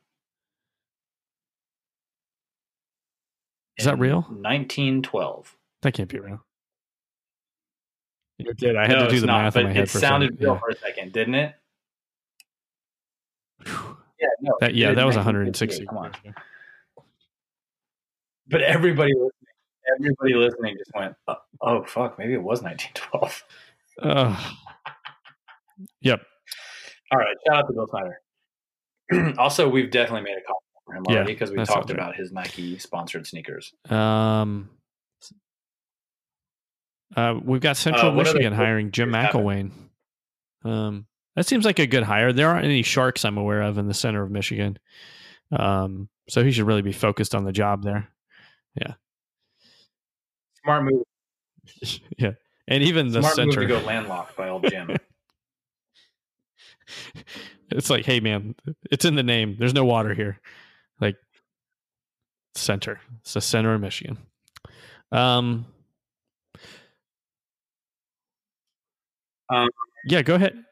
Is 3.78 3.86
that 3.86 3.98
real? 3.98 4.22
1912. 4.22 5.56
That 5.82 5.94
can't 5.94 6.08
be 6.08 6.20
real. 6.20 6.44
It 8.38 8.56
did. 8.56 8.76
I 8.76 8.82
had 8.86 8.98
No, 8.98 9.04
to 9.06 9.10
do 9.10 9.20
the 9.20 9.26
not, 9.26 9.42
math 9.42 9.56
in 9.56 9.64
my 9.64 9.72
head 9.72 9.84
it 9.84 9.90
for 9.90 9.98
a 9.98 10.00
sounded 10.00 10.32
second. 10.34 10.44
real 10.44 10.54
Yeah. 10.54 10.58
for 10.60 10.68
a 10.70 10.76
second, 10.76 11.12
didn't 11.12 11.34
it? 11.34 11.54
Whew. 13.64 13.96
Yeah, 14.20 14.28
no. 14.40 14.56
That 14.60 14.74
yeah, 14.74 14.92
that 14.94 15.04
was 15.06 15.16
160. 15.16 15.86
Come 15.86 15.98
on. 15.98 16.12
But 18.48 18.62
everybody 18.62 19.12
listening, 19.14 19.30
everybody 19.98 20.34
listening 20.34 20.76
just 20.78 20.90
went, 20.94 21.16
"Oh, 21.26 21.36
"Oh 21.60 21.84
fuck, 21.84 22.18
maybe 22.18 22.34
it 22.34 22.42
was 22.42 22.62
1912." 22.62 23.44
Ugh. 24.02 24.56
yep. 26.00 26.22
All 27.12 27.18
right, 27.18 27.36
shout 27.46 27.58
out 27.58 27.66
to 27.68 27.72
Bill 27.74 27.86
Snyder. 27.88 29.34
also, 29.38 29.68
we've 29.68 29.90
definitely 29.90 30.22
made 30.22 30.38
a 30.38 30.46
call 30.46 30.62
for 30.86 30.94
him 30.94 31.04
already 31.08 31.32
because 31.34 31.50
we 31.50 31.62
talked 31.64 31.90
about 31.90 32.16
his 32.16 32.32
Nike 32.32 32.78
sponsored 32.78 33.26
sneakers. 33.26 33.72
Um, 33.90 34.70
uh, 37.14 37.38
we've 37.42 37.60
got 37.60 37.76
Central 37.76 38.12
Uh, 38.12 38.14
Michigan 38.14 38.52
hiring 38.54 38.90
Jim? 38.90 39.10
McElwain. 39.10 39.70
Um, 40.64 41.06
that 41.36 41.46
seems 41.46 41.64
like 41.64 41.78
a 41.78 41.86
good 41.86 42.02
hire. 42.04 42.32
There 42.32 42.48
aren't 42.48 42.64
any 42.64 42.82
Sharks 42.82 43.24
I'm 43.24 43.36
aware 43.36 43.62
of 43.62 43.76
in 43.78 43.86
the 43.86 43.94
center 43.94 44.22
of 44.22 44.30
Michigan. 44.30 44.78
Um, 45.50 46.08
so 46.28 46.42
he 46.42 46.50
should 46.52 46.66
really 46.66 46.82
be 46.82 46.92
focused 46.92 47.34
on 47.34 47.44
the 47.44 47.52
job 47.52 47.82
there. 47.82 48.08
Yeah. 48.74 48.94
Smart 50.62 50.84
move. 50.84 51.02
yeah, 52.18 52.32
and 52.68 52.82
even 52.82 53.08
the 53.12 53.20
Smart 53.20 53.36
move 53.38 53.52
center. 53.54 53.60
to 53.60 53.66
go 53.66 53.80
landlocked 53.86 54.36
by 54.36 54.48
old 54.48 54.68
Jim. 54.68 54.96
it's 57.70 57.90
like, 57.90 58.04
hey 58.04 58.20
man, 58.20 58.54
it's 58.90 59.04
in 59.04 59.14
the 59.14 59.22
name. 59.22 59.56
There's 59.58 59.74
no 59.74 59.84
water 59.84 60.14
here. 60.14 60.40
Like 61.00 61.16
center. 62.54 63.00
It's 63.20 63.34
the 63.34 63.40
center 63.40 63.74
of 63.74 63.80
Michigan. 63.80 64.18
Um. 65.10 65.66
Um, 69.50 69.68
yeah, 70.06 70.22
go 70.22 70.36
ahead. 70.36 70.64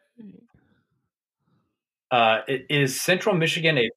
Uh, 2.11 2.41
is 2.49 3.01
Central 3.01 3.37
Michigan 3.37 3.79
a 3.79 3.91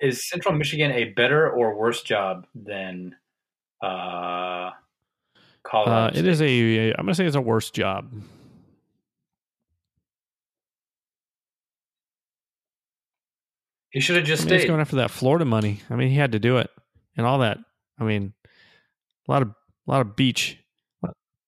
is 0.00 0.28
Central 0.28 0.54
Michigan 0.54 0.90
a 0.90 1.04
better 1.04 1.48
or 1.48 1.76
worse 1.76 2.02
job 2.02 2.46
than 2.54 3.14
uh, 3.82 4.70
Colorado? 5.62 6.16
Uh, 6.16 6.18
it 6.18 6.26
is 6.26 6.40
a. 6.42 6.90
I'm 6.92 7.04
gonna 7.04 7.14
say 7.14 7.26
it's 7.26 7.36
a 7.36 7.40
worse 7.40 7.70
job. 7.70 8.10
He 13.94 14.00
should 14.00 14.16
have 14.16 14.24
I 14.24 14.26
just 14.26 14.44
mean, 14.44 14.54
he's 14.54 14.62
stayed. 14.62 14.68
going 14.68 14.80
after 14.80 14.96
that 14.96 15.12
Florida 15.12 15.44
money. 15.44 15.80
I 15.88 15.94
mean, 15.94 16.08
he 16.08 16.16
had 16.16 16.32
to 16.32 16.40
do 16.40 16.56
it, 16.58 16.68
and 17.16 17.24
all 17.24 17.38
that. 17.38 17.58
I 17.96 18.02
mean, 18.02 18.32
a 19.28 19.32
lot 19.32 19.42
of 19.42 19.50
a 19.50 19.90
lot 19.90 20.00
of 20.00 20.16
beach. 20.16 20.58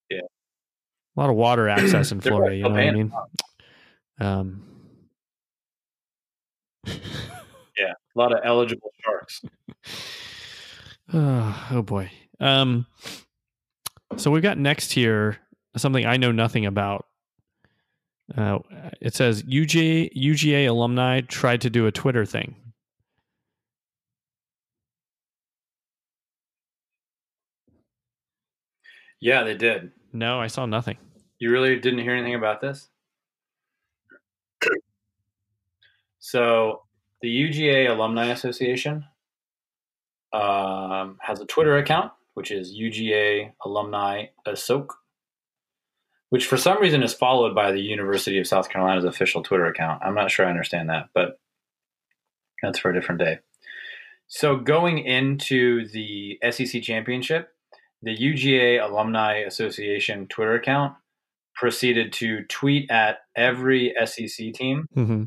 Yeah. 0.09 0.21
A 0.21 1.21
lot 1.21 1.29
of 1.29 1.35
water 1.35 1.69
access 1.69 2.13
in 2.13 2.21
Florida. 2.21 2.55
You 2.55 2.63
know 2.63 2.71
what 2.71 2.81
I 2.81 2.91
mean? 2.93 3.13
Um. 4.21 4.63
yeah, 6.87 7.95
a 8.15 8.15
lot 8.15 8.33
of 8.33 8.39
eligible 8.45 8.93
sharks. 9.05 9.43
Oh, 11.13 11.67
oh 11.73 11.83
boy. 11.83 12.13
Um, 12.39 12.87
so 14.19 14.31
we've 14.31 14.41
got 14.43 14.57
next 14.57 14.93
here 14.93 15.39
something 15.77 16.07
I 16.07 16.17
know 16.17 16.31
nothing 16.31 16.65
about. 16.65 17.07
Uh, 18.35 18.59
it 19.01 19.15
says 19.15 19.43
UGA 19.45 20.11
UGA 20.17 20.69
alumni 20.69 21.21
tried 21.21 21.61
to 21.61 21.71
do 21.71 21.87
a 21.87 21.93
Twitter 21.93 22.25
thing. 22.25 22.57
Yeah, 29.21 29.45
they 29.45 29.55
did. 29.55 29.93
No, 30.13 30.41
I 30.41 30.47
saw 30.47 30.67
nothing. 30.67 30.99
You 31.39 31.51
really 31.51 31.79
didn't 31.79 32.01
hear 32.01 32.15
anything 32.15 32.35
about 32.35 32.61
this? 32.61 32.89
So 36.19 36.83
the 37.23 37.29
UGA 37.29 37.89
Alumni 37.89 38.27
Association 38.33 39.05
um, 40.33 41.19
has 41.21 41.41
a 41.41 41.47
Twitter 41.47 41.77
account, 41.77 42.11
which 42.35 42.51
is 42.51 42.73
UGA 42.77 43.53
Alumni 43.65 44.27
ASOC, 44.45 44.89
which 46.31 46.47
for 46.47 46.57
some 46.57 46.81
reason 46.81 47.03
is 47.03 47.15
followed 47.15 47.55
by 47.55 47.73
the 47.73 47.81
University 47.81 48.39
of 48.39 48.47
South 48.47 48.69
Carolina's 48.69 49.05
official 49.05 49.43
Twitter 49.43 49.67
account. 49.67 50.03
I'm 50.05 50.15
not 50.15 50.31
sure 50.31 50.47
I 50.47 50.51
understand 50.51 50.89
that, 50.91 51.09
but 51.15 51.39
that's 52.63 52.79
for 52.79 52.91
a 52.91 52.95
different 52.95 53.21
day. 53.21 53.39
So 54.29 54.57
going 54.57 54.99
into 54.99 55.89
the 55.89 56.39
SEC 56.51 56.83
championship, 56.83 57.51
the 58.03 58.17
UGA 58.17 58.83
Alumni 58.83 59.39
Association 59.39 60.27
Twitter 60.27 60.55
account 60.55 60.95
proceeded 61.55 62.13
to 62.13 62.45
tweet 62.45 62.91
at 62.91 63.19
every 63.35 63.95
SEC 64.05 64.53
team 64.53 64.87
hmm 64.95 65.25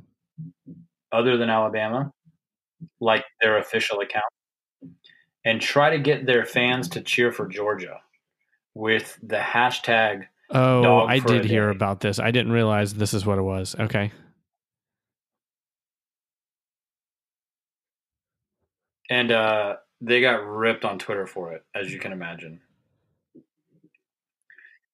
other 1.12 1.38
than 1.38 1.50
Alabama, 1.50 2.12
like 3.00 3.26
their 3.42 3.58
official 3.58 4.00
account, 4.00 4.32
and 5.46 5.62
try 5.62 5.90
to 5.90 6.00
get 6.00 6.26
their 6.26 6.46
fans 6.46 6.90
to 6.90 7.02
cheer 7.02 7.32
for 7.32 7.48
Georgia 7.48 8.00
with 8.74 9.18
the 9.24 9.38
hashtag. 9.38 10.26
Oh, 10.52 11.06
I 11.06 11.20
did 11.20 11.46
hear 11.46 11.70
about 11.70 12.00
this. 12.00 12.20
I 12.20 12.32
didn't 12.32 12.52
realize 12.52 12.94
this 12.94 13.14
is 13.14 13.26
what 13.26 13.38
it 13.38 13.44
was. 13.44 13.76
Okay. 13.80 14.12
And 19.10 19.32
uh, 19.32 19.78
they 20.02 20.22
got 20.22 20.46
ripped 20.46 20.86
on 20.86 21.00
Twitter 21.00 21.26
for 21.26 21.54
it, 21.54 21.64
as 21.76 21.92
you 21.92 22.00
can 22.00 22.12
imagine. 22.12 22.62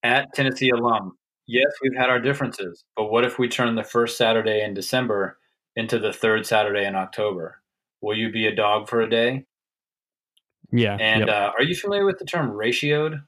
At 0.04 0.34
Tennessee 0.34 0.70
alum, 0.70 1.18
yes, 1.48 1.72
we've 1.82 1.96
had 1.96 2.10
our 2.10 2.20
differences, 2.20 2.84
but 2.96 3.06
what 3.06 3.26
if 3.26 3.40
we 3.40 3.48
turn 3.48 3.76
the 3.76 3.84
first 3.84 4.18
Saturday 4.18 4.64
in 4.64 4.74
December 4.74 5.38
into 5.76 6.00
the 6.00 6.14
third 6.14 6.46
Saturday 6.46 6.86
in 6.86 6.96
October? 6.96 7.62
Will 8.02 8.16
you 8.16 8.32
be 8.32 8.46
a 8.48 8.56
dog 8.56 8.88
for 8.88 9.02
a 9.02 9.10
day? 9.10 9.46
Yeah. 10.72 10.98
And 11.00 11.28
yep. 11.28 11.30
uh, 11.30 11.52
are 11.58 11.64
you 11.64 11.76
familiar 11.76 12.06
with 12.06 12.20
the 12.20 12.26
term 12.26 12.52
ratioed? 12.52 13.22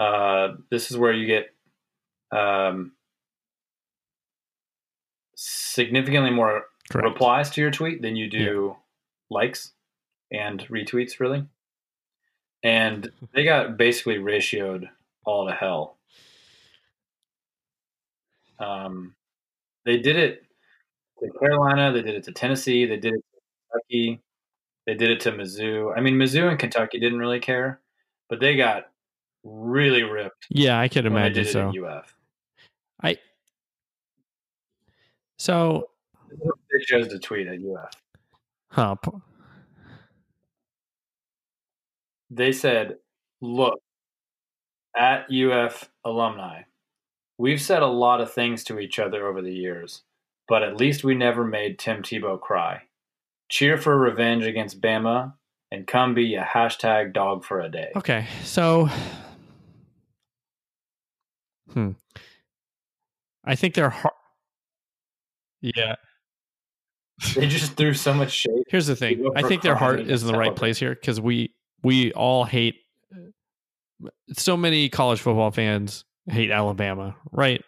Uh, 0.00 0.54
this 0.70 0.90
is 0.90 0.96
where 0.96 1.12
you 1.12 1.26
get 1.26 1.54
um, 2.32 2.92
significantly 5.36 6.30
more 6.30 6.64
Correct. 6.90 7.06
replies 7.06 7.50
to 7.50 7.60
your 7.60 7.70
tweet 7.70 8.00
than 8.00 8.16
you 8.16 8.30
do 8.30 8.76
likes 9.30 9.72
and 10.32 10.66
retweets, 10.68 11.20
really. 11.20 11.44
And 12.62 13.10
they 13.34 13.44
got 13.44 13.76
basically 13.76 14.16
ratioed 14.16 14.88
all 15.26 15.46
to 15.46 15.52
hell. 15.52 15.98
Um, 18.58 19.14
they 19.84 19.98
did 19.98 20.16
it 20.16 20.44
to 21.18 21.30
Carolina, 21.38 21.92
they 21.92 22.02
did 22.02 22.14
it 22.14 22.24
to 22.24 22.32
Tennessee, 22.32 22.86
they 22.86 22.96
did 22.96 23.12
it 23.14 23.20
to 23.20 23.40
Kentucky, 23.70 24.22
they 24.86 24.94
did 24.94 25.10
it 25.10 25.20
to 25.20 25.32
Mizzou. 25.32 25.94
I 25.94 26.00
mean, 26.00 26.16
Mizzou 26.16 26.48
and 26.48 26.58
Kentucky 26.58 26.98
didn't 26.98 27.18
really 27.18 27.40
care, 27.40 27.80
but 28.30 28.40
they 28.40 28.56
got 28.56 28.89
really 29.42 30.02
ripped 30.02 30.46
Yeah, 30.50 30.78
I 30.78 30.88
could 30.88 31.04
they 31.04 31.08
imagine 31.08 31.44
so. 31.46 31.72
UF. 31.84 32.14
I 33.02 33.16
so 35.38 35.88
They 36.30 36.84
chose 36.84 37.08
to 37.08 37.18
tweet 37.18 37.46
at 37.46 37.58
UF. 37.58 37.90
huh. 38.70 38.96
They 42.30 42.52
said, 42.52 42.98
"Look, 43.40 43.80
at 44.96 45.26
UF 45.32 45.90
alumni, 46.04 46.62
we've 47.38 47.60
said 47.60 47.82
a 47.82 47.86
lot 47.86 48.20
of 48.20 48.32
things 48.32 48.62
to 48.64 48.78
each 48.78 48.98
other 48.98 49.26
over 49.26 49.42
the 49.42 49.52
years, 49.52 50.02
but 50.46 50.62
at 50.62 50.76
least 50.76 51.02
we 51.04 51.14
never 51.14 51.44
made 51.44 51.78
Tim 51.78 52.02
Tebow 52.02 52.40
cry. 52.40 52.82
Cheer 53.48 53.76
for 53.78 53.98
revenge 53.98 54.44
against 54.46 54.80
Bama, 54.80 55.34
and 55.72 55.86
come 55.86 56.14
be 56.14 56.34
a 56.36 56.44
hashtag 56.44 57.12
dog 57.12 57.44
for 57.44 57.60
a 57.60 57.68
day." 57.68 57.90
Okay, 57.96 58.26
so 58.44 58.88
hmm. 61.72 61.90
I 63.44 63.54
think 63.54 63.74
they're 63.74 63.90
hard. 63.90 64.14
Yeah. 65.60 65.96
They 67.34 67.48
just 67.48 67.74
threw 67.74 67.94
so 67.94 68.14
much 68.14 68.32
shade. 68.32 68.64
Here's 68.68 68.86
the 68.86 68.96
thing. 68.96 69.30
I 69.36 69.42
think 69.42 69.62
their 69.62 69.74
heart 69.74 70.00
is 70.00 70.22
in 70.22 70.32
the 70.32 70.38
right 70.38 70.56
place 70.56 70.78
here 70.78 70.94
because 70.94 71.20
we 71.20 71.54
we 71.82 72.12
all 72.12 72.44
hate. 72.44 72.76
So 74.32 74.56
many 74.56 74.88
college 74.88 75.20
football 75.20 75.50
fans 75.50 76.04
hate 76.26 76.50
Alabama, 76.50 77.16
right? 77.30 77.62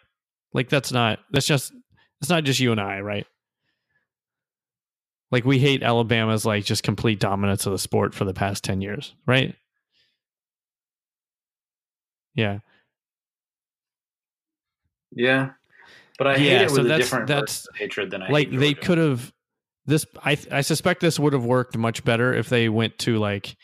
Like 0.53 0.69
that's 0.69 0.91
not 0.91 1.19
that's 1.31 1.45
just 1.45 1.71
it's 2.21 2.29
not 2.29 2.43
just 2.43 2.59
you 2.59 2.71
and 2.71 2.81
I, 2.81 3.01
right? 3.01 3.27
Like 5.31 5.45
we 5.45 5.59
hate 5.59 5.83
Alabama's 5.83 6.45
like 6.45 6.65
just 6.65 6.83
complete 6.83 7.19
dominance 7.19 7.65
of 7.65 7.71
the 7.71 7.79
sport 7.79 8.15
for 8.15 8.25
the 8.25 8.33
past 8.33 8.63
ten 8.63 8.81
years, 8.81 9.13
right? 9.27 9.55
Yeah, 12.33 12.59
Yeah, 15.15 15.51
but 16.17 16.27
I 16.27 16.37
hate 16.37 16.51
Yeah, 16.51 16.67
so 16.67 16.83
that's- 16.83 16.99
different 16.99 17.27
that's- 17.27 17.67
hatred 17.75 18.11
than 18.11 18.23
I 18.23 18.29
like 18.29 18.49
hate 18.49 18.59
they 18.59 18.73
could 18.73 18.97
have 18.97 19.33
this 19.85 20.05
I 20.23 20.37
I 20.51 20.61
suspect 20.61 21.01
this 21.01 21.19
would 21.19 21.33
have 21.33 21.45
worked 21.45 21.77
much 21.77 22.03
better 22.03 22.33
if 22.33 22.49
they 22.49 22.69
went 22.69 22.97
to 22.99 23.17
like 23.17 23.55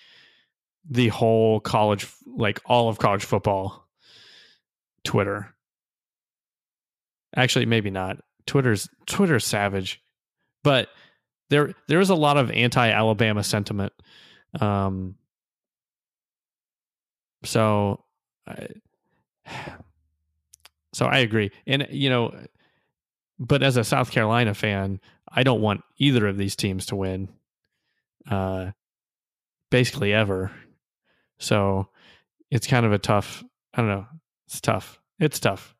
the 0.89 1.07
whole 1.09 1.59
college 1.59 2.07
like 2.25 2.59
all 2.65 2.89
of 2.89 2.97
college 2.99 3.23
football 3.23 3.87
Twitter. 5.03 5.55
Actually, 7.35 7.65
maybe 7.67 7.89
not. 7.89 8.17
Twitter's 8.47 8.89
Twitter's 9.05 9.45
savage. 9.45 10.01
But 10.63 10.89
there 11.49 11.73
there 11.87 11.99
is 11.99 12.09
a 12.09 12.15
lot 12.15 12.37
of 12.37 12.51
anti-Alabama 12.51 13.43
sentiment. 13.43 13.93
Um 14.59 15.15
so 17.43 18.03
I 18.47 18.67
so 20.99 21.05
I 21.05 21.19
agree. 21.19 21.51
And 21.65 21.87
you 21.91 22.09
know, 22.09 22.37
but 23.39 23.63
as 23.63 23.77
a 23.77 23.85
South 23.85 24.11
Carolina 24.11 24.53
fan, 24.53 24.99
I 25.31 25.43
don't 25.43 25.61
want 25.61 25.81
either 25.97 26.27
of 26.27 26.35
these 26.35 26.57
teams 26.57 26.87
to 26.87 26.97
win. 26.97 27.29
Uh 28.29 28.71
basically 29.71 30.11
ever. 30.11 30.51
So 31.37 31.87
it's 32.51 32.67
kind 32.67 32.85
of 32.85 32.91
a 32.91 32.97
tough 32.97 33.45
I 33.73 33.81
don't 33.81 33.89
know. 33.89 34.07
It's 34.47 34.59
tough. 34.59 34.99
It's 35.19 35.39
tough. 35.39 35.73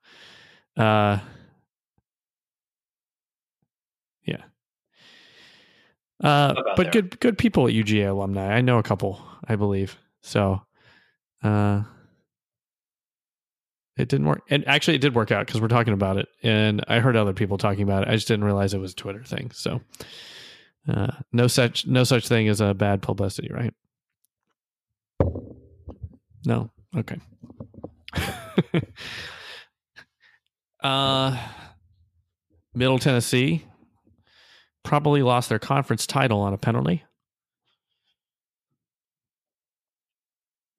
Uh 0.78 1.20
yeah. 4.24 4.44
Uh 6.24 6.54
but 6.78 6.84
there. 6.84 6.92
good 6.92 7.20
good 7.20 7.38
people 7.38 7.68
at 7.68 7.74
UGA 7.74 8.10
alumni. 8.10 8.54
I 8.56 8.62
know 8.62 8.78
a 8.78 8.84
couple, 8.84 9.22
I 9.46 9.58
believe. 9.58 9.98
So 10.22 10.62
uh 11.44 11.84
it 14.00 14.08
didn't 14.08 14.28
work. 14.28 14.44
And 14.50 14.66
actually 14.68 14.96
it 14.96 15.02
did 15.02 15.14
work 15.14 15.30
out 15.30 15.46
because 15.46 15.60
we're 15.60 15.68
talking 15.68 15.94
about 15.94 16.18
it. 16.18 16.30
And 16.42 16.84
I 16.88 17.00
heard 17.00 17.18
other 17.18 17.34
people 17.34 17.58
talking 17.58 17.84
about 17.84 18.04
it. 18.04 18.10
I 18.10 18.14
just 18.14 18.30
didn't 18.30 18.46
realize 18.46 18.74
it 18.74 18.80
was 18.80 18.94
a 18.94 18.96
Twitter 18.96 19.24
thing. 19.24 19.52
So 19.52 19.82
uh 20.88 21.12
no 21.34 21.48
such 21.48 21.86
no 21.86 22.06
such 22.06 22.28
thing 22.28 22.48
as 22.48 22.62
a 22.62 22.74
bad 22.74 23.02
publicity, 23.02 23.50
right? 23.52 23.74
No. 26.46 26.72
Okay. 26.96 27.18
uh 30.82 31.38
Middle 32.74 33.00
Tennessee 33.00 33.66
probably 34.84 35.24
lost 35.24 35.50
their 35.50 35.60
conference 35.60 36.08
title 36.08 36.40
on 36.40 36.54
a 36.54 36.58
penalty. 36.58 37.04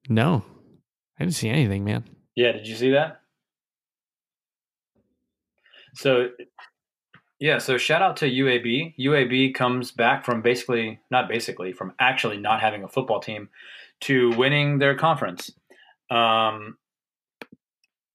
No. 0.08 0.42
I 1.18 1.24
didn't 1.24 1.34
see 1.34 1.50
anything, 1.50 1.84
man. 1.84 2.04
Yeah, 2.34 2.52
did 2.52 2.66
you 2.66 2.76
see 2.76 2.90
that? 2.92 3.20
So, 5.94 6.28
yeah, 7.38 7.58
so 7.58 7.78
shout 7.78 8.02
out 8.02 8.16
to 8.18 8.30
UAB. 8.30 8.94
UAB 8.98 9.54
comes 9.54 9.90
back 9.90 10.24
from 10.24 10.42
basically, 10.42 11.00
not 11.10 11.28
basically, 11.28 11.72
from 11.72 11.92
actually 11.98 12.36
not 12.36 12.60
having 12.60 12.84
a 12.84 12.88
football 12.88 13.20
team 13.20 13.48
to 14.02 14.30
winning 14.36 14.78
their 14.78 14.94
conference. 14.94 15.50
Um, 16.10 16.76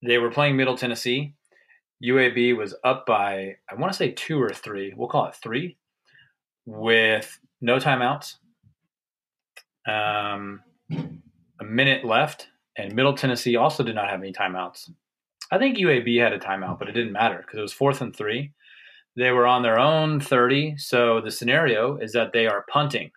they 0.02 0.18
were 0.18 0.30
playing 0.30 0.56
Middle 0.56 0.76
Tennessee. 0.76 1.34
UAB 2.04 2.56
was 2.56 2.74
up 2.84 3.06
by, 3.06 3.56
I 3.70 3.74
want 3.74 3.92
to 3.92 3.96
say 3.96 4.12
two 4.12 4.40
or 4.40 4.50
three. 4.50 4.92
We'll 4.94 5.08
call 5.08 5.26
it 5.26 5.34
three 5.34 5.76
with 6.66 7.38
no 7.60 7.78
timeouts. 7.78 8.34
Um, 9.88 10.60
a 11.60 11.64
minute 11.64 12.04
left, 12.04 12.48
and 12.76 12.94
Middle 12.94 13.14
Tennessee 13.14 13.56
also 13.56 13.82
did 13.82 13.94
not 13.94 14.10
have 14.10 14.20
any 14.20 14.32
timeouts. 14.32 14.90
I 15.50 15.58
think 15.58 15.78
UAB 15.78 16.20
had 16.20 16.32
a 16.32 16.38
timeout, 16.38 16.78
but 16.78 16.88
it 16.88 16.92
didn't 16.92 17.12
matter 17.12 17.38
because 17.38 17.58
it 17.58 17.62
was 17.62 17.72
fourth 17.72 18.00
and 18.00 18.14
three. 18.14 18.52
They 19.16 19.30
were 19.30 19.46
on 19.46 19.62
their 19.62 19.78
own 19.78 20.20
30. 20.20 20.76
So 20.76 21.20
the 21.20 21.30
scenario 21.30 21.96
is 21.96 22.12
that 22.12 22.32
they 22.32 22.46
are 22.46 22.64
punting. 22.70 23.10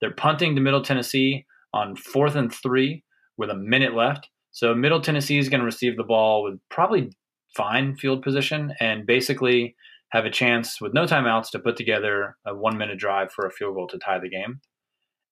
They're 0.00 0.12
punting 0.12 0.54
to 0.54 0.60
Middle 0.60 0.82
Tennessee 0.82 1.46
on 1.72 1.96
fourth 1.96 2.34
and 2.34 2.52
three 2.52 3.04
with 3.36 3.50
a 3.50 3.54
minute 3.54 3.94
left. 3.94 4.28
So 4.50 4.74
Middle 4.74 5.00
Tennessee 5.00 5.38
is 5.38 5.48
going 5.48 5.60
to 5.60 5.66
receive 5.66 5.96
the 5.96 6.04
ball 6.04 6.42
with 6.42 6.58
probably 6.68 7.10
fine 7.56 7.96
field 7.96 8.22
position 8.22 8.74
and 8.80 9.06
basically 9.06 9.74
have 10.10 10.24
a 10.24 10.30
chance 10.30 10.80
with 10.80 10.94
no 10.94 11.04
timeouts 11.04 11.50
to 11.50 11.58
put 11.58 11.76
together 11.76 12.36
a 12.46 12.54
one 12.54 12.76
minute 12.76 12.98
drive 12.98 13.30
for 13.30 13.46
a 13.46 13.50
field 13.50 13.74
goal 13.74 13.86
to 13.88 13.98
tie 13.98 14.18
the 14.18 14.28
game. 14.28 14.60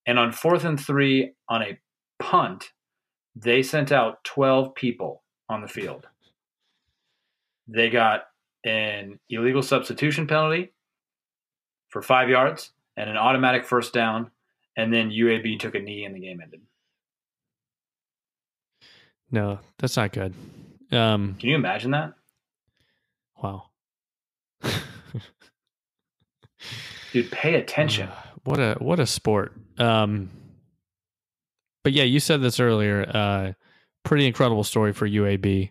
And 0.07 0.18
on 0.18 0.33
fourth 0.33 0.64
and 0.64 0.79
three 0.79 1.33
on 1.49 1.62
a 1.62 1.79
punt, 2.18 2.70
they 3.37 3.62
sent 3.62 3.93
out 3.93 4.24
12 4.24 4.74
people 4.74 5.22
on 5.49 5.61
the 5.61 5.68
field. 5.68 6.07
They 7.68 7.91
got 7.91 8.22
an 8.64 9.20
illegal 9.28 9.62
substitution 9.62 10.26
penalty 10.26 10.72
for 11.89 12.03
five 12.03 12.28
yards 12.28 12.72
and 12.97 13.09
an 13.11 13.16
automatic 13.16 13.64
first 13.64 13.93
down, 13.93 14.30
and 14.76 14.93
then 14.93 15.11
UAB 15.11 15.61
took 15.61 15.74
a 15.74 15.78
knee 15.78 16.05
and 16.05 16.14
the 16.14 16.20
game 16.20 16.41
ended. 16.41 16.62
No, 19.30 19.59
that's 19.78 19.97
not 19.97 20.12
good. 20.12 20.34
Um, 20.91 21.37
Can 21.39 21.51
you 21.51 21.57
imagine 21.57 21.91
that? 21.91 22.14
wow. 23.43 23.64
Dude, 27.12 27.30
pay 27.30 27.55
attention. 27.57 28.09
Uh, 28.09 28.22
what 28.45 28.59
a 28.59 28.74
what 28.78 28.99
a 29.01 29.07
sport. 29.07 29.53
Um, 29.78 30.30
but 31.87 31.93
yeah, 31.93 32.03
you 32.03 32.18
said 32.18 32.43
this 32.43 32.59
earlier. 32.59 33.09
Uh, 33.09 33.53
pretty 34.03 34.26
incredible 34.26 34.64
story 34.64 34.93
for 34.93 35.09
UAB. 35.09 35.70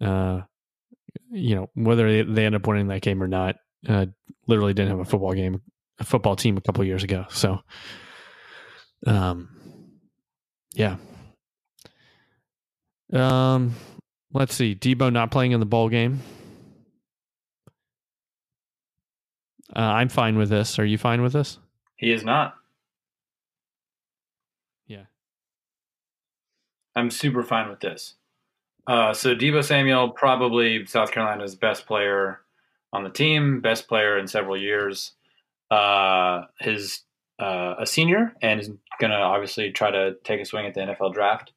Uh, 0.00 0.40
you 1.30 1.54
know 1.54 1.70
whether 1.74 2.24
they, 2.24 2.44
end 2.44 2.56
up 2.56 2.66
winning 2.66 2.88
that 2.88 3.02
game 3.02 3.22
or 3.22 3.28
not. 3.28 3.54
Uh, 3.88 4.06
literally 4.48 4.74
didn't 4.74 4.90
have 4.90 4.98
a 4.98 5.04
football 5.04 5.32
game, 5.32 5.62
a 6.00 6.04
football 6.04 6.34
team 6.34 6.56
a 6.56 6.60
couple 6.60 6.82
years 6.82 7.04
ago. 7.04 7.26
So, 7.30 7.60
um, 9.06 9.48
yeah. 10.74 10.96
Um, 13.12 13.76
let's 14.32 14.56
see. 14.56 14.74
Deebo 14.74 15.12
not 15.12 15.30
playing 15.30 15.52
in 15.52 15.60
the 15.60 15.66
bowl 15.66 15.88
game. 15.88 16.20
Uh, 19.76 19.78
I'm 19.78 20.08
fine 20.08 20.36
with 20.36 20.48
this. 20.48 20.80
Are 20.80 20.84
you 20.84 20.98
fine 20.98 21.22
with 21.22 21.32
this? 21.32 21.60
He 21.94 22.10
is 22.10 22.24
not. 22.24 22.54
Yeah. 24.88 25.04
I'm 26.96 27.10
super 27.10 27.42
fine 27.42 27.68
with 27.68 27.80
this. 27.80 28.14
Uh, 28.86 29.14
so 29.14 29.34
Deebo 29.34 29.64
Samuel, 29.64 30.10
probably 30.10 30.84
South 30.86 31.10
Carolina's 31.10 31.54
best 31.54 31.86
player 31.86 32.40
on 32.92 33.02
the 33.02 33.10
team, 33.10 33.60
best 33.60 33.88
player 33.88 34.18
in 34.18 34.28
several 34.28 34.56
years. 34.56 35.12
Uh, 35.70 36.42
his 36.60 37.02
uh, 37.40 37.74
a 37.80 37.86
senior 37.86 38.32
and 38.42 38.60
is 38.60 38.70
going 39.00 39.10
to 39.10 39.16
obviously 39.16 39.72
try 39.72 39.90
to 39.90 40.14
take 40.22 40.40
a 40.40 40.44
swing 40.44 40.66
at 40.66 40.74
the 40.74 40.80
NFL 40.80 41.14
draft. 41.14 41.52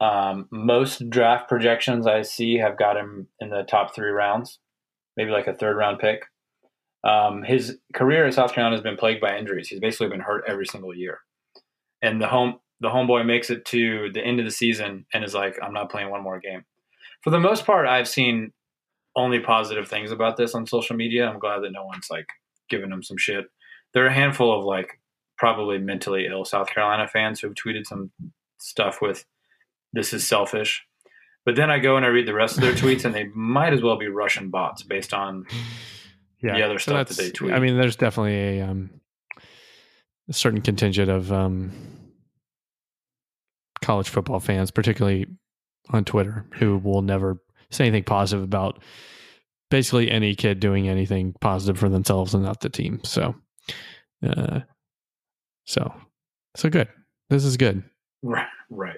Um, 0.00 0.46
most 0.50 1.08
draft 1.10 1.48
projections 1.48 2.06
I 2.06 2.22
see 2.22 2.58
have 2.58 2.78
got 2.78 2.96
him 2.96 3.28
in 3.40 3.50
the 3.50 3.62
top 3.62 3.94
three 3.94 4.10
rounds, 4.10 4.58
maybe 5.16 5.30
like 5.30 5.46
a 5.46 5.54
third 5.54 5.76
round 5.76 5.98
pick. 5.98 6.22
Um, 7.04 7.42
his 7.42 7.78
career 7.94 8.26
at 8.26 8.34
South 8.34 8.52
Carolina 8.52 8.76
has 8.76 8.82
been 8.82 8.96
plagued 8.96 9.20
by 9.20 9.36
injuries. 9.36 9.68
He's 9.68 9.80
basically 9.80 10.08
been 10.08 10.20
hurt 10.20 10.44
every 10.46 10.66
single 10.66 10.94
year, 10.94 11.20
and 12.02 12.20
the 12.20 12.28
home 12.28 12.58
the 12.80 12.88
homeboy 12.88 13.24
makes 13.24 13.50
it 13.50 13.64
to 13.66 14.10
the 14.12 14.20
end 14.20 14.38
of 14.38 14.44
the 14.44 14.50
season 14.50 15.06
and 15.12 15.24
is 15.24 15.34
like, 15.34 15.58
"I'm 15.62 15.72
not 15.72 15.90
playing 15.90 16.10
one 16.10 16.22
more 16.22 16.40
game." 16.40 16.64
For 17.22 17.30
the 17.30 17.40
most 17.40 17.66
part, 17.66 17.86
I've 17.86 18.08
seen 18.08 18.52
only 19.14 19.40
positive 19.40 19.88
things 19.88 20.10
about 20.10 20.36
this 20.36 20.54
on 20.54 20.66
social 20.66 20.96
media. 20.96 21.28
I'm 21.28 21.38
glad 21.38 21.60
that 21.60 21.72
no 21.72 21.84
one's 21.84 22.08
like 22.10 22.28
giving 22.68 22.90
him 22.90 23.02
some 23.02 23.16
shit. 23.16 23.46
There 23.94 24.04
are 24.04 24.08
a 24.08 24.14
handful 24.14 24.56
of 24.56 24.64
like 24.64 25.00
probably 25.38 25.78
mentally 25.78 26.26
ill 26.26 26.44
South 26.44 26.68
Carolina 26.68 27.08
fans 27.08 27.40
who've 27.40 27.54
tweeted 27.54 27.86
some 27.86 28.10
stuff 28.58 29.00
with 29.00 29.24
"This 29.92 30.12
is 30.12 30.26
selfish." 30.26 30.84
But 31.44 31.54
then 31.54 31.70
I 31.70 31.78
go 31.78 31.96
and 31.96 32.04
I 32.04 32.08
read 32.08 32.26
the 32.26 32.34
rest 32.34 32.56
of 32.56 32.62
their 32.62 32.72
tweets, 32.82 33.04
and 33.04 33.14
they 33.14 33.24
might 33.34 33.72
as 33.72 33.82
well 33.82 33.96
be 33.96 34.08
Russian 34.08 34.50
bots 34.50 34.82
based 34.82 35.14
on 35.14 35.46
the 36.42 36.62
other 36.62 36.78
stuff 36.78 37.08
that 37.08 37.16
they 37.16 37.30
tweet. 37.30 37.52
I 37.52 37.58
mean, 37.58 37.78
there's 37.78 37.96
definitely 37.96 38.58
a, 38.58 38.62
um, 38.62 38.90
a 40.28 40.32
certain 40.32 40.60
contingent 40.60 41.10
of 41.10 41.32
um, 41.32 41.72
college 43.86 44.08
football 44.08 44.40
fans, 44.40 44.72
particularly 44.72 45.26
on 45.90 46.04
Twitter, 46.04 46.44
who 46.54 46.76
will 46.78 47.02
never 47.02 47.40
say 47.70 47.86
anything 47.86 48.02
positive 48.02 48.42
about 48.42 48.82
basically 49.70 50.10
any 50.10 50.34
kid 50.34 50.58
doing 50.58 50.88
anything 50.88 51.32
positive 51.40 51.78
for 51.78 51.88
themselves 51.88 52.34
and 52.34 52.42
not 52.42 52.60
the 52.60 52.68
team. 52.68 52.98
So, 53.04 53.36
uh, 54.26 54.60
so, 55.66 55.94
so 56.56 56.68
good. 56.68 56.88
This 57.30 57.44
is 57.44 57.56
good. 57.56 57.84
right, 58.22 58.48
right. 58.70 58.96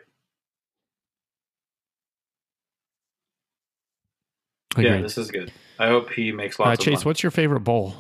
Yeah, 4.79 5.03
this 5.03 5.19
is 5.19 5.31
good. 5.31 5.53
I 5.79 5.89
hope 5.89 6.11
he 6.11 6.33
makes 6.33 6.59
Uh, 6.59 6.65
lots 6.65 6.81
of 6.81 6.87
money. 6.87 6.97
Chase, 6.97 7.05
what's 7.05 7.23
your 7.23 7.31
favorite 7.31 7.61
bowl? 7.61 7.95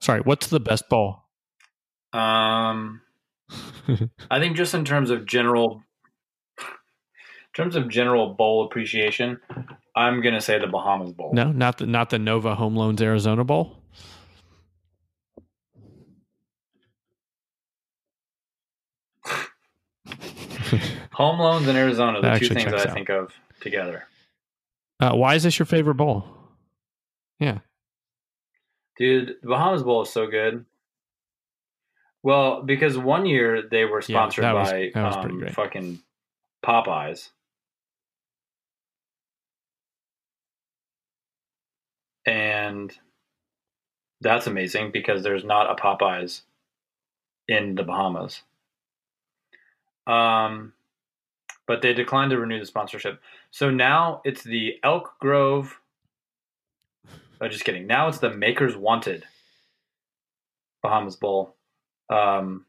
Sorry, 0.00 0.20
what's 0.20 0.48
the 0.48 0.60
best 0.60 0.88
bowl? 0.88 1.23
Um, 2.14 3.00
I 4.30 4.38
think 4.38 4.56
just 4.56 4.72
in 4.74 4.84
terms 4.84 5.10
of 5.10 5.26
general, 5.26 5.82
in 6.58 6.64
terms 7.56 7.76
of 7.76 7.88
general 7.88 8.34
bowl 8.34 8.64
appreciation, 8.66 9.40
I'm 9.96 10.20
gonna 10.22 10.40
say 10.40 10.58
the 10.58 10.66
Bahamas 10.68 11.12
Bowl. 11.12 11.32
No, 11.34 11.50
not 11.52 11.78
the 11.78 11.86
not 11.86 12.10
the 12.10 12.18
Nova 12.18 12.54
Home 12.54 12.76
Loans 12.76 13.02
Arizona 13.02 13.44
Bowl. 13.44 13.78
Home 21.12 21.38
loans 21.38 21.68
in 21.68 21.76
Arizona, 21.76 22.20
the 22.20 22.28
That 22.28 22.38
two 22.40 22.48
things 22.48 22.72
I 22.72 22.88
out. 22.88 22.92
think 22.94 23.08
of 23.10 23.32
together. 23.60 24.04
uh, 25.00 25.12
why 25.14 25.34
is 25.34 25.42
this 25.42 25.58
your 25.58 25.66
favorite 25.66 25.94
bowl? 25.94 26.24
Yeah, 27.40 27.58
Dude, 28.96 29.36
the 29.42 29.48
Bahamas 29.48 29.82
Bowl 29.82 30.02
is 30.02 30.10
so 30.10 30.26
good. 30.28 30.64
Well, 32.24 32.62
because 32.62 32.96
one 32.96 33.26
year 33.26 33.62
they 33.70 33.84
were 33.84 34.00
Yeah, 34.00 34.06
sponsored 34.16 34.44
that 34.44 34.54
was- 34.54 34.70
by 34.72 34.90
that 34.94 35.04
was 35.04 35.16
pretty 35.18 35.34
um, 35.34 35.38
great. 35.40 35.54
fucking 35.54 36.02
Popeyes. 36.64 37.28
And 42.26 42.98
that's 44.22 44.46
amazing 44.46 44.90
because 44.90 45.22
there's 45.22 45.44
not 45.44 45.70
a 45.70 45.74
Popeyes 45.80 46.42
in 47.46 47.74
the 47.74 47.82
Bahamas. 47.82 48.40
Um, 50.06 50.72
but 51.66 51.82
they 51.82 51.92
declined 51.92 52.30
to 52.30 52.38
renew 52.38 52.58
the 52.58 52.64
sponsorship. 52.66 53.20
So 53.50 53.70
now 53.70 54.22
it's 54.24 54.42
the 54.42 54.78
Elk 54.82 55.14
Grove. 55.18 55.78
Oh, 57.40 57.48
just 57.48 57.64
kidding. 57.64 57.86
Now 57.86 58.08
it's 58.08 58.18
the 58.18 58.30
Makers 58.30 58.76
Wanted 58.76 59.24
Bahamas 60.82 61.16
Bowl. 61.16 61.54
Um, 62.10 62.66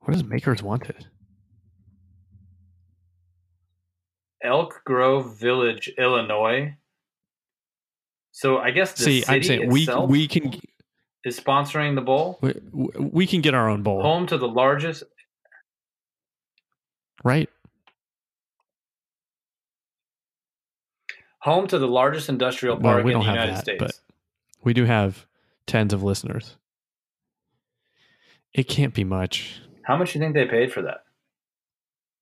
what 0.00 0.14
is 0.14 0.24
Makers 0.24 0.62
Wanted? 0.62 1.06
Elk 4.42 4.82
Grove 4.84 5.38
Village, 5.38 5.90
Illinois. 5.96 6.76
So 8.32 8.58
I 8.58 8.70
guess 8.72 8.92
the 8.92 9.02
See, 9.02 9.20
city 9.22 9.36
I'm 9.36 9.42
saying 9.42 9.70
we 9.70 9.88
we 10.06 10.28
can 10.28 10.52
is 11.24 11.38
sponsoring 11.40 11.94
the 11.94 12.00
bowl. 12.02 12.38
we, 12.42 12.52
we 12.98 13.26
can 13.26 13.40
get 13.40 13.54
our 13.54 13.68
own 13.70 13.82
bowl, 13.82 14.02
Home 14.02 14.26
to 14.26 14.36
the 14.36 14.48
largest 14.48 15.04
right? 17.22 17.48
home 21.38 21.66
to 21.68 21.78
the 21.78 21.86
largest 21.88 22.28
industrial 22.30 22.76
Well, 22.76 22.94
park 22.94 23.04
we 23.04 23.12
in 23.12 23.18
the 23.18 23.24
have 23.26 23.34
United 23.34 23.54
that, 23.56 23.60
States. 23.62 23.78
but 23.78 24.00
we 24.62 24.72
do 24.74 24.84
have 24.86 25.26
tens 25.66 25.92
of 25.92 26.02
listeners. 26.02 26.56
It 28.54 28.64
can't 28.68 28.94
be 28.94 29.04
much. 29.04 29.60
How 29.82 29.96
much 29.96 30.12
do 30.12 30.18
you 30.18 30.24
think 30.24 30.34
they 30.34 30.46
paid 30.46 30.72
for 30.72 30.82
that? 30.82 31.04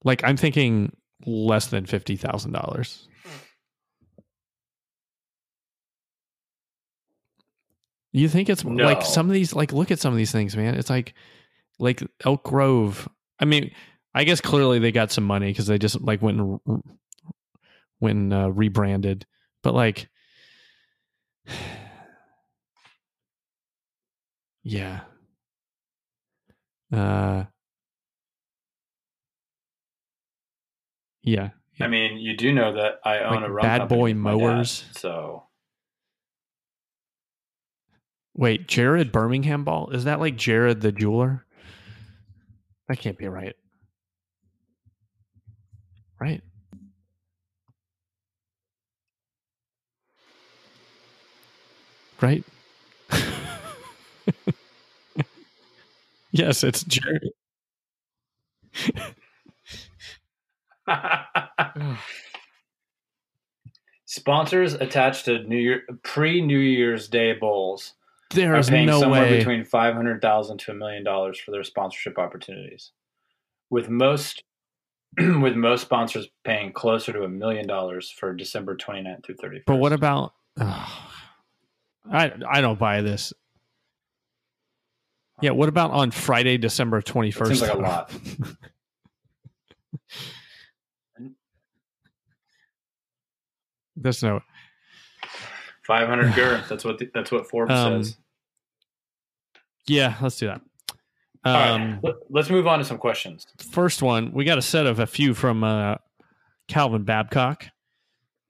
Like 0.04 0.24
I'm 0.24 0.36
thinking 0.36 0.96
less 1.26 1.66
than 1.66 1.86
fifty 1.86 2.16
thousand 2.16 2.52
dollars. 2.52 3.06
You 8.12 8.28
think 8.28 8.48
it's 8.50 8.64
No. 8.64 8.84
like 8.84 9.02
some 9.02 9.26
of 9.28 9.32
these 9.32 9.54
like 9.54 9.72
look 9.72 9.90
at 9.90 9.98
some 9.98 10.12
of 10.12 10.16
these 10.18 10.32
things, 10.32 10.56
man. 10.56 10.74
It's 10.74 10.90
like 10.90 11.14
like 11.78 12.02
Elk 12.24 12.42
Grove. 12.44 13.08
I 13.38 13.44
mean, 13.44 13.70
I 14.14 14.24
guess 14.24 14.40
clearly 14.40 14.78
they 14.78 14.92
got 14.92 15.10
some 15.10 15.24
money 15.24 15.48
because 15.50 15.66
they 15.66 15.78
just 15.78 16.00
like 16.00 16.20
went 16.20 16.38
and 16.40 16.60
went 18.00 18.18
and, 18.18 18.32
uh, 18.34 18.50
rebranded. 18.52 19.26
But 19.62 19.74
like, 19.74 20.08
yeah, 24.62 25.00
uh, 26.93 27.45
yeah. 31.22 31.51
I 31.80 31.86
mean, 31.88 32.18
you 32.18 32.36
do 32.36 32.53
know 32.53 32.74
that 32.74 33.01
I 33.05 33.20
own 33.20 33.43
Like 33.43 33.51
a 33.51 33.55
Bad 33.55 33.88
Boy 33.88 34.14
my 34.14 34.32
dad, 34.32 34.38
Mowers. 34.38 34.84
so 34.93 35.45
Wait, 38.34 38.66
Jared 38.66 39.12
Birmingham 39.12 39.64
ball? 39.64 39.90
Is 39.90 40.05
that 40.05 40.20
like 40.20 40.36
Jared 40.36 40.80
the 40.80 40.93
jeweler? 40.93 41.45
That 42.88 42.99
can't 42.99 43.18
be 43.18 43.28
right. 43.28 43.55
Right. 46.18 46.43
Right. 52.20 52.45
yes, 56.32 56.64
it's 56.64 56.82
Jerry. 56.84 57.32
Sponsors 64.06 64.74
attached 64.74 65.24
to 65.26 65.42
New 65.44 65.56
Year 65.56 65.82
pre 66.02 66.40
New 66.42 66.58
Year's 66.58 67.08
Day 67.08 67.32
bowls 67.32 67.94
There 68.30 68.54
are 68.54 68.62
paying 68.62 68.86
no 68.86 69.00
somewhere 69.00 69.22
way. 69.22 69.38
between 69.38 69.64
five 69.64 69.94
hundred 69.94 70.20
thousand 70.20 70.58
to 70.58 70.72
a 70.72 70.74
million 70.74 71.02
dollars 71.04 71.38
for 71.38 71.50
their 71.50 71.64
sponsorship 71.64 72.18
opportunities, 72.18 72.90
with 73.70 73.88
most 73.88 74.42
with 75.18 75.54
most 75.56 75.82
sponsors 75.82 76.28
paying 76.44 76.72
closer 76.72 77.12
to 77.12 77.22
a 77.22 77.28
million 77.28 77.66
dollars 77.66 78.10
for 78.10 78.32
December 78.34 78.76
29th 78.76 79.24
through 79.24 79.36
31st. 79.36 79.62
But 79.66 79.76
what 79.76 79.92
about? 79.92 80.34
Oh, 80.60 81.10
I 82.10 82.32
I 82.50 82.60
don't 82.60 82.78
buy 82.78 83.00
this. 83.02 83.32
Yeah, 85.43 85.51
what 85.51 85.68
about 85.68 85.90
on 85.90 86.11
Friday, 86.12 86.57
December 86.57 87.03
twenty 87.03 87.28
It 87.28 87.34
first? 87.34 87.51
seems 87.51 87.62
like 87.62 87.74
a 87.74 87.78
lot. 87.78 88.11
There's 93.97 94.22
no. 94.22 94.40
500 95.86 96.34
gur. 96.34 96.62
That's 96.68 96.84
what 96.84 96.99
the, 96.99 97.11
that's 97.12 97.30
what 97.32 97.49
Forbes 97.49 97.72
Um, 97.72 98.03
says. 98.05 98.16
Yeah, 99.86 100.16
let's 100.22 100.38
do 100.38 100.47
that. 100.47 100.61
All 101.45 101.53
right, 101.55 101.70
Um, 101.70 101.99
let- 102.03 102.14
let's 102.30 102.51
move 102.51 102.68
on 102.68 102.78
to 102.78 102.84
some 102.84 102.99
questions. 102.99 103.47
first 103.72 104.01
one, 104.01 104.30
we 104.32 104.45
got 104.45 104.59
a 104.59 104.62
set 104.62 104.86
of 104.86 105.01
a 105.01 105.07
few 105.07 105.34
from 105.34 105.64
uh, 105.64 105.97
Calvin 106.68 107.03
Babcock, 107.03 107.66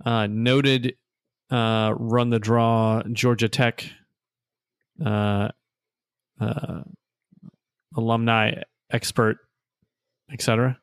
uh, 0.04 0.26
noted 0.26 0.96
uh, 1.50 1.94
run 1.96 2.28
the 2.30 2.38
draw 2.38 3.02
Georgia 3.12 3.48
Tech 3.48 3.90
uh, 6.42 6.82
alumni 7.96 8.54
expert, 8.90 9.38
etc. 10.32 10.78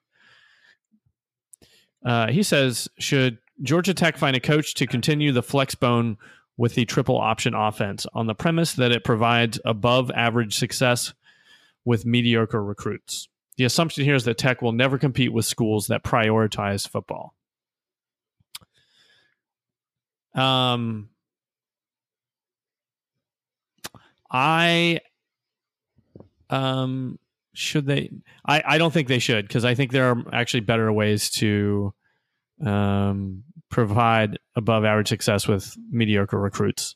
Uh, 2.06 2.28
he 2.28 2.44
says, 2.44 2.88
should 2.98 3.40
Georgia 3.62 3.94
Tech 3.94 4.18
find 4.18 4.36
a 4.36 4.40
coach 4.40 4.74
to 4.76 4.88
continue 4.88 5.32
the 5.32 5.44
flex 5.44 5.76
bone 5.76 6.18
with 6.58 6.76
the 6.76 6.86
triple 6.86 7.18
option 7.18 7.54
offense 7.54 8.06
on 8.14 8.28
the 8.28 8.36
premise 8.36 8.74
that 8.74 8.92
it 8.92 9.04
provides 9.04 9.60
above 9.66 10.12
average 10.12 10.58
success 10.58 11.14
with 11.84 12.06
mediocre 12.06 12.64
recruits? 12.64 13.28
The 13.58 13.66
assumption 13.66 14.06
here 14.06 14.16
is 14.16 14.24
that 14.24 14.38
Tech 14.38 14.62
will 14.62 14.72
never 14.72 14.98
compete 14.98 15.34
with 15.34 15.46
schools 15.46 15.88
that 15.88 16.04
prioritize 16.04 16.88
football. 16.88 17.36
Um, 20.34 21.10
I 24.32 25.02
um 26.50 27.18
should 27.54 27.86
they 27.86 28.10
I, 28.46 28.64
I 28.66 28.78
don't 28.78 28.92
think 28.94 29.08
they 29.08 29.20
should 29.20 29.48
because 29.48 29.66
I 29.66 29.76
think 29.76 29.92
there 29.92 30.10
are 30.12 30.24
actually 30.34 30.62
better 30.62 30.92
ways 30.92 31.30
to 31.32 31.94
um 32.66 33.44
provide 33.70 34.40
above 34.56 34.84
average 34.86 35.10
success 35.10 35.48
with 35.48 35.76
mediocre 35.92 36.40
recruits. 36.40 36.96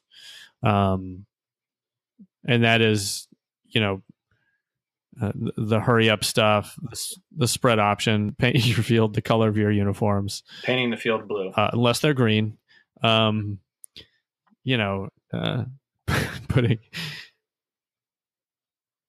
Um 0.64 1.26
and 2.46 2.64
that 2.64 2.82
is, 2.82 3.28
you 3.68 3.80
know, 3.80 4.02
uh, 5.22 5.32
the, 5.36 5.54
the 5.58 5.80
hurry 5.80 6.10
up 6.10 6.24
stuff, 6.24 6.76
the, 6.82 7.16
the 7.38 7.48
spread 7.48 7.80
option, 7.80 8.36
paint 8.40 8.66
your 8.66 8.84
field 8.84 9.14
the 9.16 9.22
color 9.22 9.48
of 9.48 9.58
your 9.58 9.72
uniforms, 9.72 10.44
Painting 10.64 10.90
the 10.90 10.98
field 10.98 11.28
blue. 11.28 11.52
uh, 11.52 11.70
unless 11.74 12.00
they're 12.00 12.14
green. 12.14 12.58
Um, 13.04 13.60
you 14.64 14.78
know, 14.78 15.10
uh, 15.32 15.66
putting, 16.48 16.80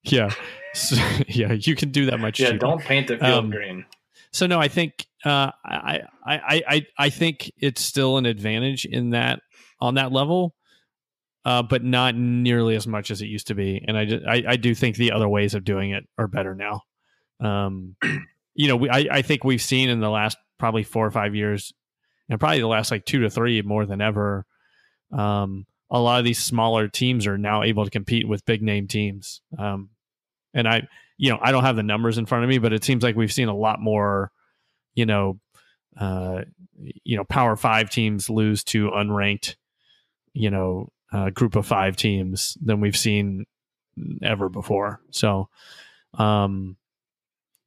yeah, 0.05 0.31
So- 0.75 0.97
yeah, 1.29 1.53
you 1.53 1.75
can 1.77 1.91
do 1.91 2.07
that 2.07 2.19
much. 2.21 2.39
yeah, 2.41 2.49
cheaper. 2.49 2.59
don't 2.59 2.81
paint 2.83 3.09
the 3.09 3.19
field 3.19 3.45
Um, 3.45 3.51
green. 3.51 3.85
So 4.33 4.47
no, 4.47 4.61
I 4.61 4.69
think 4.69 5.07
uh, 5.25 5.51
I, 5.65 6.01
I 6.27 6.63
I 6.69 6.87
I 6.99 7.11
think 7.11 7.53
it's 7.59 7.81
still 7.81 8.17
an 8.19 8.27
advantage 8.27 8.85
in 8.85 9.11
that 9.11 9.41
on 9.81 9.95
that 9.95 10.11
level, 10.11 10.55
uh, 11.45 11.63
but 11.63 11.85
not 11.85 12.17
nearly 12.17 12.75
as 12.75 12.87
much 12.87 13.11
as 13.13 13.23
it 13.23 13.27
used 13.27 13.47
to 13.47 13.55
be. 13.55 13.85
And 13.87 13.97
I, 13.97 14.03
I 14.29 14.43
I 14.49 14.57
do 14.57 14.75
think 14.75 14.97
the 14.97 15.13
other 15.13 15.29
ways 15.29 15.55
of 15.55 15.63
doing 15.65 15.91
it 15.93 16.05
are 16.19 16.27
better 16.27 16.55
now. 16.57 16.83
Um, 17.41 17.95
you 18.55 18.67
know, 18.69 18.75
we 18.77 18.91
I, 18.91 19.07
I 19.11 19.23
think 19.23 19.45
we've 19.45 19.63
seen 19.63 19.89
in 19.89 20.01
the 20.01 20.11
last 20.11 20.37
probably 20.59 20.83
four 20.83 21.07
or 21.07 21.11
five 21.13 21.37
years, 21.37 21.73
and 22.29 22.41
probably 22.41 22.59
the 22.61 22.67
last 22.67 22.91
like 22.91 23.05
two 23.05 23.21
to 23.21 23.31
three 23.31 23.63
more 23.63 23.87
than 23.87 24.01
ever. 24.01 24.47
Um, 25.13 25.67
a 25.93 26.01
lot 26.01 26.19
of 26.19 26.25
these 26.25 26.41
smaller 26.43 26.89
teams 26.89 27.25
are 27.29 27.39
now 27.39 27.63
able 27.63 27.85
to 27.85 27.91
compete 27.91 28.27
with 28.27 28.45
big 28.47 28.63
name 28.63 28.89
teams. 28.89 29.43
Um, 29.57 29.91
and 30.55 30.67
I, 30.69 30.89
you 31.19 31.31
know, 31.31 31.39
I 31.43 31.53
don't 31.53 31.65
have 31.65 31.77
the 31.77 31.83
numbers 31.83 32.17
in 32.19 32.27
front 32.27 32.45
of 32.45 32.51
me, 32.51 32.59
but 32.59 32.73
it 32.73 32.85
seems 32.85 33.03
like 33.03 33.17
we've 33.17 33.33
seen 33.33 33.49
a 33.49 33.57
lot 33.57 33.81
more, 33.81 34.31
you 34.95 35.05
know, 35.07 35.39
uh, 35.99 36.43
you 37.05 37.17
know, 37.17 37.25
Power 37.25 37.57
Five 37.57 37.91
teams 37.91 38.31
lose 38.31 38.65
to 38.65 38.91
unranked, 38.91 39.57
you 40.33 40.51
know, 40.51 40.91
uh, 41.13 41.31
Group 41.31 41.55
of 41.57 41.67
Five 41.67 41.97
teams 41.97 42.57
than 42.65 42.81
we've 42.81 42.97
seen 42.97 43.47
ever 44.23 44.49
before. 44.49 45.01
So, 45.11 45.49
um, 46.15 46.77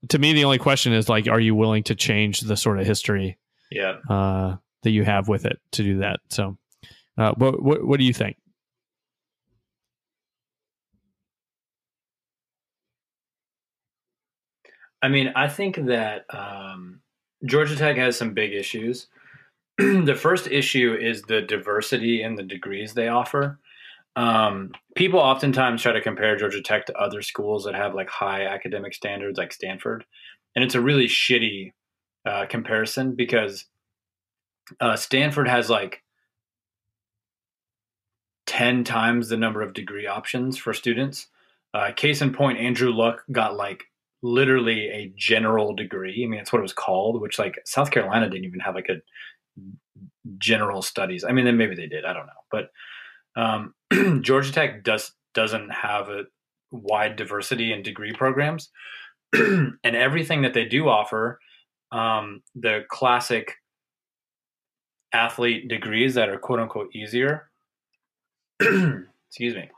to 0.09 0.19
me, 0.19 0.33
the 0.33 0.43
only 0.45 0.57
question 0.57 0.93
is 0.93 1.07
like, 1.09 1.27
are 1.27 1.39
you 1.39 1.55
willing 1.55 1.83
to 1.83 1.95
change 1.95 2.41
the 2.41 2.57
sort 2.57 2.79
of 2.79 2.85
history 2.85 3.37
Yeah. 3.71 3.97
uh, 4.09 4.57
that 4.83 4.91
you 4.91 5.03
have 5.03 5.27
with 5.27 5.45
it 5.45 5.59
to 5.71 5.83
do 5.83 5.99
that? 5.99 6.19
So, 6.29 6.57
uh, 7.17 7.33
what, 7.37 7.61
what 7.61 7.85
what 7.85 7.99
do 7.99 8.05
you 8.05 8.13
think? 8.13 8.37
I 15.01 15.09
mean, 15.09 15.31
I 15.35 15.47
think 15.47 15.85
that 15.85 16.25
um, 16.29 17.01
Georgia 17.45 17.75
Tech 17.75 17.97
has 17.97 18.17
some 18.17 18.33
big 18.33 18.53
issues. 18.53 19.07
the 19.77 20.17
first 20.19 20.47
issue 20.47 20.97
is 20.99 21.21
the 21.23 21.41
diversity 21.41 22.23
in 22.23 22.35
the 22.35 22.43
degrees 22.43 22.93
they 22.93 23.07
offer. 23.07 23.59
Um, 24.15 24.71
people 24.95 25.19
oftentimes 25.19 25.83
try 25.83 25.91
to 25.91 26.01
compare 26.01 26.35
Georgia 26.35 26.61
Tech 26.61 26.87
to 26.87 26.97
other 26.97 27.21
schools 27.21 27.65
that 27.65 27.75
have 27.75 27.93
like 27.93 28.09
high 28.09 28.45
academic 28.45 28.95
standards, 28.95 29.37
like 29.37 29.53
Stanford, 29.53 30.05
and 30.55 30.65
it's 30.65 30.73
a 30.73 30.81
really 30.81 31.05
shitty 31.05 31.73
uh, 32.25 32.47
comparison 32.47 33.13
because 33.13 33.65
uh, 34.79 34.95
Stanford 34.95 35.47
has 35.47 35.69
like 35.69 36.01
ten 38.47 38.83
times 38.83 39.29
the 39.29 39.37
number 39.37 39.61
of 39.61 39.75
degree 39.75 40.07
options 40.07 40.57
for 40.57 40.73
students. 40.73 41.27
Uh, 41.75 41.91
case 41.95 42.23
in 42.23 42.33
point, 42.33 42.57
Andrew 42.57 42.91
Luck 42.91 43.23
got 43.31 43.55
like 43.55 43.83
literally 44.21 44.89
a 44.89 45.13
general 45.15 45.75
degree. 45.75 46.23
I 46.23 46.27
mean, 46.27 46.39
it's 46.39 46.51
what 46.51 46.59
it 46.59 46.63
was 46.63 46.73
called, 46.73 47.21
which 47.21 47.39
like 47.39 47.59
South 47.65 47.91
Carolina 47.91 48.29
didn't 48.29 48.45
even 48.45 48.59
have 48.59 48.75
like 48.75 48.89
a 48.89 49.01
general 50.37 50.81
studies. 50.81 51.23
I 51.23 51.31
mean, 51.31 51.45
then 51.45 51.57
maybe 51.57 51.75
they 51.75 51.87
did. 51.87 52.05
I 52.05 52.13
don't 52.13 52.27
know, 52.27 52.33
but 52.51 52.71
um, 53.35 54.21
Georgia 54.21 54.51
Tech 54.51 54.83
does 54.83 55.13
doesn't 55.33 55.69
have 55.69 56.09
a 56.09 56.23
wide 56.71 57.15
diversity 57.15 57.71
in 57.71 57.83
degree 57.83 58.13
programs, 58.13 58.69
and 59.33 59.77
everything 59.83 60.41
that 60.41 60.53
they 60.53 60.65
do 60.65 60.89
offer, 60.89 61.39
um, 61.91 62.41
the 62.55 62.85
classic 62.89 63.55
athlete 65.13 65.67
degrees 65.67 66.15
that 66.15 66.29
are 66.29 66.39
quote 66.39 66.59
unquote 66.59 66.93
easier. 66.95 67.49
excuse 68.59 69.55
me, 69.55 69.69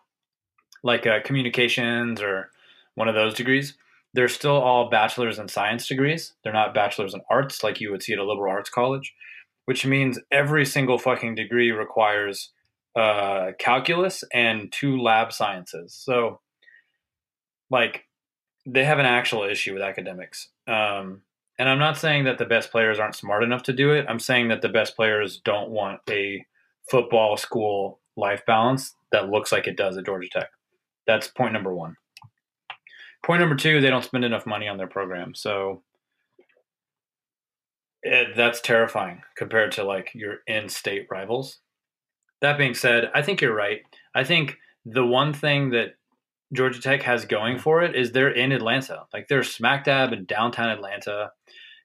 like 0.83 1.05
uh, 1.05 1.19
communications 1.23 2.21
or 2.21 2.51
one 2.95 3.09
of 3.09 3.15
those 3.15 3.33
degrees 3.33 3.75
they're 4.13 4.27
still 4.27 4.55
all 4.55 4.89
bachelor's 4.89 5.39
in 5.39 5.47
science 5.47 5.87
degrees. 5.87 6.33
They're 6.43 6.53
not 6.53 6.73
bachelor's 6.73 7.13
in 7.13 7.21
arts 7.29 7.63
like 7.63 7.79
you 7.79 7.91
would 7.91 8.03
see 8.03 8.13
at 8.13 8.19
a 8.19 8.23
liberal 8.23 8.51
arts 8.51 8.69
college, 8.69 9.13
which 9.65 9.85
means 9.85 10.19
every 10.31 10.65
single 10.65 10.97
fucking 10.97 11.35
degree 11.35 11.71
requires 11.71 12.51
uh, 12.95 13.51
calculus 13.59 14.23
and 14.33 14.71
two 14.71 14.99
lab 14.99 15.31
sciences. 15.31 15.93
So, 15.93 16.39
like, 17.69 18.05
they 18.65 18.83
have 18.83 18.99
an 18.99 19.05
actual 19.05 19.43
issue 19.43 19.73
with 19.73 19.83
academics. 19.83 20.49
Um, 20.67 21.21
and 21.57 21.67
I'm 21.69 21.79
not 21.79 21.97
saying 21.97 22.23
that 22.23 22.37
the 22.37 22.45
best 22.45 22.71
players 22.71 22.99
aren't 22.99 23.15
smart 23.15 23.43
enough 23.43 23.63
to 23.63 23.73
do 23.73 23.91
it. 23.91 24.05
I'm 24.07 24.19
saying 24.19 24.47
that 24.47 24.61
the 24.61 24.69
best 24.69 24.95
players 24.95 25.39
don't 25.43 25.69
want 25.69 25.99
a 26.09 26.45
football 26.89 27.37
school 27.37 27.99
life 28.15 28.43
balance 28.45 28.95
that 29.11 29.29
looks 29.29 29.51
like 29.51 29.67
it 29.67 29.77
does 29.77 29.97
at 29.97 30.05
Georgia 30.05 30.29
Tech. 30.29 30.49
That's 31.05 31.27
point 31.27 31.53
number 31.53 31.73
one. 31.73 31.95
Point 33.25 33.41
number 33.41 33.55
two, 33.55 33.81
they 33.81 33.89
don't 33.89 34.03
spend 34.03 34.25
enough 34.25 34.45
money 34.45 34.67
on 34.67 34.77
their 34.77 34.87
program. 34.87 35.35
So 35.35 35.83
it, 38.01 38.29
that's 38.35 38.61
terrifying 38.61 39.21
compared 39.37 39.73
to 39.73 39.83
like 39.83 40.11
your 40.13 40.37
in 40.47 40.69
state 40.69 41.07
rivals. 41.11 41.59
That 42.41 42.57
being 42.57 42.73
said, 42.73 43.11
I 43.13 43.21
think 43.21 43.41
you're 43.41 43.53
right. 43.53 43.81
I 44.15 44.23
think 44.23 44.57
the 44.85 45.05
one 45.05 45.33
thing 45.33 45.71
that 45.71 45.95
Georgia 46.53 46.81
Tech 46.81 47.03
has 47.03 47.25
going 47.25 47.59
for 47.59 47.83
it 47.83 47.95
is 47.95 48.11
they're 48.11 48.31
in 48.31 48.51
Atlanta. 48.51 49.03
Like 49.13 49.27
they're 49.27 49.43
smack 49.43 49.83
dab 49.83 50.13
in 50.13 50.25
downtown 50.25 50.69
Atlanta. 50.69 51.31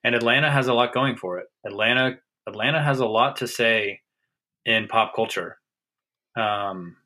and 0.04 0.14
Atlanta 0.14 0.50
has 0.50 0.68
a 0.68 0.74
lot 0.74 0.94
going 0.94 1.16
for 1.16 1.38
it. 1.38 1.46
Atlanta 1.66 2.18
Atlanta 2.46 2.82
has 2.82 3.00
a 3.00 3.06
lot 3.06 3.36
to 3.36 3.48
say 3.48 4.00
in 4.64 4.86
pop 4.86 5.14
culture. 5.14 5.58
Um, 6.36 6.96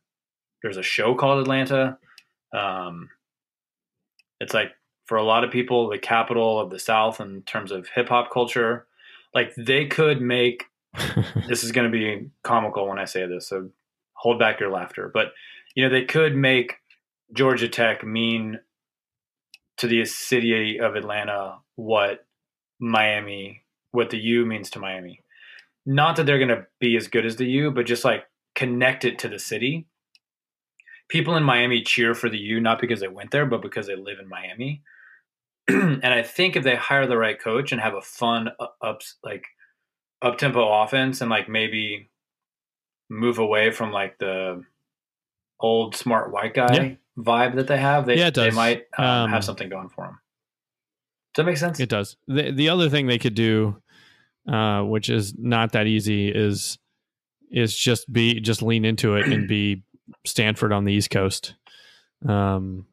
there's 0.62 0.76
a 0.76 0.82
show 0.82 1.14
called 1.14 1.40
Atlanta. 1.40 1.98
Um, 2.52 3.08
it's 4.40 4.54
like 4.54 4.72
for 5.06 5.16
a 5.16 5.24
lot 5.24 5.44
of 5.44 5.50
people 5.50 5.88
the 5.88 5.98
capital 5.98 6.60
of 6.60 6.70
the 6.70 6.78
South 6.78 7.20
in 7.20 7.42
terms 7.42 7.72
of 7.72 7.88
hip 7.94 8.08
hop 8.08 8.30
culture. 8.30 8.86
Like 9.34 9.52
they 9.56 9.86
could 9.86 10.20
make 10.20 10.64
this 11.48 11.64
is 11.64 11.72
going 11.72 11.90
to 11.90 11.96
be 11.96 12.30
comical 12.42 12.88
when 12.88 12.98
I 12.98 13.04
say 13.04 13.26
this, 13.26 13.48
so 13.48 13.70
hold 14.14 14.38
back 14.38 14.60
your 14.60 14.70
laughter. 14.70 15.10
But 15.12 15.32
you 15.74 15.84
know 15.84 15.90
they 15.90 16.04
could 16.04 16.36
make 16.36 16.74
Georgia 17.32 17.68
Tech 17.68 18.04
mean 18.04 18.60
to 19.78 19.86
the 19.86 20.04
city 20.04 20.78
of 20.80 20.96
Atlanta 20.96 21.58
what 21.76 22.26
Miami, 22.80 23.64
what 23.92 24.10
the 24.10 24.18
U 24.18 24.44
means 24.44 24.70
to 24.70 24.78
Miami. 24.78 25.22
Not 25.86 26.16
that 26.16 26.26
they're 26.26 26.38
going 26.38 26.48
to 26.48 26.66
be 26.80 26.96
as 26.96 27.08
good 27.08 27.24
as 27.24 27.36
the 27.36 27.46
U, 27.46 27.70
but 27.70 27.86
just 27.86 28.04
like 28.04 28.24
connect 28.54 29.04
it 29.04 29.18
to 29.20 29.28
the 29.28 29.38
city. 29.38 29.86
People 31.08 31.36
in 31.36 31.42
Miami 31.42 31.82
cheer 31.82 32.14
for 32.14 32.28
the 32.28 32.38
U 32.38 32.60
not 32.60 32.80
because 32.80 33.00
they 33.00 33.08
went 33.08 33.30
there, 33.30 33.46
but 33.46 33.62
because 33.62 33.86
they 33.86 33.96
live 33.96 34.18
in 34.20 34.28
Miami. 34.28 34.82
and 35.68 36.04
I 36.04 36.22
think 36.22 36.56
if 36.56 36.64
they 36.64 36.76
hire 36.76 37.06
the 37.06 37.16
right 37.16 37.38
coach 37.38 37.72
and 37.72 37.80
have 37.80 37.94
a 37.94 38.00
fun 38.00 38.50
ups 38.82 39.16
like 39.22 39.46
up 40.22 40.38
tempo 40.38 40.82
offense 40.82 41.20
and 41.20 41.30
like 41.30 41.48
maybe 41.48 42.10
move 43.10 43.38
away 43.38 43.70
from 43.70 43.92
like 43.92 44.18
the 44.18 44.64
old 45.60 45.94
smart 45.94 46.32
white 46.32 46.54
guy 46.54 46.74
yeah. 46.74 46.94
vibe 47.22 47.56
that 47.56 47.66
they 47.66 47.78
have, 47.78 48.06
they, 48.06 48.18
yeah, 48.18 48.30
they 48.30 48.50
might 48.50 48.84
um, 48.96 49.06
um, 49.06 49.30
have 49.30 49.44
something 49.44 49.68
going 49.68 49.88
for 49.88 50.04
them. 50.04 50.18
Does 51.34 51.44
that 51.44 51.50
make 51.50 51.56
sense? 51.58 51.80
It 51.80 51.88
does. 51.88 52.16
The 52.26 52.50
the 52.50 52.68
other 52.68 52.88
thing 52.88 53.06
they 53.06 53.18
could 53.18 53.34
do, 53.34 53.80
uh, 54.50 54.82
which 54.82 55.10
is 55.10 55.34
not 55.36 55.72
that 55.72 55.86
easy, 55.86 56.28
is 56.28 56.78
is 57.50 57.76
just 57.76 58.12
be 58.12 58.40
just 58.40 58.62
lean 58.62 58.84
into 58.84 59.16
it 59.16 59.26
and 59.26 59.46
be 59.48 59.82
Stanford 60.24 60.72
on 60.72 60.84
the 60.84 60.92
East 60.92 61.10
Coast. 61.10 61.54
Um, 62.26 62.86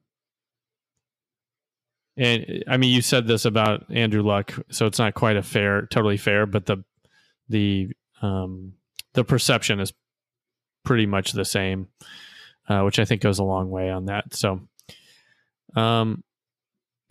and 2.18 2.63
I 2.68 2.78
mean, 2.78 2.93
you 2.93 3.01
said 3.01 3.28
this 3.28 3.45
about 3.45 3.91
Andrew 3.91 4.24
Luck, 4.24 4.53
so 4.70 4.86
it's 4.86 4.99
not 4.99 5.13
quite 5.16 5.36
a 5.36 5.43
fair, 5.43 5.86
totally 5.88 6.18
fair, 6.18 6.45
but 6.45 6.66
the 6.66 6.84
the 7.49 7.89
um, 8.22 8.74
the 9.13 9.24
perception 9.24 9.80
is 9.80 9.93
pretty 10.86 11.05
much 11.05 11.34
the 11.34 11.45
same, 11.45 11.89
uh, 12.70 12.82
which 12.82 12.99
I 12.99 13.05
think 13.05 13.22
goes 13.22 13.39
a 13.39 13.43
long 13.43 13.70
way 13.70 13.89
on 13.89 14.05
that. 14.05 14.34
So, 14.34 14.61
um, 15.76 16.24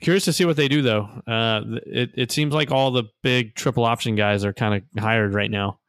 curious 0.00 0.24
to 0.24 0.32
see 0.32 0.46
what 0.46 0.56
they 0.56 0.68
do 0.68 0.80
though. 0.80 1.08
Uh, 1.26 1.60
it 1.86 2.10
it 2.14 2.32
seems 2.32 2.54
like 2.54 2.70
all 2.70 2.90
the 2.90 3.04
big 3.22 3.54
triple 3.54 3.84
option 3.84 4.16
guys 4.16 4.44
are 4.44 4.54
kind 4.54 4.74
of 4.74 5.02
hired 5.02 5.34
right 5.34 5.50
now. 5.50 5.80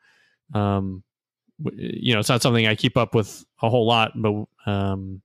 Um, 0.54 1.04
you 1.60 2.14
know, 2.14 2.20
it's 2.20 2.30
not 2.30 2.42
something 2.42 2.68
I 2.68 2.76
keep 2.76 2.98
up 2.98 3.16
with 3.16 3.46
a 3.62 3.70
whole 3.70 3.88
lot, 3.88 4.12
but 4.16 4.46
um, 4.66 5.22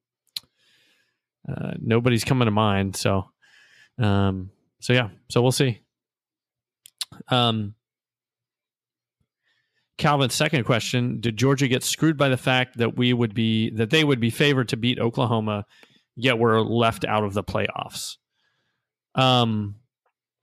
uh, 1.49 1.73
nobody's 1.81 2.25
coming 2.25 2.47
to 2.47 2.53
mind. 2.53 2.97
So, 2.97 3.31
um, 3.99 4.51
so 4.81 4.93
yeah, 4.93 5.09
so 5.29 5.43
we'll 5.43 5.53
see. 5.53 5.81
Um, 7.29 7.75
Calvin's 9.99 10.35
second 10.35 10.65
question: 10.65 11.21
Did 11.21 11.37
Georgia 11.37 11.69
get 11.69 11.83
screwed 11.83 12.17
by 12.17 12.29
the 12.29 12.37
fact 12.37 12.79
that 12.79 12.97
we 12.97 13.13
would 13.13 13.35
be 13.35 13.71
that 13.71 13.91
they 13.91 14.05
would 14.05 14.21
be 14.21 14.31
favored 14.31 14.69
to 14.69 14.77
beat 14.77 14.99
Oklahoma, 14.99 15.67
yet 16.17 16.39
we're 16.39 16.61
left 16.61 17.05
out 17.05 17.25
of 17.25 17.35
the 17.35 17.45
playoffs? 17.45 18.17
Um, 19.15 19.77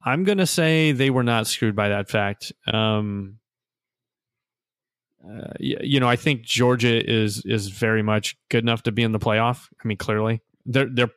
I'm 0.03 0.25
gonna 0.25 0.45
say 0.45 0.91
they 0.91 1.09
were 1.09 1.23
not 1.23 1.47
screwed 1.47 1.75
by 1.75 1.89
that 1.89 2.09
fact. 2.09 2.51
Um, 2.71 3.39
you 5.59 5.99
know, 5.99 6.07
I 6.07 6.15
think 6.15 6.43
Georgia 6.43 7.03
is 7.09 7.43
is 7.45 7.67
very 7.67 8.03
much 8.03 8.37
good 8.49 8.63
enough 8.63 8.83
to 8.83 8.91
be 8.91 9.03
in 9.03 9.11
the 9.11 9.19
playoff. 9.19 9.67
I 9.83 9.87
mean, 9.87 9.97
clearly, 9.97 10.41
they're 10.65 10.89
they're. 10.91 11.09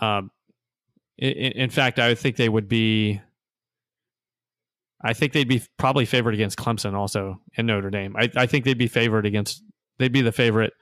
Um, 0.00 0.30
in, 1.18 1.32
in 1.32 1.70
fact, 1.70 1.98
I 1.98 2.14
think 2.14 2.36
they 2.36 2.48
would 2.48 2.68
be. 2.68 3.20
I 5.02 5.12
think 5.12 5.32
they'd 5.32 5.48
be 5.48 5.62
probably 5.76 6.04
favored 6.04 6.34
against 6.34 6.58
Clemson 6.58 6.94
also 6.94 7.40
in 7.54 7.66
Notre 7.66 7.90
Dame. 7.90 8.16
I, 8.16 8.30
I 8.34 8.46
think 8.46 8.64
they'd 8.64 8.78
be 8.78 8.88
favored 8.88 9.26
against. 9.26 9.62
They'd 9.98 10.12
be 10.12 10.22
the 10.22 10.32
favorite 10.32 10.72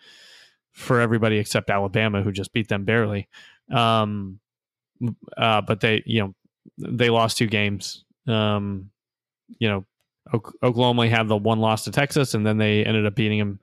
for 0.73 1.01
everybody 1.01 1.39
except 1.39 1.71
Alabama, 1.71 2.23
who 2.23 2.33
just 2.33 2.53
beat 2.53 2.69
them 2.69 2.85
barely. 2.85 3.29
Um, 3.73 4.41
uh, 5.37 5.61
but 5.61 5.81
they, 5.81 6.03
you 6.07 6.21
know, 6.21 6.35
they 6.79 7.11
lost 7.11 7.39
two 7.39 7.47
games. 7.47 8.05
Um, 8.27 8.91
you 9.59 9.69
know, 9.69 9.85
Oklahoma 10.33 11.01
only 11.01 11.09
had 11.11 11.29
the 11.29 11.37
one 11.37 11.61
loss 11.61 11.85
to 11.85 11.91
Texas, 11.91 12.35
and 12.35 12.47
then 12.47 12.59
they 12.59 12.85
ended 12.85 13.07
up 13.07 13.15
beating 13.15 13.39
them. 13.39 13.61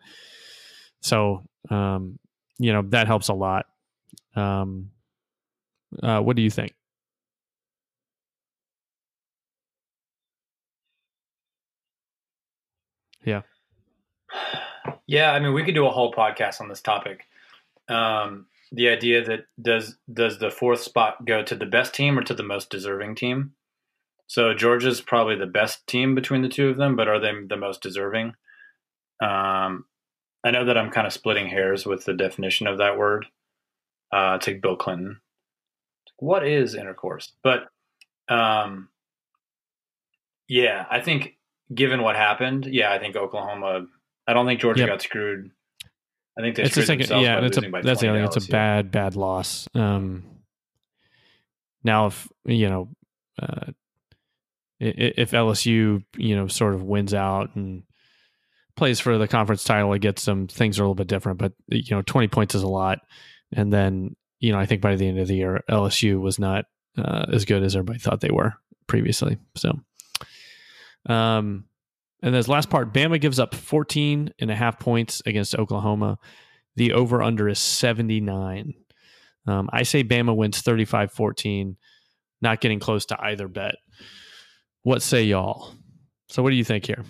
So, 1.02 1.44
um, 1.70 2.20
you 2.60 2.72
know, 2.72 2.84
that 2.90 3.08
helps 3.08 3.30
a 3.30 3.34
lot. 3.34 3.66
Um, 4.36 4.92
uh, 6.02 6.20
what 6.20 6.36
do 6.36 6.42
you 6.42 6.50
think? 6.50 6.74
Yeah. 13.26 13.42
Yeah, 15.06 15.32
I 15.32 15.40
mean, 15.40 15.54
we 15.54 15.64
could 15.64 15.76
do 15.76 15.86
a 15.86 15.92
whole 15.92 16.14
podcast 16.14 16.62
on 16.62 16.70
this 16.70 16.82
topic. 16.82 17.26
Um, 17.88 18.48
the 18.72 18.90
idea 18.90 19.24
that 19.26 19.46
does 19.62 19.98
does 20.12 20.40
the 20.40 20.50
fourth 20.50 20.80
spot 20.82 21.26
go 21.26 21.44
to 21.44 21.56
the 21.56 21.66
best 21.66 21.94
team 21.94 22.18
or 22.18 22.24
to 22.24 22.34
the 22.34 22.44
most 22.44 22.70
deserving 22.70 23.16
team? 23.16 23.54
So 24.32 24.54
Georgia's 24.54 25.02
probably 25.02 25.36
the 25.36 25.46
best 25.46 25.86
team 25.88 26.16
between 26.16 26.42
the 26.42 26.48
two 26.48 26.70
of 26.70 26.78
them, 26.78 26.96
but 26.96 27.10
are 27.10 27.20
they 27.20 27.34
the 27.50 27.58
most 27.58 27.82
deserving? 27.82 28.28
Um, 29.22 29.84
I 30.42 30.52
know 30.52 30.64
that 30.64 30.78
I'm 30.78 30.90
kind 30.90 31.06
of 31.06 31.12
splitting 31.12 31.50
hairs 31.50 31.86
with 31.86 32.06
the 32.06 32.14
definition 32.14 32.66
of 32.66 32.78
that 32.78 32.98
word. 32.98 33.26
Uh, 34.10 34.38
take 34.38 34.62
Bill 34.62 34.78
Clinton. 34.78 35.20
What 36.16 36.48
is 36.48 36.76
intercourse? 36.76 37.34
But 37.44 37.64
um, 38.30 38.88
yeah, 40.48 40.86
I 40.90 41.02
think 41.02 41.38
given 41.76 42.02
what 42.02 42.16
happened, 42.16 42.68
yeah, 42.72 42.94
I 42.94 43.00
think 43.00 43.18
Oklahoma. 43.18 43.88
I 44.26 44.32
don't 44.32 44.46
think 44.46 44.62
Georgia 44.62 44.84
yep. 44.84 44.90
got 44.92 45.02
screwed. 45.02 45.52
I 46.40 46.42
think 46.42 46.56
they 46.56 46.64
it's 46.64 46.72
screwed 46.72 46.84
a 46.86 47.06
second, 47.06 47.22
yeah, 47.22 47.42
it's 47.42 47.58
a, 47.58 47.70
that's 47.84 48.00
the 48.00 48.08
other. 48.08 48.24
It's 48.24 48.38
a 48.38 48.50
bad, 48.50 48.92
bad 48.92 49.18
loss. 49.18 49.68
Um, 49.76 50.24
now, 51.84 52.06
if 52.06 52.30
you 52.46 52.70
know, 52.70 52.88
uh, 53.42 53.72
if 54.82 55.32
LSU, 55.32 56.04
you 56.18 56.36
know, 56.36 56.48
sort 56.48 56.74
of 56.74 56.84
wins 56.84 57.14
out 57.14 57.56
and 57.56 57.84
plays 58.76 59.00
for 59.00 59.18
the 59.18 59.28
conference 59.28 59.64
title, 59.64 59.94
it 59.94 60.00
gets 60.00 60.24
some 60.24 60.48
things 60.48 60.80
are 60.80 60.84
a 60.84 60.86
little 60.86 60.96
bit 60.96 61.08
different. 61.08 61.38
But 61.38 61.54
you 61.68 61.96
know, 61.96 62.02
twenty 62.02 62.28
points 62.28 62.56
is 62.56 62.64
a 62.64 62.68
lot, 62.68 63.00
and 63.54 63.72
then 63.72 64.16
you 64.40 64.52
know, 64.52 64.60
I 64.60 64.66
think 64.66 64.82
by 64.82 64.96
the 64.96 65.08
end 65.08 65.20
of 65.20 65.28
the 65.28 65.36
year, 65.36 65.64
LSU 65.70 66.20
was 66.20 66.40
not 66.40 66.66
uh, 66.98 67.26
as 67.32 67.46
good 67.46 67.64
as 67.64 67.76
everybody 67.76 68.00
thought 68.00 68.22
they 68.22 68.32
were 68.32 68.56
previously. 68.88 69.38
So, 69.56 69.80
um, 71.06 71.66
and 72.24 72.34
this 72.34 72.48
last 72.48 72.70
part, 72.70 72.92
Bama 72.92 73.22
gives 73.22 73.40
up 73.40 73.54
14 73.54 74.34
and 74.40 74.52
a 74.52 74.56
half 74.56 74.80
points 74.80 75.22
against 75.26 75.56
Oklahoma. 75.56 76.18
The 76.76 76.94
over 76.94 77.22
under 77.22 77.48
is 77.48 77.60
79. 77.60 78.74
Um, 79.48 79.70
I 79.72 79.84
say 79.84 80.04
Bama 80.04 80.36
wins 80.36 80.62
35 80.62 81.12
14, 81.12 81.78
not 82.42 82.62
getting 82.62 82.80
close 82.80 83.06
to 83.08 83.22
either 83.22 83.48
bet. 83.48 83.76
What 84.84 85.02
say 85.02 85.24
y'all? 85.24 85.74
So, 86.28 86.42
what 86.42 86.50
do 86.50 86.56
you 86.56 86.64
think 86.64 86.86
here? 86.86 87.04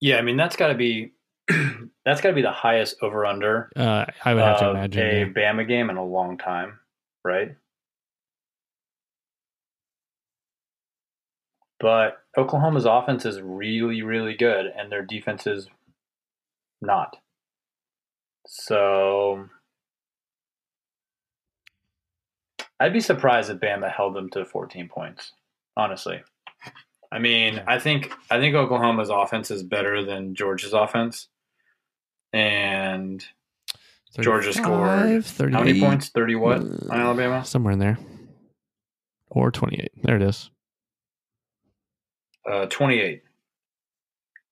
Yeah, 0.00 0.16
I 0.16 0.22
mean 0.22 0.36
that's 0.36 0.56
got 0.56 0.68
to 0.68 0.74
be 0.74 1.12
that's 2.04 2.20
got 2.20 2.30
to 2.30 2.34
be 2.34 2.42
the 2.42 2.50
highest 2.50 2.96
over 3.02 3.26
under. 3.26 3.70
Uh, 3.76 4.06
I 4.24 4.34
would 4.34 4.42
have 4.42 4.60
to 4.60 4.70
imagine 4.70 5.02
a 5.02 5.18
yeah. 5.20 5.24
Bama 5.26 5.68
game 5.68 5.90
in 5.90 5.96
a 5.96 6.04
long 6.04 6.38
time, 6.38 6.78
right? 7.22 7.54
But 11.78 12.18
Oklahoma's 12.36 12.84
offense 12.84 13.24
is 13.24 13.40
really, 13.40 14.02
really 14.02 14.34
good, 14.34 14.66
and 14.66 14.92
their 14.92 15.02
defense 15.02 15.46
is 15.46 15.68
not. 16.82 17.16
So 18.52 19.48
I'd 22.80 22.92
be 22.92 22.98
surprised 22.98 23.48
if 23.48 23.58
Bama 23.58 23.92
held 23.92 24.14
them 24.14 24.28
to 24.30 24.44
14 24.44 24.88
points. 24.88 25.34
Honestly, 25.76 26.20
I 27.12 27.20
mean, 27.20 27.62
I 27.68 27.78
think 27.78 28.12
I 28.28 28.40
think 28.40 28.56
Oklahoma's 28.56 29.08
offense 29.08 29.52
is 29.52 29.62
better 29.62 30.04
than 30.04 30.34
Georgia's 30.34 30.72
offense, 30.72 31.28
and 32.32 33.24
Georgia 34.20 34.52
scored 34.52 35.24
38. 35.24 35.54
how 35.54 35.62
many 35.62 35.80
points? 35.80 36.08
30 36.08 36.34
what 36.34 36.58
on 36.58 36.90
Alabama? 36.90 37.44
Somewhere 37.44 37.72
in 37.72 37.78
there, 37.78 37.98
or 39.28 39.52
28. 39.52 39.92
There 40.02 40.16
it 40.16 40.22
is. 40.22 40.50
Uh, 42.50 42.66
28. 42.66 43.22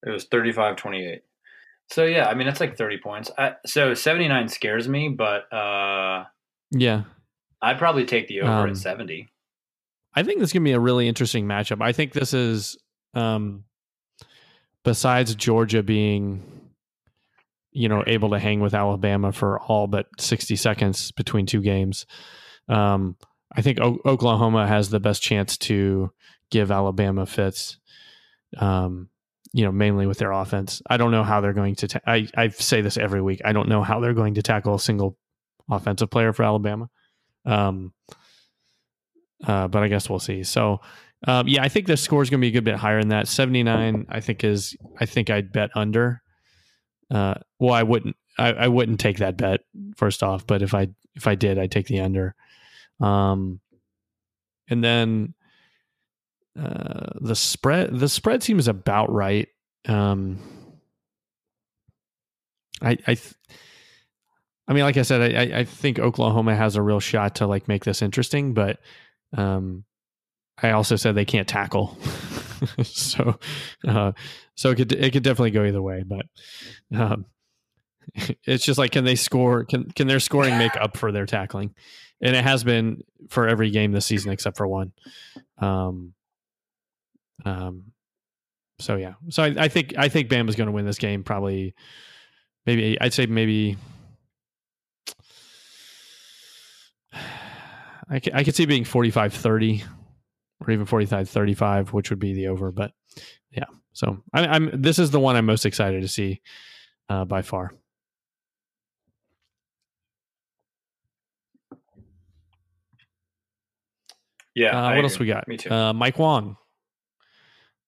It 0.07 0.11
was 0.11 0.27
35 0.27 0.77
28. 0.77 1.23
So 1.91 2.05
yeah, 2.05 2.27
I 2.29 2.35
mean 2.35 2.47
that's 2.47 2.61
like 2.61 2.77
thirty 2.77 2.99
points. 2.99 3.31
I, 3.39 3.55
so 3.67 3.95
seventy 3.95 4.29
nine 4.29 4.49
scares 4.49 4.89
me, 4.89 5.09
but 5.09 5.51
uh, 5.53 6.25
Yeah. 6.71 7.05
I'd 7.63 7.79
probably 7.79 8.05
take 8.05 8.29
the 8.29 8.43
over 8.43 8.51
Um, 8.53 8.71
at 8.71 8.77
seventy. 8.77 9.29
I 10.15 10.23
think 10.23 10.41
this 10.41 10.51
is 10.51 10.53
gonna 10.53 10.65
be 10.65 10.73
a 10.73 10.81
really 10.81 11.09
interesting 11.09 11.47
matchup. 11.47 11.83
I 11.83 11.93
think 11.93 12.13
this 12.13 12.35
is 12.35 12.77
um 13.15 13.65
besides 14.85 15.35
Georgia 15.35 15.83
being 15.83 16.43
you 17.73 17.89
know 17.89 18.03
able 18.07 18.31
to 18.31 18.39
hang 18.39 18.61
with 18.61 18.75
Alabama 18.75 19.33
for 19.33 19.61
all 19.61 19.87
but 19.87 20.07
60 20.19 20.57
seconds 20.57 21.11
between 21.13 21.47
two 21.47 21.61
games. 21.63 22.07
Um 22.69 23.17
I 23.57 23.63
think 23.63 23.81
o- 23.81 24.01
Oklahoma 24.05 24.67
has 24.67 24.91
the 24.91 25.01
best 25.01 25.23
chance 25.23 25.57
to 25.59 26.11
give 26.51 26.71
Alabama 26.71 27.25
fits. 27.27 27.79
Um 28.59 29.09
you 29.53 29.65
know, 29.65 29.73
mainly 29.73 30.07
with 30.07 30.19
their 30.19 30.33
offense. 30.33 30.83
I 30.89 30.97
don't 30.97 31.11
know 31.11 31.25
how 31.25 31.41
they're 31.41 31.53
going 31.53 31.75
to. 31.77 31.89
Ta- 31.89 32.01
I 32.07 32.29
I 32.37 32.49
say 32.49 32.81
this 32.81 32.97
every 32.97 33.23
week. 33.23 33.41
I 33.45 33.53
don't 33.53 33.69
know 33.69 33.83
how 33.83 34.01
they're 34.01 34.15
going 34.15 34.35
to 34.35 34.43
tackle 34.43 34.75
a 34.75 34.81
single 34.81 35.17
offensive 35.71 36.11
player 36.11 36.33
for 36.33 36.43
Alabama. 36.43 36.89
Um, 37.45 37.93
uh, 39.47 39.69
but 39.69 39.83
I 39.83 39.89
guess 39.89 40.11
we'll 40.11 40.19
see. 40.19 40.43
So, 40.43 40.81
um, 41.27 41.49
yeah, 41.49 41.63
I 41.63 41.69
think 41.69 41.87
the 41.87 41.97
score 41.97 42.23
is 42.23 42.31
going 42.31 42.41
to 42.41 42.45
be 42.45 42.49
a 42.49 42.53
good 42.53 42.65
bit 42.65 42.77
higher 42.77 43.01
than 43.01 43.09
that. 43.09 43.29
Seventy 43.29 43.63
nine, 43.63 44.07
I 44.09 44.21
think 44.21 44.45
is. 44.45 44.77
I 45.01 45.07
think 45.07 45.31
I'd 45.31 45.53
bet 45.53 45.71
under. 45.75 46.23
Uh, 47.11 47.35
well, 47.59 47.75
I 47.75 47.83
wouldn't. 47.83 48.17
I, 48.39 48.53
I 48.53 48.69
wouldn't 48.69 49.01
take 49.01 49.19
that 49.19 49.37
bet 49.37 49.61
first 49.97 50.23
off, 50.23 50.47
but 50.47 50.63
if 50.63 50.75
I 50.75 50.89
if 51.15 51.27
I 51.27 51.35
did, 51.35 51.59
I'd 51.59 51.73
take 51.73 51.87
the 51.87 52.01
under. 52.01 52.35
Um, 53.01 53.61
and 54.69 54.83
then 54.83 55.35
uh, 56.57 57.11
the 57.21 57.35
spread 57.35 57.99
the 57.99 58.09
spread 58.09 58.43
seems 58.43 58.69
about 58.69 59.13
right. 59.13 59.49
Um, 59.89 60.39
I 62.83 62.91
I. 63.07 63.15
Th- 63.15 63.35
I 64.67 64.75
mean, 64.75 64.83
like 64.85 64.99
I 64.99 65.03
said, 65.03 65.35
I, 65.35 65.41
I- 65.57 65.59
I 65.61 65.65
think 65.65 65.99
Oklahoma 65.99 66.55
has 66.55 66.77
a 66.77 66.83
real 66.83 67.01
shot 67.01 67.37
to 67.37 67.47
like 67.47 67.69
make 67.69 67.85
this 67.85 68.03
interesting, 68.03 68.53
but 68.53 68.79
um, 69.37 69.85
I 70.63 70.73
also 70.73 70.97
said 70.97 71.15
they 71.15 71.25
can't 71.25 71.49
tackle, 71.49 71.97
so 72.83 73.39
uh, 73.87 74.13
so 74.57 74.71
it 74.71 74.77
could 74.77 74.93
it 74.93 75.13
could 75.13 75.23
definitely 75.23 75.53
go 75.53 75.65
either 75.65 75.81
way. 75.81 76.05
But 76.07 76.27
um, 76.95 77.25
it's 78.45 78.65
just 78.65 78.79
like 78.79 78.93
can 78.93 79.05
they 79.05 79.15
score? 79.15 79.65
Can 79.65 79.91
can 79.91 80.07
their 80.07 80.21
scoring 80.21 80.59
make 80.59 80.77
up 80.77 80.97
for 80.99 81.13
their 81.13 81.27
tackling? 81.27 81.75
And 82.21 82.35
it 82.37 82.43
has 82.45 82.63
been 82.65 83.03
for 83.31 83.49
every 83.49 83.71
game 83.71 83.93
this 83.93 84.05
season 84.07 84.33
except 84.33 84.57
for 84.57 84.67
one. 84.67 84.93
Um, 85.59 86.13
um, 87.45 87.93
so 88.79 88.97
yeah, 88.97 89.15
so 89.29 89.43
I, 89.43 89.55
I 89.59 89.69
think 89.69 89.95
I 89.97 90.09
think 90.09 90.29
Bama's 90.29 90.57
going 90.57 90.67
to 90.67 90.73
win 90.73 90.87
this 90.87 90.99
game. 90.99 91.25
Probably, 91.25 91.75
maybe 92.67 93.01
I'd 93.01 93.13
say 93.13 93.27
maybe. 93.27 93.77
I 98.11 98.21
could, 98.21 98.35
I 98.35 98.43
could 98.43 98.55
see 98.55 98.65
being 98.65 98.85
45 98.85 99.35
30 99.35 99.85
or 100.61 100.71
even 100.71 100.87
45 100.87 101.29
35, 101.29 101.93
which 101.93 102.09
would 102.09 102.19
be 102.19 102.33
the 102.33 102.49
over. 102.49 102.73
But 102.73 102.93
yeah, 103.51 103.67
so 103.93 104.23
I, 104.33 104.47
I'm 104.47 104.71
this 104.81 104.99
is 104.99 105.11
the 105.11 105.21
one 105.21 105.37
I'm 105.37 105.45
most 105.45 105.67
excited 105.67 106.01
to 106.03 106.09
see 106.09 106.41
uh, 107.09 107.25
by 107.25 107.43
far. 107.43 107.73
Yeah. 114.55 114.77
Uh, 114.77 114.89
I 114.89 114.97
what 114.97 115.05
else 115.05 115.15
agree. 115.15 115.27
we 115.27 115.33
got? 115.33 115.49
Me 115.49 115.57
too. 115.57 115.71
Uh, 115.71 115.93
Mike 115.93 116.19
Wong. 116.19 116.57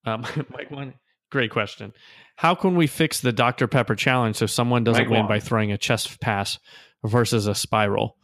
Um, 0.05 0.24
Mike 0.51 0.70
one, 0.70 0.94
Great 1.30 1.53
question. 1.53 1.92
How 2.36 2.55
can 2.55 2.74
we 2.74 2.86
fix 2.88 3.20
the 3.20 3.32
Dr. 3.32 3.68
Pepper 3.68 3.94
challenge 3.94 4.36
so 4.36 4.46
someone 4.46 4.82
doesn't 4.82 5.05
Mike 5.05 5.11
win 5.11 5.28
by 5.28 5.38
throwing 5.38 5.70
a 5.70 5.78
chest 5.78 6.20
pass 6.20 6.59
versus 7.05 7.46
a 7.46 7.55
spiral? 7.55 8.16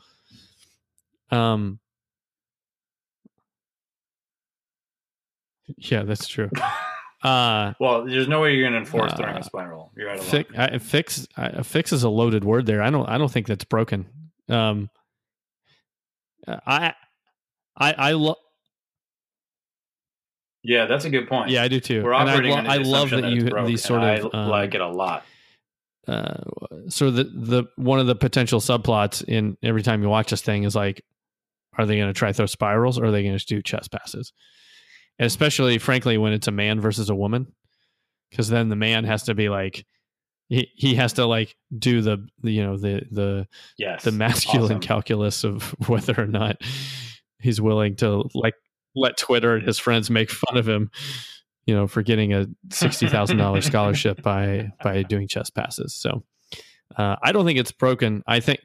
Um. 1.31 1.79
Yeah, 5.77 6.03
that's 6.03 6.29
true. 6.29 6.51
Uh, 7.23 7.73
well, 7.81 8.05
there's 8.05 8.29
no 8.29 8.41
way 8.41 8.55
you're 8.55 8.63
going 8.63 8.75
to 8.75 8.79
enforce 8.79 9.13
throwing 9.15 9.35
Uh, 9.35 9.41
a 9.41 9.43
spiral. 9.43 9.91
You're 9.97 10.11
out 10.11 10.19
of 10.19 10.25
fix, 10.25 10.51
luck. 10.53 10.71
I, 10.73 10.79
fix, 10.79 11.27
I, 11.37 11.63
fix 11.63 11.93
is 11.93 12.05
a 12.05 12.09
loaded 12.09 12.45
word 12.45 12.67
there. 12.67 12.81
I 12.81 12.91
don't, 12.91 13.09
I 13.09 13.19
don't 13.19 13.33
think 13.33 13.49
that's 13.49 13.65
broken. 13.65 14.07
Um, 14.49 14.91
I, 16.47 16.95
I, 17.77 17.93
I 17.99 18.13
love. 18.13 18.37
Yeah, 20.69 20.87
that's 20.87 21.05
a 21.05 21.11
good 21.11 21.29
point. 21.29 21.51
Yeah, 21.51 21.63
I 21.63 21.69
do 21.69 21.79
too. 21.81 22.03
We're 22.03 22.13
And 22.13 22.29
I, 22.29 22.33
operating 22.33 22.51
lo- 22.53 22.59
under 22.59 22.71
I 22.71 22.77
love 22.79 22.87
assumption 23.13 23.21
that 23.23 23.31
you 23.33 23.49
broke, 23.51 23.67
these 23.69 23.85
sort 23.85 24.01
I 24.03 24.15
of 24.17 24.35
um, 24.35 24.49
like 24.49 24.75
it 24.75 24.81
a 24.81 24.89
lot. 24.89 25.25
uh, 26.09 26.35
so 26.89 27.11
the 27.11 27.25
the 27.25 27.65
one 27.77 28.01
of 28.01 28.07
the 28.07 28.15
potential 28.17 28.61
subplots 28.61 29.23
in 29.25 29.57
every 29.63 29.83
time 29.83 30.03
you 30.03 30.09
watch 30.09 30.31
this 30.31 30.43
thing 30.43 30.65
is 30.65 30.75
like, 30.75 31.03
are 31.79 31.87
they 31.87 31.97
going 31.97 32.09
to 32.09 32.19
try 32.19 32.33
throw 32.33 32.47
spirals 32.47 32.99
or 32.99 33.07
are 33.07 33.11
they 33.13 33.23
going 33.23 33.39
to 33.39 33.47
do 33.47 33.63
chest 33.63 33.91
passes? 33.93 34.33
And 35.19 35.27
especially, 35.27 35.79
frankly, 35.79 36.19
when 36.19 36.33
it's 36.33 36.49
a 36.49 36.53
man 36.53 36.81
versus 36.81 37.09
a 37.11 37.15
woman, 37.15 37.47
because 38.31 38.49
then 38.49 38.69
the 38.69 38.77
man 38.77 39.05
has 39.05 39.25
to 39.25 39.35
be 39.35 39.49
like, 39.49 39.85
he 40.49 40.69
he 40.75 40.95
has 40.97 41.15
to 41.15 41.27
like 41.27 41.57
do 41.77 42.03
the, 42.03 42.27
the 42.43 42.51
you 42.53 42.65
know 42.65 42.77
the 42.77 43.03
the 43.11 43.47
Yes. 43.79 44.05
the 44.05 44.13
masculine 44.13 44.65
Awesome. 44.65 44.81
calculus 44.81 45.45
of 45.45 45.63
whether 45.89 46.15
or 46.21 46.27
not 46.27 46.57
he's 47.41 47.61
willing 47.61 47.97
to 47.97 48.25
like 48.35 48.55
let 48.97 49.17
Twitter 49.17 49.55
and 49.55 49.67
his 49.67 49.79
friends 49.79 50.11
make 50.11 50.31
fun 50.31 50.57
of 50.57 50.69
him, 50.69 50.91
you 51.67 51.75
know, 51.75 51.87
for 51.87 52.03
getting 52.03 52.33
a 52.33 52.47
sixty 52.71 53.07
thousand 53.07 53.37
dollars 53.37 53.65
scholarship 53.67 54.23
by 54.23 54.73
by 54.83 55.03
doing 55.03 55.29
chess 55.29 55.51
passes. 55.51 55.95
So 55.95 56.25
uh, 56.97 57.17
I 57.23 57.33
don't 57.33 57.45
think 57.45 57.59
it's 57.59 57.73
broken. 57.73 58.25
I 58.27 58.41
think 58.41 58.61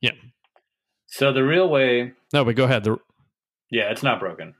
yeah. 0.00 0.12
So 1.06 1.32
the 1.32 1.44
real 1.44 1.68
way, 1.68 2.12
no, 2.32 2.44
but 2.44 2.56
go 2.56 2.64
ahead. 2.64 2.84
The, 2.84 2.98
yeah, 3.70 3.90
it's 3.90 4.02
not 4.02 4.20
broken. 4.20 4.54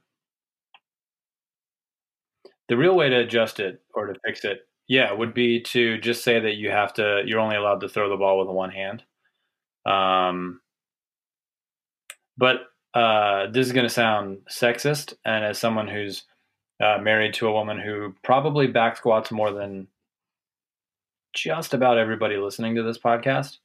The 2.69 2.77
real 2.77 2.95
way 2.95 3.09
to 3.09 3.19
adjust 3.19 3.59
it 3.59 3.83
or 3.95 4.07
to 4.07 4.15
fix 4.25 4.45
it, 4.45 4.61
yeah, 4.87 5.13
would 5.13 5.35
be 5.35 5.61
to 5.63 5.99
just 5.99 6.23
say 6.23 6.39
that 6.39 6.55
you 6.55 6.71
have 6.71 6.95
to. 6.95 7.23
You're 7.27 7.41
only 7.41 7.57
allowed 7.57 7.81
to 7.81 7.89
throw 7.89 8.09
the 8.09 8.17
ball 8.17 8.39
with 8.39 8.49
one 8.55 8.71
hand. 8.71 9.03
Um, 9.87 10.61
but 12.41 12.63
uh, 12.99 13.47
this 13.53 13.67
is 13.67 13.73
going 13.73 13.87
to 13.87 13.93
sound 13.93 14.39
sexist, 14.51 15.13
and 15.25 15.45
as 15.45 15.59
someone 15.59 15.87
who's 15.87 16.25
uh, 16.83 16.99
married 17.01 17.35
to 17.35 17.47
a 17.47 17.53
woman 17.53 17.79
who 17.79 18.15
probably 18.25 18.67
back 18.67 18.97
squats 18.97 19.31
more 19.31 19.53
than 19.53 19.87
just 21.35 21.75
about 21.75 21.99
everybody 21.99 22.37
listening 22.37 22.75
to 22.77 22.83
this 22.83 22.99
podcast, 22.99 23.59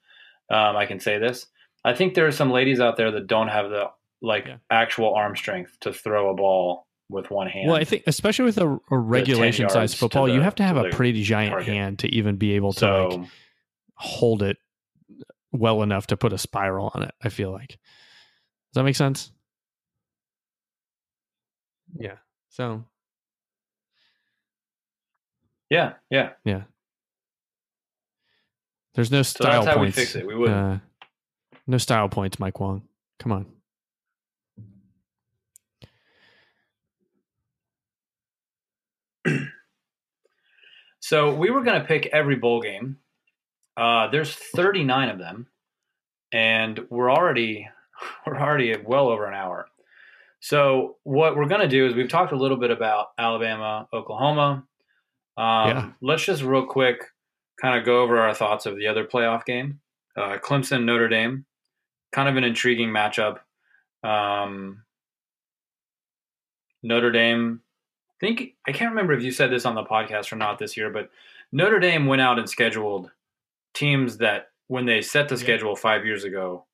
um, 0.51 0.75
I 0.75 0.85
can 0.85 0.99
say 0.99 1.17
this. 1.17 1.47
I 1.83 1.93
think 1.93 2.13
there 2.13 2.27
are 2.27 2.31
some 2.31 2.51
ladies 2.51 2.79
out 2.79 2.97
there 2.97 3.11
that 3.11 3.27
don't 3.27 3.47
have 3.47 3.69
the 3.69 3.85
like 4.21 4.45
Yeah. 4.47 4.57
actual 4.69 5.13
arm 5.15 5.35
strength 5.35 5.77
to 5.81 5.93
throw 5.93 6.29
a 6.29 6.35
ball 6.35 6.85
with 7.09 7.29
one 7.29 7.47
hand. 7.47 7.69
well, 7.69 7.79
I 7.79 7.83
think 7.83 8.03
especially 8.07 8.45
with 8.45 8.57
a, 8.57 8.79
a 8.91 8.97
regulation 8.97 9.69
size 9.69 9.93
football, 9.93 10.27
you 10.27 10.41
have 10.41 10.55
to 10.55 10.63
have 10.63 10.75
to 10.75 10.85
a 10.85 10.91
pretty 10.91 11.21
giant 11.23 11.51
target. 11.51 11.67
hand 11.67 11.99
to 11.99 12.07
even 12.15 12.35
be 12.37 12.53
able 12.53 12.73
to 12.73 12.79
so 12.79 13.07
like 13.07 13.29
hold 13.95 14.43
it 14.43 14.57
well 15.51 15.81
enough 15.83 16.07
to 16.07 16.17
put 16.17 16.33
a 16.33 16.37
spiral 16.37 16.91
on 16.93 17.03
it. 17.03 17.13
I 17.23 17.29
feel 17.29 17.51
like. 17.51 17.77
Does 18.75 18.81
that 18.81 18.83
make 18.83 18.97
sense? 18.97 19.31
Yeah. 21.97 22.17
So 22.49 22.83
yeah, 25.69 25.93
yeah. 26.09 26.31
Yeah. 26.43 26.63
There's 28.93 29.11
no 29.11 29.21
So 29.21 29.45
style 29.45 29.63
that's 29.63 29.77
how 29.77 29.81
we 29.81 29.91
fix 29.91 30.17
it. 30.17 30.27
We 30.27 30.35
wouldn't. 30.35 30.57
Uh, 30.57 30.79
no 31.65 31.77
style 31.77 32.09
points, 32.09 32.37
Mike 32.37 32.59
Wong. 32.59 32.81
Come 33.17 33.31
on. 33.31 33.45
So 40.99 41.35
we 41.35 41.51
were 41.51 41.61
going 41.61 41.79
to 41.79 41.87
pick 41.87 42.07
every 42.07 42.35
bowl 42.35 42.61
game. 42.61 42.97
Uh, 43.77 44.07
there's 44.07 44.33
39 44.33 45.09
of 45.09 45.19
them, 45.19 45.45
and 46.33 46.79
we're 46.89 47.11
already 47.11 47.69
we're 48.27 48.39
already 48.39 48.71
at 48.71 48.87
well 48.87 49.09
over 49.09 49.25
an 49.27 49.33
hour. 49.33 49.67
So 50.39 50.97
what 51.03 51.35
we're 51.35 51.47
going 51.47 51.61
to 51.61 51.67
do 51.67 51.87
is 51.87 51.95
we've 51.95 52.09
talked 52.09 52.31
a 52.31 52.35
little 52.37 52.57
bit 52.57 52.69
about 52.71 53.07
Alabama, 53.17 53.87
Oklahoma. 53.93 54.65
Um, 55.37 55.67
Yeah. 55.69 55.89
Let's 56.01 56.23
just 56.25 56.43
real 56.43 56.65
quick 56.65 56.99
kind 57.61 57.79
of 57.79 57.85
go 57.85 58.01
over 58.01 58.19
our 58.19 58.33
thoughts 58.33 58.65
of 58.65 58.75
the 58.77 58.87
other 58.87 59.05
playoff 59.05 59.45
game, 59.45 59.79
uh, 60.17 60.37
Clemson 60.37 60.83
Notre 60.83 61.07
Dame. 61.09 61.45
Kind 62.11 62.29
of 62.29 62.35
an 62.37 62.43
intriguing 62.43 62.89
matchup. 62.89 63.39
Um, 64.03 64.83
Notre 66.83 67.11
Dame 67.11 67.61
I 68.21 68.25
think 68.25 68.53
I 68.67 68.71
can't 68.71 68.91
remember 68.91 69.13
if 69.13 69.23
you 69.23 69.31
said 69.31 69.51
this 69.51 69.65
on 69.65 69.75
the 69.75 69.83
podcast 69.83 70.31
or 70.31 70.37
not 70.37 70.57
this 70.57 70.77
year, 70.77 70.89
but 70.89 71.09
Notre 71.51 71.79
Dame 71.79 72.05
went 72.05 72.21
out 72.21 72.39
and 72.39 72.49
scheduled 72.49 73.11
teams 73.73 74.17
that 74.19 74.51
when 74.67 74.85
they 74.85 75.01
set 75.01 75.27
the 75.27 75.35
Yeah. 75.35 75.41
schedule 75.41 75.75
five 75.75 76.05
years 76.05 76.23
ago, 76.23 76.65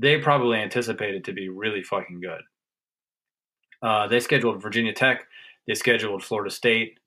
they 0.00 0.18
probably 0.18 0.58
anticipated 0.58 1.24
to 1.24 1.32
be 1.32 1.48
really 1.48 1.82
fucking 1.82 2.20
good. 2.20 2.42
Uh, 3.82 4.06
they 4.08 4.20
scheduled 4.20 4.62
Virginia 4.62 4.92
Tech, 4.92 5.26
they 5.66 5.74
scheduled 5.74 6.24
Florida 6.24 6.50
State, 6.50 6.98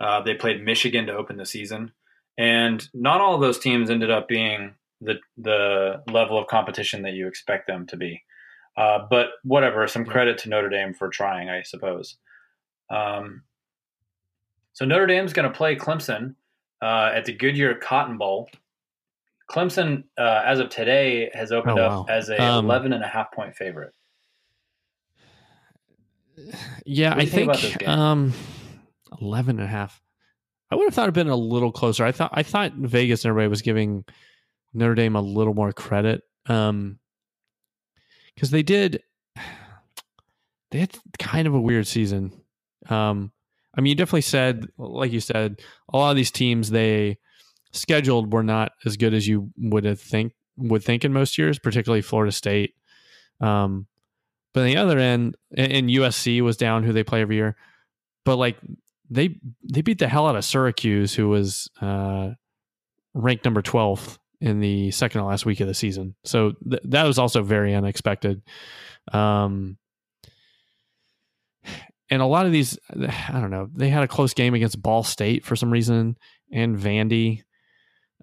Uh, 0.00 0.22
they 0.22 0.34
played 0.34 0.64
Michigan 0.64 1.06
to 1.06 1.14
open 1.14 1.36
the 1.36 1.44
season, 1.44 1.92
and 2.38 2.88
not 2.94 3.20
all 3.20 3.34
of 3.34 3.40
those 3.42 3.58
teams 3.58 3.90
ended 3.90 4.10
up 4.10 4.26
being 4.28 4.74
the 5.00 5.16
the 5.36 6.02
level 6.10 6.38
of 6.38 6.46
competition 6.46 7.02
that 7.02 7.12
you 7.12 7.26
expect 7.28 7.66
them 7.66 7.86
to 7.86 7.96
be. 7.96 8.22
Uh, 8.76 9.00
but 9.10 9.26
whatever, 9.44 9.86
some 9.86 10.06
credit 10.06 10.38
to 10.38 10.48
Notre 10.48 10.70
Dame 10.70 10.94
for 10.94 11.08
trying, 11.10 11.50
I 11.50 11.62
suppose. 11.62 12.16
Um, 12.88 13.42
so 14.72 14.84
Notre 14.86 15.06
Dame's 15.06 15.34
going 15.34 15.50
to 15.50 15.56
play 15.56 15.76
Clemson 15.76 16.34
uh, 16.80 17.10
at 17.14 17.24
the 17.26 17.34
Goodyear 17.34 17.74
Cotton 17.74 18.16
Bowl. 18.16 18.48
Clemson, 19.50 20.04
uh, 20.16 20.42
as 20.46 20.60
of 20.60 20.68
today, 20.70 21.28
has 21.34 21.50
opened 21.50 21.78
Oh, 21.78 21.82
up 21.84 21.90
wow. 21.90 22.06
as 22.08 22.28
a 22.30 22.40
Um, 22.40 22.64
11 22.66 22.92
and 22.92 23.02
a 23.02 23.08
half 23.08 23.32
point 23.32 23.56
favorite. 23.56 23.92
Yeah, 26.86 27.14
I 27.14 27.26
think 27.26 27.54
think 27.56 27.86
um 27.88 28.32
11 29.20 29.56
and 29.58 29.64
a 29.64 29.70
half. 29.70 30.00
I 30.70 30.76
would 30.76 30.84
have 30.84 30.94
thought 30.94 31.02
it'd 31.02 31.14
been 31.14 31.28
a 31.28 31.36
little 31.36 31.72
closer. 31.72 32.04
I 32.04 32.12
thought 32.12 32.30
I 32.32 32.42
thought 32.42 32.72
Vegas 32.74 33.24
and 33.24 33.30
everybody 33.30 33.48
was 33.48 33.62
giving 33.62 34.04
Notre 34.72 34.94
Dame 34.94 35.16
a 35.16 35.20
little 35.20 35.52
more 35.54 35.72
credit. 35.72 36.22
Um 36.46 36.98
because 38.34 38.50
they 38.50 38.62
did 38.62 39.02
they 40.70 40.78
had 40.78 40.96
kind 41.18 41.46
of 41.46 41.54
a 41.54 41.60
weird 41.60 41.86
season. 41.86 42.32
Um 42.88 43.32
I 43.76 43.80
mean 43.82 43.90
you 43.90 43.96
definitely 43.96 44.22
said 44.22 44.66
like 44.78 45.12
you 45.12 45.20
said, 45.20 45.60
a 45.92 45.96
lot 45.98 46.10
of 46.10 46.16
these 46.16 46.30
teams 46.30 46.70
they 46.70 47.18
scheduled 47.72 48.32
were 48.32 48.42
not 48.42 48.72
as 48.84 48.96
good 48.96 49.14
as 49.14 49.26
you 49.26 49.50
would 49.56 49.84
have 49.84 50.00
think 50.00 50.32
would 50.56 50.84
think 50.84 51.04
in 51.04 51.12
most 51.12 51.38
years, 51.38 51.58
particularly 51.58 52.02
Florida 52.02 52.32
State. 52.32 52.74
Um 53.40 53.86
but 54.52 54.60
on 54.60 54.66
the 54.66 54.76
other 54.76 54.98
end, 54.98 55.36
and 55.56 55.88
USC 55.88 56.40
was 56.40 56.56
down, 56.56 56.82
who 56.82 56.92
they 56.92 57.04
play 57.04 57.20
every 57.20 57.36
year. 57.36 57.56
But 58.24 58.36
like 58.36 58.56
they 59.08 59.36
they 59.62 59.82
beat 59.82 59.98
the 59.98 60.08
hell 60.08 60.26
out 60.26 60.36
of 60.36 60.44
Syracuse, 60.44 61.14
who 61.14 61.28
was 61.28 61.70
uh, 61.80 62.30
ranked 63.14 63.44
number 63.44 63.62
twelfth 63.62 64.18
in 64.40 64.60
the 64.60 64.90
second 64.90 65.20
to 65.20 65.26
last 65.26 65.44
week 65.44 65.60
of 65.60 65.68
the 65.68 65.74
season. 65.74 66.14
So 66.24 66.52
th- 66.68 66.82
that 66.86 67.04
was 67.04 67.18
also 67.18 67.42
very 67.42 67.74
unexpected. 67.74 68.42
Um, 69.12 69.76
and 72.08 72.22
a 72.22 72.26
lot 72.26 72.46
of 72.46 72.52
these, 72.52 72.78
I 72.90 73.38
don't 73.40 73.50
know, 73.50 73.68
they 73.74 73.90
had 73.90 74.02
a 74.02 74.08
close 74.08 74.32
game 74.32 74.54
against 74.54 74.80
Ball 74.80 75.02
State 75.02 75.44
for 75.44 75.56
some 75.56 75.70
reason, 75.70 76.16
and 76.52 76.76
Vandy. 76.76 77.42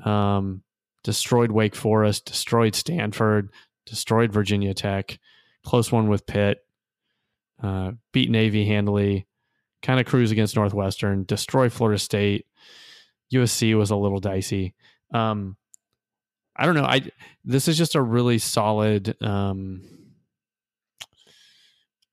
Um, 0.05 0.63
destroyed 1.03 1.51
Wake 1.51 1.75
Forest, 1.75 2.25
destroyed 2.25 2.75
Stanford, 2.75 3.49
destroyed 3.85 4.31
Virginia 4.31 4.73
Tech 4.73 5.19
close 5.67 5.91
one 5.91 6.07
with 6.07 6.25
Pitt, 6.25 6.65
uh, 7.61 7.91
beat 8.13 8.31
Navy 8.31 8.65
handily, 8.65 9.27
kind 9.81 9.99
of 9.99 10.05
cruise 10.05 10.31
against 10.31 10.55
Northwestern, 10.55 11.25
destroy 11.25 11.69
Florida 11.69 11.99
State. 11.99 12.45
USC 13.33 13.77
was 13.77 13.91
a 13.91 13.95
little 13.97 14.21
dicey. 14.21 14.73
Um, 15.13 15.57
I 16.55 16.65
don't 16.65 16.75
know. 16.75 16.85
I 16.85 17.11
this 17.43 17.67
is 17.67 17.77
just 17.77 17.95
a 17.95 18.01
really 18.01 18.39
solid. 18.39 19.21
Um, 19.21 19.81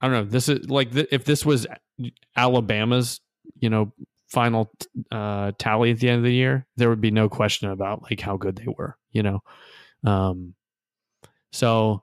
I 0.01 0.09
don't 0.09 0.17
know. 0.17 0.25
This 0.25 0.49
is 0.49 0.69
like 0.69 0.93
th- 0.93 1.09
if 1.13 1.25
this 1.25 1.47
was 1.47 1.67
Alabama's, 2.37 3.21
you 3.61 3.71
know, 3.71 3.93
final 4.35 4.71
uh, 5.11 5.53
tally 5.59 5.91
at 5.93 6.01
the 6.01 6.09
end 6.11 6.19
of 6.19 6.25
the 6.25 6.35
year, 6.35 6.67
there 6.77 6.89
would 6.91 7.01
be 7.01 7.11
no 7.11 7.29
question 7.29 7.71
about 7.71 8.03
like 8.03 8.21
how 8.21 8.37
good 8.37 8.57
they 8.57 8.67
were. 8.77 8.99
You 9.13 9.23
know, 9.23 9.41
um, 10.05 10.55
so 11.53 12.03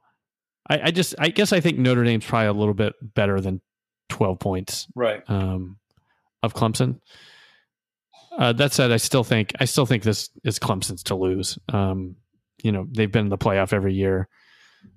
I, 0.69 0.79
I 0.85 0.91
just 0.91 1.13
I 1.19 1.29
guess 1.29 1.53
I 1.53 1.59
think 1.59 1.77
Notre 1.77 2.03
Dame's 2.03 2.25
probably 2.25 2.47
a 2.47 2.53
little 2.53 2.73
bit 2.73 2.93
better 3.01 3.39
than 3.41 3.61
twelve 4.09 4.39
points 4.39 4.87
Right. 4.95 5.21
um, 5.27 5.77
of 6.41 6.53
Clemson. 6.53 6.99
Uh, 8.37 8.53
that 8.53 8.71
said, 8.71 8.91
I 8.91 8.97
still 8.97 9.25
think 9.25 9.51
I 9.59 9.65
still 9.65 9.85
think 9.85 10.03
this 10.03 10.29
is 10.43 10.57
Clemson's 10.57 11.03
to 11.03 11.15
lose. 11.15 11.59
Um, 11.69 12.15
you 12.63 12.71
know, 12.71 12.87
they've 12.89 13.11
been 13.11 13.25
in 13.25 13.29
the 13.29 13.37
playoff 13.37 13.73
every 13.73 13.93
year. 13.93 14.29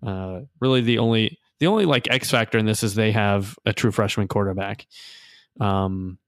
Uh, 0.07 0.43
really, 0.61 0.81
the 0.83 0.99
only 0.99 1.39
the 1.59 1.67
only 1.67 1.85
like 1.85 2.09
X 2.11 2.31
factor 2.31 2.59
in 2.59 2.67
this 2.67 2.83
is 2.85 2.95
they 2.95 3.11
have 3.13 3.59
a 3.67 3.73
true 3.73 3.91
freshman 3.91 4.29
quarterback. 4.29 4.87
Um, 5.61 6.19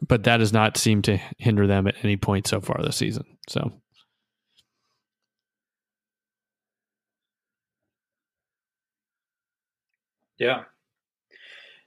but 0.00 0.24
that 0.24 0.38
does 0.38 0.52
not 0.52 0.76
seem 0.76 1.02
to 1.02 1.18
hinder 1.38 1.66
them 1.66 1.86
at 1.86 1.96
any 2.02 2.16
point 2.16 2.46
so 2.46 2.60
far 2.60 2.80
this 2.82 2.96
season. 2.96 3.24
So 3.48 3.72
Yeah. 10.38 10.64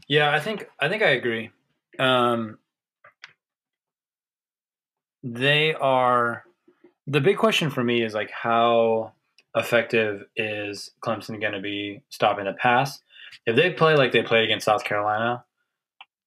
Yeah, 0.07 0.31
I 0.33 0.39
think 0.39 0.67
I 0.79 0.87
think 0.89 1.03
I 1.03 1.09
agree. 1.09 1.51
Um, 1.99 2.59
they 5.23 5.73
are 5.73 6.43
the 7.07 7.19
big 7.21 7.37
question 7.37 7.69
for 7.69 7.83
me 7.83 8.03
is 8.03 8.13
like 8.13 8.31
how 8.31 9.13
effective 9.55 10.23
is 10.35 10.91
Clemson 11.03 11.41
going 11.41 11.53
to 11.53 11.59
be 11.59 12.01
stopping 12.09 12.45
the 12.45 12.53
pass? 12.53 13.01
If 13.45 13.55
they 13.55 13.71
play 13.71 13.95
like 13.95 14.11
they 14.11 14.23
played 14.23 14.45
against 14.45 14.65
South 14.65 14.83
Carolina, 14.83 15.43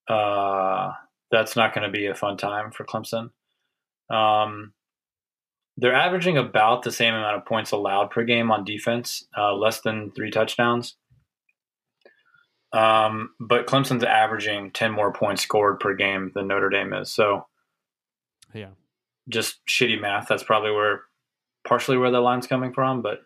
uh, 0.07 0.91
that's 1.31 1.55
not 1.55 1.73
going 1.73 1.89
to 1.89 1.97
be 1.97 2.05
a 2.07 2.15
fun 2.15 2.37
time 2.37 2.71
for 2.71 2.85
Clemson. 2.85 3.31
Um, 4.09 4.73
they're 5.77 5.95
averaging 5.95 6.37
about 6.37 6.83
the 6.83 6.91
same 6.91 7.13
amount 7.13 7.37
of 7.37 7.45
points 7.45 7.71
allowed 7.71 8.11
per 8.11 8.23
game 8.23 8.51
on 8.51 8.65
defense, 8.65 9.25
uh, 9.37 9.53
less 9.53 9.81
than 9.81 10.11
three 10.11 10.29
touchdowns. 10.29 10.97
Um, 12.73 13.31
but 13.39 13.67
Clemson's 13.67 14.03
averaging 14.03 14.71
10 14.71 14.91
more 14.91 15.11
points 15.11 15.41
scored 15.41 15.79
per 15.79 15.93
game 15.95 16.31
than 16.35 16.47
Notre 16.47 16.69
Dame 16.69 16.93
is. 16.93 17.11
So 17.13 17.47
yeah, 18.53 18.69
just 19.29 19.59
shitty 19.67 19.99
math. 19.99 20.27
That's 20.27 20.43
probably 20.43 20.71
where 20.71 21.01
partially 21.67 21.97
where 21.97 22.11
the 22.11 22.21
line's 22.21 22.47
coming 22.47 22.73
from. 22.73 23.01
But 23.01 23.19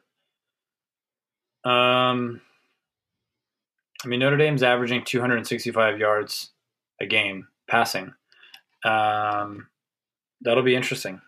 um, 1.69 2.41
I 4.03 4.07
mean, 4.07 4.19
Notre 4.19 4.37
Dame's 4.37 4.63
averaging 4.63 5.03
265 5.03 5.99
yards 5.99 6.51
a 7.01 7.05
game 7.05 7.47
passing. 7.67 8.13
Um, 8.83 9.67
that'll 10.41 10.63
be 10.63 10.75
interesting. 10.75 11.21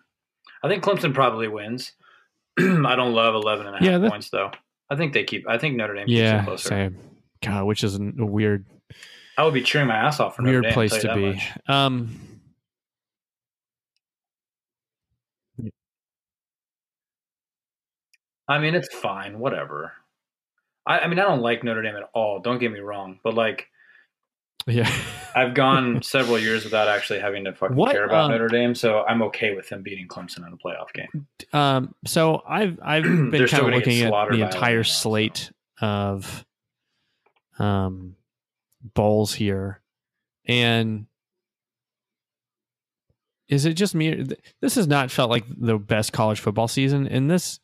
I 0.62 0.68
think 0.68 0.82
Clemson 0.84 1.14
probably 1.14 1.48
wins. 1.48 1.92
I 2.58 2.94
don't 2.96 3.12
love 3.14 3.34
11 3.34 3.66
and 3.66 3.76
a 3.76 3.78
half 3.78 3.86
Yeah, 3.86 3.98
that- 3.98 4.10
points 4.10 4.30
though. 4.30 4.50
I 4.90 4.96
think 4.96 5.12
they 5.12 5.24
keep, 5.24 5.46
I 5.48 5.58
think 5.58 5.76
Notre 5.76 5.94
Dame 5.94 6.06
yeah, 6.08 6.44
closer. 6.44 6.68
same. 6.70 6.96
God, 7.44 7.64
which 7.66 7.84
is 7.84 7.96
a 7.96 8.00
weird 8.16 8.64
I 9.36 9.44
would 9.44 9.54
be 9.54 9.62
cheering 9.62 9.86
my 9.86 9.94
ass 9.96 10.18
off 10.18 10.34
for 10.36 10.42
Notre 10.42 10.54
weird 10.54 10.64
Dame, 10.64 10.72
place 10.72 10.96
to 10.98 11.14
be. 11.14 11.32
much. 11.34 11.52
Um, 11.68 12.18
I 18.48 18.58
mean, 18.58 18.74
it's 18.74 18.92
fine, 18.94 19.38
whatever. 19.38 19.92
I, 20.86 21.00
I 21.00 21.06
mean, 21.08 21.18
I 21.18 21.22
don't 21.24 21.42
like 21.42 21.62
Notre 21.62 21.82
Dame 21.82 21.96
at 21.96 22.08
all. 22.14 22.40
Don't 22.40 22.58
get 22.58 22.72
me 22.72 22.80
wrong, 22.80 23.20
but 23.22 23.34
like, 23.34 23.68
yeah, 24.68 24.90
I've 25.34 25.54
gone 25.54 26.02
several 26.02 26.38
years 26.38 26.64
without 26.64 26.88
actually 26.88 27.20
having 27.20 27.44
to 27.44 27.54
fucking 27.54 27.76
What, 27.76 27.92
care 27.92 28.04
about 28.04 28.24
um, 28.24 28.30
Notre 28.32 28.48
Dame, 28.48 28.74
so 28.74 29.04
I'm 29.08 29.22
okay 29.22 29.54
with 29.54 29.68
them 29.68 29.82
beating 29.82 30.08
Clemson 30.08 30.46
in 30.46 30.52
a 30.52 30.56
playoff 30.56 30.92
game. 30.92 31.26
Um, 31.52 31.94
so 32.06 32.42
I've 32.48 32.78
I've 32.82 33.02
been 33.02 33.46
kind 33.46 33.66
of 33.66 33.74
looking 33.74 34.02
at 34.02 34.10
the 34.30 34.42
entire 34.42 34.78
Alabama, 34.78 34.84
so. 34.84 34.92
slate 34.92 35.52
of 35.80 36.44
um 37.58 38.16
bowls 38.94 39.34
here, 39.34 39.80
and 40.46 41.06
is 43.48 43.64
it 43.64 43.74
just 43.74 43.94
me? 43.94 44.26
This 44.60 44.74
has 44.74 44.86
not 44.86 45.10
felt 45.10 45.30
like 45.30 45.44
the 45.48 45.78
best 45.78 46.12
college 46.12 46.40
football 46.40 46.68
season, 46.68 47.06
and 47.06 47.30
this, 47.30 47.60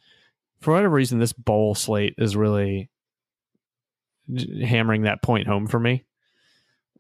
for 0.60 0.72
whatever 0.72 0.94
reason, 0.94 1.18
this 1.18 1.32
bowl 1.32 1.74
slate 1.74 2.14
is 2.16 2.36
really 2.36 2.88
hammering 4.62 5.02
that 5.02 5.22
point 5.22 5.46
home 5.46 5.66
for 5.66 5.78
me. 5.78 6.04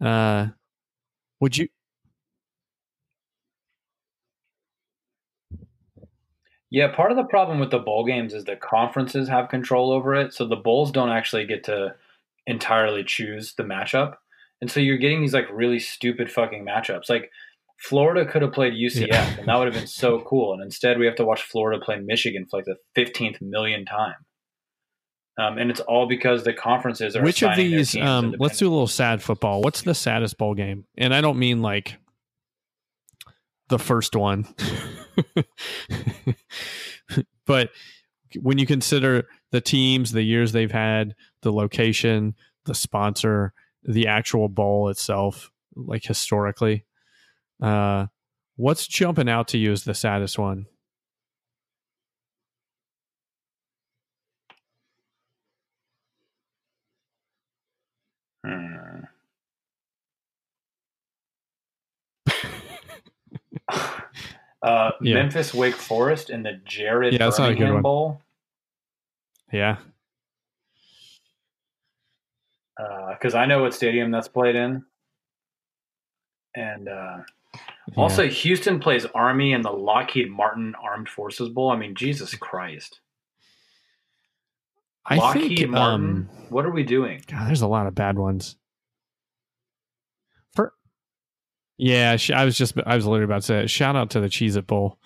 Uh, 0.04 0.48
would 1.40 1.56
you? 1.56 1.68
Yeah, 6.70 6.88
part 6.94 7.10
of 7.12 7.16
the 7.16 7.24
problem 7.24 7.60
with 7.60 7.70
the 7.70 7.78
bowl 7.78 8.04
games 8.04 8.34
is 8.34 8.44
that 8.44 8.60
conferences 8.60 9.28
have 9.28 9.48
control 9.48 9.92
over 9.92 10.14
it, 10.14 10.32
so 10.34 10.46
the 10.46 10.56
bowls 10.56 10.90
don't 10.90 11.10
actually 11.10 11.46
get 11.46 11.64
to 11.64 11.94
entirely 12.46 13.04
choose 13.04 13.54
the 13.54 13.62
matchup, 13.62 14.16
and 14.60 14.70
so 14.70 14.80
you're 14.80 14.98
getting 14.98 15.20
these 15.20 15.34
like 15.34 15.46
really 15.52 15.78
stupid 15.78 16.30
fucking 16.30 16.64
matchups. 16.66 17.08
Like 17.08 17.30
Florida 17.78 18.26
could 18.30 18.42
have 18.42 18.52
played 18.52 18.72
UCF, 18.74 19.06
Yeah. 19.08 19.38
and 19.38 19.46
that 19.48 19.56
would 19.56 19.66
have 19.66 19.74
been 19.74 19.86
so 19.86 20.20
cool, 20.22 20.52
and 20.52 20.62
instead 20.62 20.98
we 20.98 21.06
have 21.06 21.16
to 21.16 21.24
watch 21.24 21.42
Florida 21.42 21.82
play 21.82 21.98
Michigan 22.00 22.44
for 22.50 22.58
like 22.58 22.66
the 22.66 22.76
fifteenth 22.94 23.40
million 23.40 23.84
time. 23.84 24.16
Um, 25.36 25.58
and 25.58 25.70
it's 25.70 25.80
all 25.80 26.06
because 26.06 26.44
the 26.44 26.52
conferences 26.52 27.16
are 27.16 27.22
Which 27.22 27.42
of 27.42 27.56
these? 27.56 27.96
Um, 27.96 28.36
let's 28.38 28.58
do 28.58 28.68
a 28.68 28.70
little 28.70 28.86
sad 28.86 29.22
football. 29.22 29.62
What's 29.62 29.82
the 29.82 29.94
saddest 29.94 30.38
bowl 30.38 30.54
game? 30.54 30.84
And 30.96 31.12
I 31.12 31.20
don't 31.20 31.38
mean 31.38 31.60
like 31.60 31.96
the 33.68 33.78
first 33.78 34.14
one, 34.14 34.46
but 37.46 37.70
when 38.40 38.58
you 38.58 38.66
consider 38.66 39.26
the 39.50 39.60
teams, 39.60 40.12
the 40.12 40.22
years 40.22 40.52
they've 40.52 40.70
had, 40.70 41.14
the 41.42 41.52
location, 41.52 42.34
the 42.66 42.74
sponsor, 42.74 43.52
the 43.82 44.06
actual 44.06 44.48
bowl 44.48 44.88
itself, 44.88 45.50
like 45.74 46.04
historically, 46.04 46.84
Uh, 47.60 48.06
what's 48.56 48.86
jumping 48.86 49.28
out 49.28 49.48
to 49.48 49.58
you 49.58 49.72
as 49.72 49.84
the 49.84 49.94
saddest 49.94 50.38
one? 50.38 50.66
Hmm. 58.44 59.00
uh, 64.62 64.90
Yeah. 65.00 65.14
Memphis 65.14 65.54
Wake 65.54 65.74
Forest 65.74 66.30
in 66.30 66.42
the 66.42 66.60
Jared 66.64 67.12
Yeah, 67.14 67.20
that's 67.20 67.38
not 67.38 67.50
a 67.50 67.54
good 67.54 67.72
one. 67.72 67.82
Bowl. 67.82 68.20
Yeah, 69.52 69.76
Because 72.76 73.34
I 73.34 73.46
know 73.46 73.62
what 73.62 73.72
stadium 73.72 74.10
that's 74.10 74.28
played 74.28 74.56
in. 74.56 74.84
And 76.56 76.88
uh, 76.88 77.18
also, 77.96 78.26
Houston 78.26 78.80
plays 78.80 79.06
Army 79.14 79.52
in 79.52 79.62
the 79.62 79.70
Lockheed 79.70 80.30
Martin 80.30 80.74
Armed 80.82 81.08
Forces 81.08 81.48
Bowl. 81.48 81.70
I 81.70 81.76
mean, 81.76 81.94
Jesus 81.94 82.34
Christ. 82.34 83.00
I 85.06 85.16
Lockheed 85.16 85.58
think 85.58 85.70
Martin. 85.70 86.04
um, 86.06 86.28
what 86.48 86.64
are 86.64 86.70
we 86.70 86.82
doing? 86.82 87.20
God, 87.26 87.48
there's 87.48 87.62
a 87.62 87.66
lot 87.68 87.86
of 87.86 87.94
bad 87.94 88.18
ones. 88.18 88.56
For 90.54 90.72
yeah, 91.76 92.16
sh- 92.16 92.30
I 92.30 92.44
was 92.44 92.56
just 92.56 92.74
I 92.86 92.96
was 92.96 93.04
literally 93.06 93.24
about 93.24 93.42
to 93.42 93.46
say 93.46 93.58
it. 93.64 93.70
shout 93.70 93.96
out 93.96 94.10
to 94.10 94.20
the 94.20 94.28
Cheez 94.28 94.56
It 94.56 94.66
Bowl. 94.66 94.98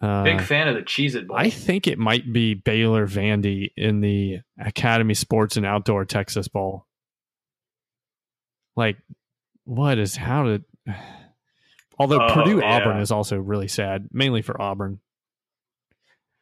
Uh, 0.00 0.24
Big 0.24 0.40
fan 0.40 0.66
of 0.66 0.74
the 0.74 0.82
Cheez 0.82 1.14
It 1.14 1.28
Bowl. 1.28 1.36
I 1.36 1.50
think 1.50 1.86
it 1.86 1.98
might 1.98 2.32
be 2.32 2.54
Baylor 2.54 3.06
Vandy 3.06 3.68
in 3.76 4.00
the 4.00 4.40
Academy 4.58 5.14
Sports 5.14 5.56
and 5.56 5.66
Outdoor 5.66 6.04
Texas 6.06 6.48
Bowl. 6.48 6.86
Like, 8.76 8.96
what 9.64 9.98
is 9.98 10.16
how 10.16 10.44
did? 10.44 10.64
Although 11.98 12.22
Oh, 12.26 12.32
Purdue 12.32 12.60
yeah. 12.60 12.76
Auburn 12.76 13.00
is 13.00 13.10
also 13.12 13.36
really 13.36 13.68
sad, 13.68 14.08
mainly 14.10 14.40
for 14.42 14.60
Auburn. 14.60 15.00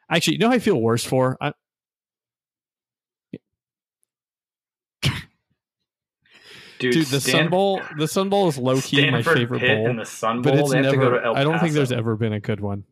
Actually, 0.09 0.35
you 0.35 0.39
know 0.39 0.51
I 0.51 0.61
feel 0.61 0.81
worse 0.81 1.05
for? 1.05 1.37
I, 1.41 1.53
Dude, 6.79 6.93
dude, 6.95 7.07
the 7.07 7.21
Sun 7.21 7.49
Bowl, 7.51 7.81
the 7.97 8.09
Sun 8.09 8.29
Bowl 8.29 8.49
is 8.49 8.57
low 8.59 8.81
key 8.81 9.11
my 9.11 9.23
favorite 9.23 9.61
Pitt 9.61 9.79
bowl. 9.79 9.91
in 9.91 9.97
the 9.97 10.05
Sun 10.05 10.43
Bowl. 10.43 10.53
but 10.53 10.61
it's 10.61 10.71
they 10.71 10.77
have 10.77 10.85
never. 10.85 10.97
to 10.97 11.03
go 11.03 11.19
to 11.19 11.25
El 11.25 11.37
I 11.37 11.45
don't 11.45 11.59
think 11.59 11.75
there's 11.75 11.93
ever 11.93 12.17
been 12.17 12.33
a 12.33 12.41
good 12.41 12.61
one, 12.61 12.85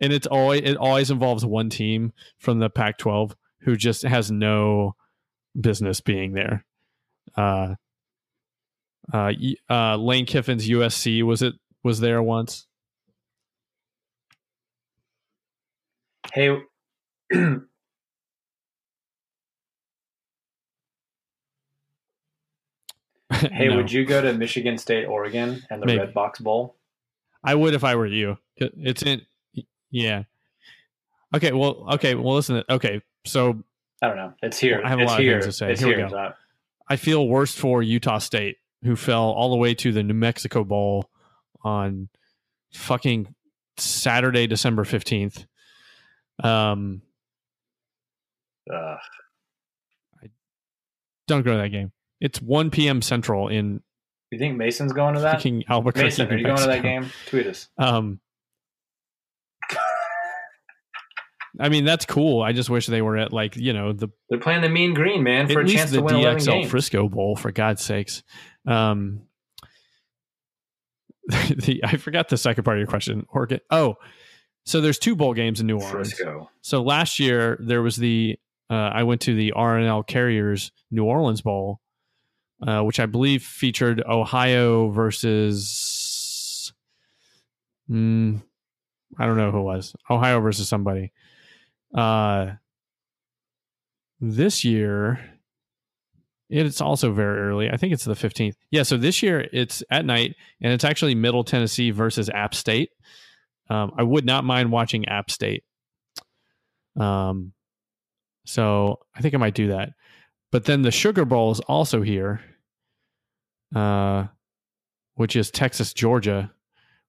and 0.00 0.12
it's 0.12 0.26
always 0.26 0.62
it 0.62 0.76
always 0.76 1.10
involves 1.10 1.44
one 1.44 1.70
team 1.70 2.12
from 2.38 2.58
the 2.58 2.68
Pac-12 2.68 3.34
who 3.62 3.76
just 3.76 4.02
has 4.02 4.30
no 4.30 4.94
business 5.58 6.00
being 6.00 6.32
there. 6.32 6.64
Uh, 7.36 7.74
uh, 9.12 9.32
uh, 9.68 9.96
Lane 9.96 10.26
Kiffin's 10.26 10.68
USC 10.68 11.22
was 11.22 11.42
it 11.42 11.54
was 11.82 12.00
there 12.00 12.22
once. 12.22 12.66
Hey, 16.32 16.56
hey, 23.52 23.68
No. 23.68 23.76
would 23.76 23.92
you 23.92 24.04
go 24.04 24.20
to 24.20 24.32
Michigan 24.32 24.76
State, 24.78 25.04
Oregon, 25.06 25.62
and 25.70 25.82
the 25.82 25.86
Maybe. 25.86 26.02
Redbox 26.04 26.40
Bowl? 26.42 26.76
I 27.44 27.54
would 27.54 27.74
if 27.74 27.84
I 27.84 27.94
were 27.96 28.06
you. 28.06 28.36
It's 28.56 29.02
in, 29.02 29.22
yeah. 29.90 30.24
Okay, 31.34 31.52
well, 31.52 31.86
okay, 31.94 32.14
well, 32.14 32.34
listen. 32.34 32.62
Okay, 32.68 33.00
so 33.24 33.62
I 34.02 34.08
don't 34.08 34.16
know. 34.16 34.32
It's 34.42 34.58
here. 34.58 34.82
I 34.84 34.88
have 34.88 34.98
a 34.98 35.02
it's 35.02 35.10
lot 35.10 35.20
of 35.20 35.24
here. 35.24 35.40
things 35.40 35.46
to 35.46 35.52
say. 35.52 35.72
It's 35.72 35.80
Here 35.80 35.88
we 35.88 35.94
here. 35.96 36.08
go. 36.08 36.32
I 36.88 36.96
feel 36.96 37.26
worst 37.28 37.56
for 37.56 37.82
Utah 37.82 38.18
State, 38.18 38.56
who 38.82 38.96
fell 38.96 39.30
all 39.30 39.50
the 39.50 39.56
way 39.56 39.74
to 39.74 39.92
the 39.92 40.02
New 40.02 40.14
Mexico 40.14 40.64
Bowl 40.64 41.08
on 41.62 42.08
fucking 42.74 43.32
Saturday, 43.78 44.46
December 44.48 44.84
fifteenth. 44.84 45.46
Um, 46.42 47.02
uh, 48.72 48.96
don't 51.28 51.42
go 51.42 51.52
to 51.52 51.58
that 51.58 51.68
game. 51.68 51.92
It's 52.20 52.40
one 52.40 52.70
p.m. 52.70 53.02
Central 53.02 53.48
in 53.48 53.82
you 54.30 54.38
think 54.38 54.56
Mason's 54.56 54.92
going 54.92 55.14
to 55.14 55.20
that? 55.22 55.44
Albuquerque. 55.68 56.04
Mason, 56.04 56.30
are 56.30 56.36
you 56.36 56.44
going 56.44 56.58
to 56.58 56.66
that 56.66 56.82
game? 56.82 57.10
Tweet 57.26 57.46
us. 57.48 57.68
Um, 57.78 58.20
I 61.58 61.68
mean 61.68 61.84
that's 61.84 62.06
cool. 62.06 62.42
I 62.42 62.52
just 62.52 62.70
wish 62.70 62.86
they 62.86 63.02
were 63.02 63.16
at 63.16 63.32
like 63.32 63.56
you 63.56 63.72
know 63.72 63.92
the 63.92 64.08
They're 64.28 64.38
playing 64.38 64.62
the 64.62 64.68
Mean 64.68 64.94
Green, 64.94 65.22
man, 65.22 65.46
for 65.48 65.60
at 65.60 65.64
a 65.64 65.68
least 65.68 65.76
chance 65.76 65.90
the 65.90 65.98
to 65.98 66.02
win 66.04 66.14
11 66.16 66.42
DXL. 66.42 66.68
Frisco 66.68 67.08
Bowl 67.08 67.34
for 67.34 67.50
God's 67.50 67.82
sakes. 67.82 68.22
Um, 68.66 69.22
the 71.28 71.80
I 71.84 71.96
forgot 71.96 72.28
the 72.28 72.36
second 72.36 72.64
part 72.64 72.76
of 72.76 72.80
your 72.80 72.86
question. 72.86 73.26
Oregon. 73.30 73.60
Oh, 73.70 73.96
so 74.64 74.80
there's 74.80 74.98
two 74.98 75.16
bowl 75.16 75.34
games 75.34 75.60
in 75.60 75.66
New 75.66 75.80
Orleans. 75.80 76.12
Frisco. 76.12 76.50
So 76.60 76.82
last 76.82 77.18
year 77.18 77.58
there 77.60 77.82
was 77.82 77.96
the 77.96 78.38
uh, 78.70 78.74
I 78.74 79.02
went 79.02 79.22
to 79.22 79.34
the 79.34 79.52
R+L 79.52 80.04
Carriers 80.04 80.70
New 80.92 81.04
Orleans 81.04 81.40
Bowl, 81.40 81.80
uh, 82.66 82.82
which 82.82 83.00
I 83.00 83.06
believe 83.06 83.42
featured 83.42 84.02
Ohio 84.06 84.90
versus. 84.90 86.72
Mm, 87.90 88.42
I 89.18 89.26
don't 89.26 89.36
know 89.36 89.50
who 89.50 89.58
it 89.58 89.62
was. 89.62 89.94
Ohio 90.08 90.40
versus 90.40 90.68
somebody. 90.68 91.12
Uh, 91.94 92.52
this 94.20 94.64
year, 94.64 95.18
it's 96.48 96.80
also 96.80 97.12
very 97.12 97.40
early. 97.40 97.70
I 97.70 97.76
think 97.76 97.92
it's 97.92 98.04
the 98.04 98.14
15th. 98.14 98.54
Yeah, 98.70 98.82
so 98.82 98.96
this 98.96 99.22
year 99.22 99.48
it's 99.52 99.82
at 99.90 100.04
night, 100.04 100.36
and 100.60 100.72
it's 100.72 100.84
actually 100.84 101.14
Middle 101.14 101.44
Tennessee 101.44 101.90
versus 101.90 102.28
App 102.28 102.54
State. 102.54 102.90
Um, 103.68 103.92
I 103.96 104.02
would 104.02 104.24
not 104.24 104.44
mind 104.44 104.72
watching 104.72 105.08
App 105.08 105.30
State. 105.30 105.64
Um, 106.98 107.52
so 108.44 108.98
I 109.14 109.20
think 109.20 109.34
I 109.34 109.38
might 109.38 109.54
do 109.54 109.68
that. 109.68 109.90
But 110.50 110.64
then 110.64 110.82
the 110.82 110.90
Sugar 110.90 111.24
Bowl 111.24 111.52
is 111.52 111.60
also 111.60 112.02
here, 112.02 112.40
uh, 113.74 114.26
which 115.14 115.36
is 115.36 115.50
Texas, 115.50 115.92
Georgia, 115.92 116.52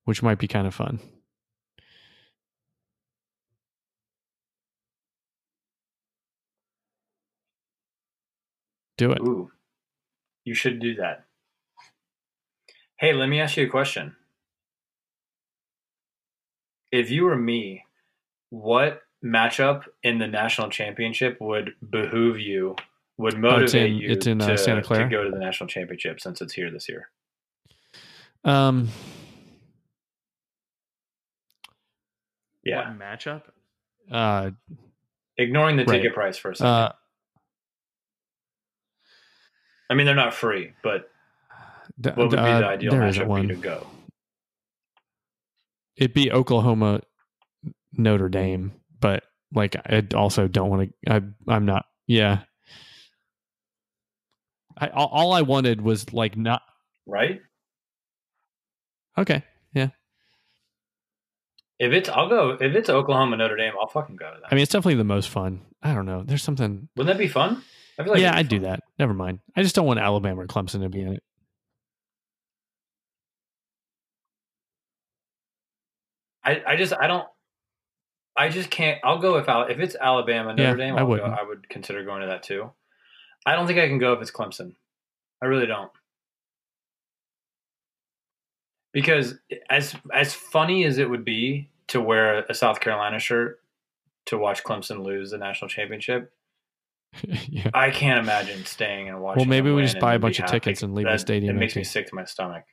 which 0.05 0.21
might 0.21 0.39
be 0.39 0.47
kind 0.47 0.67
of 0.67 0.73
fun. 0.75 0.99
Do 8.97 9.11
it. 9.11 9.19
Ooh, 9.21 9.51
you 10.43 10.53
should 10.53 10.79
do 10.79 10.95
that. 10.95 11.25
Hey, 12.97 13.13
let 13.13 13.29
me 13.29 13.39
ask 13.39 13.57
you 13.57 13.65
a 13.65 13.69
question. 13.69 14.15
If 16.91 17.09
you 17.09 17.23
were 17.23 17.37
me, 17.37 17.85
what 18.51 19.01
matchup 19.23 19.85
in 20.03 20.19
the 20.19 20.27
national 20.27 20.69
championship 20.69 21.37
would 21.39 21.73
behoove 21.89 22.39
you, 22.39 22.75
would 23.17 23.33
Oh, 23.35 23.37
it's 23.37 23.73
motivate 23.73 23.91
in- 23.91 23.97
you 23.97 24.09
it's 24.11 24.27
in, 24.27 24.41
uh, 24.41 24.47
to, 24.47 24.57
Santa 24.57 24.81
Clara? 24.81 25.03
to 25.03 25.09
go 25.09 25.23
to 25.23 25.29
the 25.31 25.39
national 25.39 25.67
championship 25.67 26.19
since 26.19 26.41
it's 26.41 26.53
here 26.53 26.71
this 26.71 26.87
year? 26.89 27.09
Um, 28.43 28.89
Yeah, 32.63 32.89
What 32.89 32.99
matchup? 32.99 33.41
Uh, 34.11 34.51
ignoring 35.37 35.77
the 35.77 35.85
Right. 35.85 35.97
ticket 35.97 36.13
price 36.13 36.37
for 36.37 36.51
a 36.51 36.55
second. 36.55 36.71
uh, 36.71 36.91
I 39.89 39.93
mean, 39.95 40.05
they're 40.05 40.15
not 40.15 40.33
free, 40.33 40.73
but 40.83 41.09
d- 41.99 42.11
what 42.11 42.17
would 42.29 42.31
be 42.31 42.37
uh, 42.37 42.59
the 42.59 42.67
ideal 42.67 42.91
there 42.91 43.01
matchup 43.01 43.09
isn't 43.09 43.27
for 43.27 43.39
you 43.39 43.47
to 43.47 43.55
go? 43.55 43.87
It'd 45.97 46.13
be 46.13 46.31
Oklahoma, 46.31 47.01
Notre 47.93 48.29
Dame, 48.29 48.73
but 48.99 49.23
like 49.53 49.75
I 49.75 50.03
also 50.15 50.47
don't 50.47 50.69
want 50.69 50.93
to. 51.07 51.11
I 51.13 51.21
I'm 51.51 51.65
not. 51.65 51.85
Yeah. 52.07 52.43
I 54.81 54.87
all, 54.89 55.07
all 55.07 55.33
I 55.33 55.43
wanted 55.43 55.81
was 55.81 56.11
like 56.11 56.35
not 56.35 56.63
Right? 57.05 57.41
okay. 59.17 59.43
Yeah. 59.73 59.89
If 61.79 61.93
it's, 61.93 62.09
I'll 62.09 62.29
go. 62.29 62.51
If 62.59 62.75
it's 62.75 62.89
Oklahoma 62.89 63.37
Notre 63.37 63.55
Dame, 63.55 63.73
I'll 63.79 63.87
fucking 63.87 64.15
go 64.15 64.25
to 64.31 64.39
that. 64.41 64.47
I 64.51 64.55
mean, 64.55 64.61
it's 64.63 64.71
definitely 64.71 64.95
the 64.95 65.03
most 65.03 65.29
fun. 65.29 65.61
I 65.81 65.93
don't 65.93 66.05
know. 66.05 66.23
There's 66.23 66.43
something. 66.43 66.89
wouldn't 66.95 67.15
that 67.15 67.21
be 67.21 67.27
fun? 67.27 67.63
I 67.97 68.03
feel 68.03 68.13
like 68.13 68.21
yeah, 68.21 68.35
I'd 68.35 68.49
be 68.49 68.59
do 68.59 68.65
that. 68.65 68.81
Never 68.99 69.13
mind. 69.13 69.39
I 69.55 69.63
just 69.63 69.75
don't 69.75 69.85
want 69.85 69.99
Alabama 69.99 70.41
or 70.41 70.47
Clemson 70.47 70.81
to 70.81 70.89
be 70.89 71.01
in 71.01 71.13
it. 71.13 71.23
I, 76.43 76.61
I 76.67 76.75
just 76.75 76.93
I 76.99 77.07
don't 77.07 77.27
I 78.35 78.49
just 78.49 78.69
can't 78.71 78.99
I'll 79.03 79.19
go 79.19 79.37
if 79.37 79.47
Al, 79.47 79.63
if 79.63 79.79
it's 79.79 79.95
Alabama 79.95 80.53
Notre 80.53 80.77
Yeah, 80.77 80.85
Dame 80.85 80.95
I 80.95 80.99
I'll 81.01 81.05
go, 81.05 81.11
wouldn't. 81.11 81.33
I 81.33 81.43
would 81.43 81.69
consider 81.69 82.03
going 82.03 82.21
to 82.21 82.27
that 82.27 82.43
too. 82.43 82.71
I 83.45 83.55
don't 83.55 83.67
think 83.67 83.79
I 83.79 83.87
can 83.87 83.97
go 83.97 84.13
if 84.13 84.21
it's 84.21 84.31
Clemson. 84.31 84.75
I 85.41 85.47
really 85.47 85.65
don't. 85.65 85.91
Because 88.93 89.35
as 89.69 89.95
as 90.13 90.33
funny 90.33 90.83
as 90.83 90.97
it 90.97 91.09
would 91.09 91.23
be 91.25 91.69
to 91.87 92.01
wear 92.01 92.45
a 92.45 92.53
South 92.53 92.79
Carolina 92.79 93.19
shirt 93.19 93.59
to 94.27 94.37
watch 94.37 94.63
Clemson 94.63 95.03
lose 95.03 95.31
the 95.31 95.37
national 95.37 95.69
championship, 95.69 96.31
yeah. 97.23 97.69
I 97.73 97.89
can't 97.89 98.19
imagine 98.19 98.65
staying 98.65 99.09
and 99.09 99.21
watching. 99.21 99.39
Well, 99.39 99.47
maybe 99.49 99.71
we 99.71 99.81
just 99.81 99.99
buy 99.99 100.15
a 100.15 100.19
bunch 100.19 100.39
of 100.39 100.45
happy. 100.45 100.59
tickets 100.59 100.83
and 100.83 100.93
leave 100.93 101.05
the 101.05 101.17
stadium 101.17 101.55
It 101.55 101.59
makes 101.59 101.75
me 101.75 101.83
sick 101.83 102.07
to 102.07 102.15
my 102.15 102.25
stomach. 102.25 102.65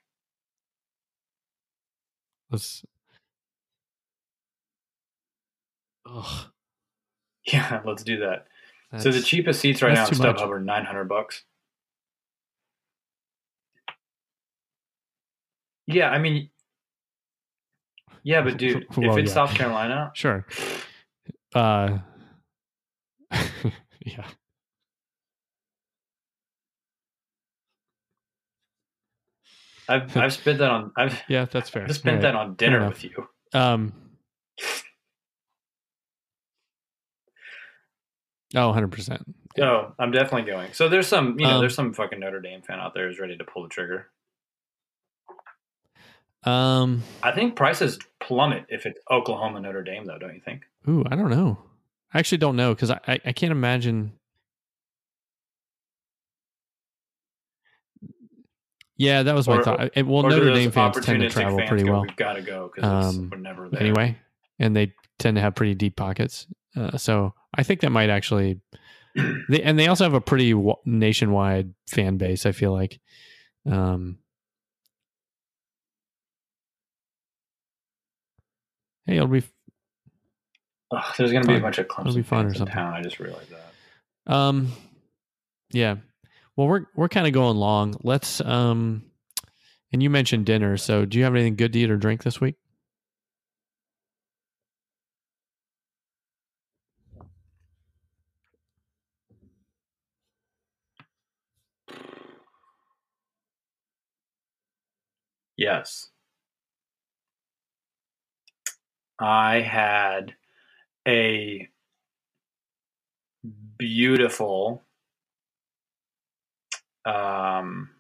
Let's. 2.51 2.85
Ugh, 6.07 6.47
Yeah, 7.53 7.81
let's 7.85 8.03
do 8.03 8.19
that. 8.21 8.47
So 8.97 9.11
the 9.11 9.21
cheapest 9.21 9.61
seats 9.61 9.83
right 9.83 9.95
now 9.95 10.07
that's 10.07 10.19
much. 10.19 10.37
StubHub 10.37 10.51
are 10.51 10.61
nine 10.61 10.85
hundred 10.85 11.05
bucks. 11.05 11.45
Yeah, 15.87 16.11
I 16.11 16.19
mean, 16.19 16.51
yeah, 18.23 18.43
but 18.43 18.57
dude, 18.59 18.87
Well, 18.97 19.13
if 19.13 19.19
it's 19.25 19.31
yeah. 19.31 19.35
South 19.35 19.55
Carolina, 19.55 20.11
Sure. 20.15 20.47
Uh, 21.55 21.99
yeah. 24.05 24.27
I've 29.89 30.15
I've 30.17 30.33
spent 30.35 30.59
that 30.59 30.71
on 30.71 30.93
I've 30.97 31.19
Yeah, 31.29 31.47
that's 31.47 31.71
fair. 31.71 31.85
I've 31.85 31.95
spent 31.97 32.17
All 32.17 32.23
that 32.23 32.35
on 32.35 32.55
dinner 32.55 32.87
with 32.89 33.05
you. 33.05 33.29
Um. 33.55 33.93
Oh, 38.55 38.73
100%. 38.73 39.25
Oh, 39.61 39.93
I'm 39.99 40.11
definitely 40.11 40.51
going. 40.51 40.73
So 40.73 40.89
there's 40.89 41.07
some, 41.07 41.39
you 41.39 41.47
know, 41.47 41.55
Um, 41.57 41.61
there's 41.61 41.75
some 41.75 41.93
fucking 41.93 42.21
Notre 42.21 42.41
Dame 42.41 42.63
fan 42.63 42.79
out 42.79 42.95
there 42.95 43.07
who's 43.09 43.19
ready 43.19 43.37
to 43.37 43.45
pull 43.45 43.63
the 43.65 43.69
trigger. 43.69 44.09
Um. 46.45 47.03
I 47.23 47.33
think 47.33 47.57
prices 47.57 47.99
plummet 48.21 48.67
if 48.69 48.87
it's 48.87 48.99
Oklahoma 49.11 49.61
Notre 49.61 49.83
Dame, 49.83 50.05
though. 50.05 50.19
Don't 50.19 50.35
you 50.35 50.41
think? 50.41 50.63
Ooh, 50.89 51.05
I 51.11 51.17
don't 51.17 51.31
know. 51.31 51.59
I 52.15 52.19
actually 52.21 52.39
don't 52.39 52.57
know 52.57 52.75
because 52.75 52.91
I, 52.91 53.01
I 53.07 53.21
I 53.27 53.33
can't 53.33 53.51
imagine. 53.53 54.13
Yeah, 58.97 59.23
that 59.25 59.35
was 59.35 59.47
my 59.47 59.57
Or- 59.59 59.63
thought. 59.63 59.91
It, 59.95 60.07
well, 60.07 60.23
Notre 60.25 60.53
Dame 60.55 60.71
fans 60.71 60.99
tend 61.05 61.21
to 61.21 61.29
travel 61.31 61.61
pretty 61.67 61.85
go, 61.85 61.93
well 61.93 62.03
We've 62.03 62.17
got 62.17 62.35
to 62.35 62.43
go 62.43 62.71
because 62.75 63.17
Um, 63.17 63.29
we're 63.31 63.39
never 63.39 63.69
there. 63.69 63.81
anyway, 63.81 64.17
and 64.59 64.75
they 64.75 64.93
tend 65.19 65.37
to 65.37 65.41
have 65.41 65.55
pretty 65.55 65.75
deep 65.75 65.97
pockets. 65.97 66.47
Uh, 66.77 66.97
so 66.97 67.35
I 67.55 67.63
think 67.63 67.81
that 67.81 67.91
might 67.91 68.11
actually, 68.11 68.61
they, 69.49 69.63
and 69.63 69.79
they 69.79 69.87
also 69.89 70.05
have 70.05 70.15
a 70.15 70.21
pretty 70.21 70.55
nationwide 70.85 71.75
fan 71.89 72.17
base. 72.19 72.47
I 72.47 72.53
feel 72.53 72.73
like, 72.73 73.01
um, 73.71 74.19
hey, 79.07 79.17
it'll 79.17 79.29
be 79.29 79.43
Ugh, 80.91 81.15
there's 81.19 81.33
going 81.33 81.43
to 81.43 81.49
be 81.49 81.57
a 81.57 81.61
bunch 81.61 81.79
of 81.79 81.87
It'll 82.01 82.15
be 82.15 82.23
fun 82.23 82.47
or 82.47 82.55
something. 82.55 82.75
town. 82.75 82.95
I 82.95 83.03
just 83.03 83.21
realized 83.21 83.51
that. 83.51 84.33
Um, 84.33 84.73
yeah. 85.71 85.97
Well, 86.57 86.67
we're 86.67 86.87
we're 86.97 87.09
kind 87.09 87.27
of 87.27 87.33
going 87.33 87.57
long. 87.57 87.95
Let's 88.03 88.41
um, 88.41 89.03
and 89.93 90.03
you 90.03 90.11
mentioned 90.11 90.47
dinner. 90.47 90.77
So, 90.77 91.05
do 91.05 91.19
you 91.19 91.25
have 91.25 91.35
anything 91.35 91.57
good 91.57 91.73
to 91.75 91.79
eat 91.79 91.91
or 91.91 91.97
drink 91.97 92.23
this 92.23 92.41
week? 92.41 92.57
Yes. 105.59 106.11
I 109.19 109.61
had 109.61 110.35
a 111.07 111.69
beautiful 113.77 114.85
um, 117.05 117.91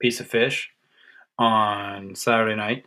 piece 0.00 0.20
of 0.20 0.26
fish 0.26 0.70
on 1.38 2.14
Saturday 2.14 2.56
night 2.56 2.84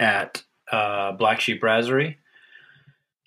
at 0.00 0.42
uh, 0.72 1.12
Black 1.12 1.40
Sheep 1.40 1.60
Brasserie. 1.60 2.18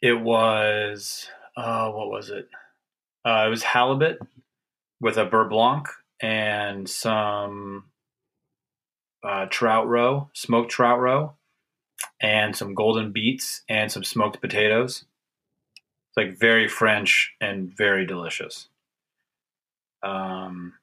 It 0.01 0.19
was, 0.19 1.29
uh, 1.55 1.89
what 1.91 2.09
was 2.09 2.29
it? 2.29 2.49
Uh, 3.23 3.45
it 3.47 3.49
was 3.49 3.63
halibut 3.63 4.19
with 4.99 5.15
a 5.15 5.25
beurre 5.25 5.47
blanc 5.47 5.87
and 6.23 6.89
some 6.89 7.83
uh, 9.23 9.45
trout 9.49 9.87
roe, 9.87 10.29
smoked 10.33 10.71
trout 10.71 10.99
roe, 10.99 11.33
and 12.21 12.55
some 12.55 12.73
golden 12.73 13.11
beets 13.11 13.61
and 13.69 13.91
some 13.91 14.05
smoked 14.05 14.39
potatoes. 14.39 15.03
It's 15.75 16.17
like 16.17 16.39
very 16.39 16.69
French 16.69 17.33
and 17.41 17.75
very 17.75 18.05
delicious. 18.05 18.69
Um, 20.01 20.75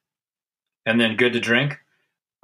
and 0.84 1.00
then 1.00 1.16
good 1.16 1.32
to 1.32 1.40
drink. 1.40 1.78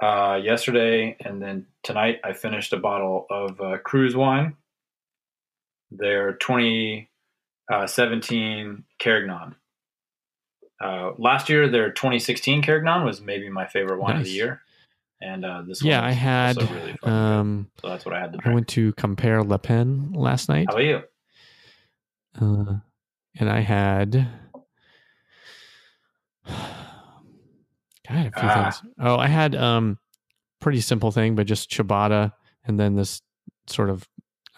Uh, 0.01 0.39
yesterday 0.41 1.15
and 1.19 1.39
then 1.41 1.67
tonight, 1.83 2.19
I 2.23 2.33
finished 2.33 2.73
a 2.73 2.77
bottle 2.77 3.27
of 3.29 3.61
uh, 3.61 3.77
Cruse 3.83 4.15
wine. 4.15 4.55
They're 5.91 6.33
2017 6.33 8.83
Carignan. 8.99 9.55
Uh, 10.79 11.11
last 11.17 11.49
year, 11.49 11.67
their 11.67 11.91
2016 11.91 12.61
Carignan 12.61 13.03
was 13.03 13.21
maybe 13.21 13.49
my 13.49 13.65
favorite 13.65 13.99
wine 13.99 14.17
of 14.17 14.23
the 14.23 14.29
year, 14.31 14.61
and 15.21 15.43
uh, 15.43 15.61
this 15.63 15.81
yeah, 15.83 15.99
one 16.01 16.09
I 16.09 16.11
had. 16.11 16.71
really 16.71 16.95
um, 17.03 17.69
So 17.81 17.89
that's 17.89 18.05
what 18.05 18.13
I 18.15 18.19
had 18.19 18.33
to 18.33 18.39
I 18.45 18.53
went 18.53 18.67
to 18.69 18.93
Compère 18.93 19.47
Lapin 19.47 20.13
last 20.13 20.49
night, 20.49 20.67
How 20.69 20.73
about 20.75 20.83
you? 20.85 21.01
uh, 22.39 22.75
and 23.39 23.49
I 23.49 23.59
had. 23.61 24.27
I 28.09 28.13
had 28.13 28.27
a 28.27 28.31
few 28.39 28.47
Ah. 28.49 28.63
things. 28.71 28.91
Oh, 28.99 29.17
I 29.17 29.27
had 29.27 29.53
um, 29.55 29.97
pretty 30.61 30.79
simple 30.81 31.11
thing, 31.11 31.35
but 31.35 31.45
just 31.45 31.69
ciabatta, 31.69 32.31
and 32.65 32.79
then 32.79 32.95
this 32.95 33.21
sort 33.67 33.89
of 33.89 34.07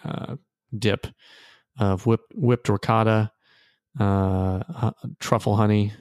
uh, 0.04 0.36
dip 0.78 1.06
of 1.78 2.06
whipped 2.06 2.32
whipped 2.34 2.68
ricotta, 2.68 3.32
uh, 3.98 4.60
hu- 4.92 5.14
truffle 5.18 5.56
honey, 5.56 5.92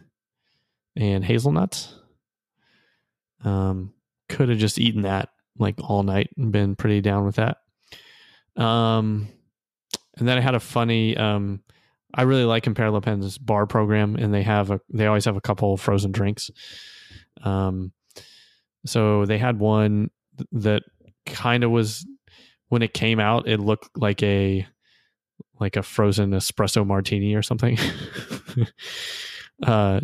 and 1.00 1.24
hazelnuts. 1.24 1.96
Um, 3.44 3.94
could 4.28 4.50
have 4.50 4.60
just 4.60 4.80
eaten 4.80 5.04
that 5.04 5.30
like 5.58 5.76
all 5.80 6.04
night 6.04 6.30
and 6.38 6.52
been 6.52 6.76
pretty 6.76 7.02
down 7.02 7.26
with 7.26 7.38
that. 7.38 7.58
Um, 8.62 9.30
and 10.18 10.28
then 10.28 10.38
I 10.38 10.42
had 10.42 10.56
a 10.56 10.60
funny. 10.60 11.18
Um, 11.18 11.62
I 12.14 12.24
really 12.24 12.44
like 12.44 12.66
Compère 12.66 12.92
Lapin's 12.92 13.38
bar 13.38 13.66
program, 13.66 14.16
and 14.16 14.34
they 14.34 14.44
have 14.44 14.72
a 14.72 14.82
they 14.90 15.08
always 15.08 15.26
have 15.26 15.38
a 15.38 15.42
couple 15.42 15.74
of 15.74 15.82
frozen 15.82 16.12
drinks. 16.12 16.52
Um, 17.44 17.94
so 18.86 19.26
they 19.26 19.38
had 19.38 19.60
one 19.60 20.10
that 20.52 20.84
kind 21.26 21.64
of 21.64 21.72
was 21.72 22.06
when 22.68 22.82
it 22.82 22.94
came 22.94 23.20
out, 23.20 23.48
it 23.48 23.60
looked 23.60 23.90
like 23.98 24.22
a 24.24 24.68
like 25.60 25.76
a 25.76 25.84
frozen 25.84 26.32
espresso 26.32 26.86
martini 26.86 27.36
or 27.36 27.42
something. 27.42 27.78
uh, 29.64 30.00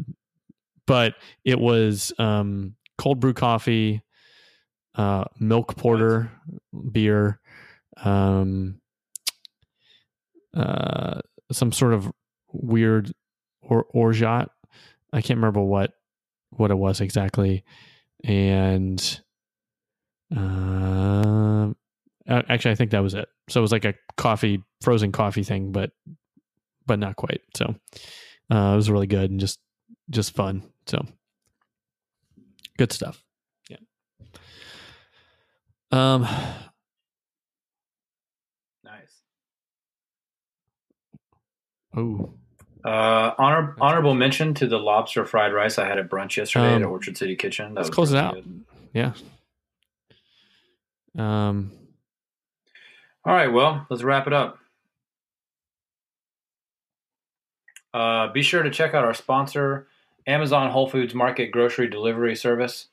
but 0.87 1.15
it 1.43 1.59
was 1.59 2.13
um, 2.19 2.75
cold 2.97 3.19
brew 3.19 3.33
coffee, 3.33 4.01
uh, 4.95 5.25
milk 5.39 5.75
porter 5.75 6.31
beer, 6.91 7.39
um, 8.03 8.79
uh, 10.53 11.19
some 11.51 11.71
sort 11.71 11.93
of 11.93 12.11
weird 12.51 13.11
or 13.61 13.85
orgeat. 13.89 14.49
I 15.11 15.21
can't 15.21 15.37
remember 15.37 15.61
what 15.61 15.91
what 16.51 16.71
it 16.71 16.75
was 16.75 17.01
exactly, 17.01 17.63
and 18.23 19.21
uh, 20.35 21.71
actually, 22.27 22.71
I 22.71 22.75
think 22.75 22.91
that 22.91 23.03
was 23.03 23.13
it. 23.13 23.27
So 23.49 23.59
it 23.59 23.61
was 23.61 23.71
like 23.71 23.85
a 23.85 23.93
coffee, 24.17 24.63
frozen 24.81 25.11
coffee 25.11 25.43
thing, 25.43 25.71
but 25.71 25.91
but 26.85 26.99
not 26.99 27.15
quite. 27.15 27.41
So 27.55 27.75
uh, 28.51 28.71
it 28.73 28.75
was 28.75 28.89
really 28.89 29.07
good 29.07 29.31
and 29.31 29.39
just 29.39 29.59
just 30.09 30.35
fun. 30.35 30.63
So 30.87 31.05
good 32.77 32.91
stuff. 32.91 33.23
Yeah. 33.69 33.77
Um. 35.91 36.27
Nice. 38.83 39.21
Oh. 41.95 42.33
Uh, 42.83 43.33
honor, 43.39 43.75
honorable 43.81 44.13
mention 44.13 44.53
to 44.53 44.67
the 44.67 44.77
lobster 44.77 45.25
fried 45.25 45.51
rice 45.53 45.79
I 45.79 45.87
had 45.87 45.97
at 45.97 46.07
brunch 46.07 46.37
yesterday 46.37 46.75
Um, 46.75 46.83
at 46.83 46.87
Orchard 46.87 47.17
City 47.17 47.35
Kitchen. 47.35 47.73
That 47.73 47.79
let's 47.79 47.89
was 47.89 47.95
close 47.95 48.11
it 48.13 48.17
out. 48.19 48.35
good. 48.35 48.63
Yeah. 48.93 49.13
Um. 51.17 51.71
All 53.25 53.33
right, 53.33 53.47
well, 53.51 53.87
let's 53.89 54.03
wrap 54.03 54.27
it 54.27 54.33
up. 54.33 54.59
Uh, 57.91 58.27
be 58.31 58.43
sure 58.43 58.61
to 58.61 58.69
check 58.69 58.93
out 58.93 59.03
our 59.03 59.15
sponsor, 59.15 59.87
Amazon 60.27 60.71
Whole 60.71 60.87
Foods 60.87 61.13
Market 61.13 61.51
grocery 61.51 61.87
delivery 61.87 62.35
service. 62.35 62.87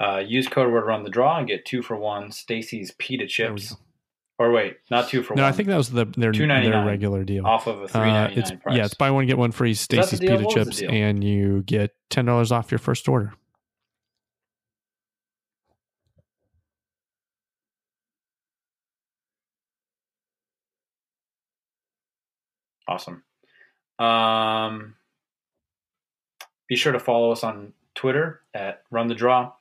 Uh, 0.00 0.18
use 0.18 0.48
code 0.48 0.72
word 0.72 0.90
on 0.90 1.04
the 1.04 1.10
draw 1.10 1.38
and 1.38 1.46
get 1.46 1.64
two 1.64 1.82
for 1.82 1.96
one 1.96 2.32
Stacy's 2.32 2.92
pita 2.98 3.26
chips. 3.26 3.76
Or 4.36 4.50
wait, 4.50 4.78
not 4.90 5.08
two 5.08 5.22
for 5.22 5.36
no, 5.36 5.42
one. 5.42 5.50
No, 5.50 5.54
I 5.54 5.56
think 5.56 5.68
that 5.68 5.76
was 5.76 5.90
the 5.90 6.06
their, 6.16 6.32
their 6.32 6.84
regular 6.84 7.22
deal 7.22 7.46
off 7.46 7.68
of 7.68 7.82
a 7.82 7.84
uh, 7.84 7.86
three 7.86 8.00
ninety 8.10 8.40
nine 8.40 8.52
uh, 8.52 8.56
price. 8.56 8.76
Yeah, 8.76 8.84
it's 8.84 8.94
buy 8.94 9.12
one 9.12 9.26
get 9.26 9.38
one 9.38 9.52
free 9.52 9.74
Stacy's 9.74 10.18
pita 10.18 10.46
chips, 10.50 10.82
and 10.82 11.22
you 11.22 11.62
get 11.62 11.92
ten 12.10 12.24
dollars 12.24 12.50
off 12.50 12.72
your 12.72 12.80
first 12.80 13.08
order. 13.08 13.32
Awesome. 22.88 23.22
Um, 24.00 24.96
be 26.74 26.78
sure 26.78 26.92
to 26.92 26.98
follow 26.98 27.30
us 27.30 27.44
on 27.44 27.72
Twitter 27.94 28.40
at 28.52 28.82
Run 28.90 29.06
the 29.06 29.14
Draw. 29.14 29.52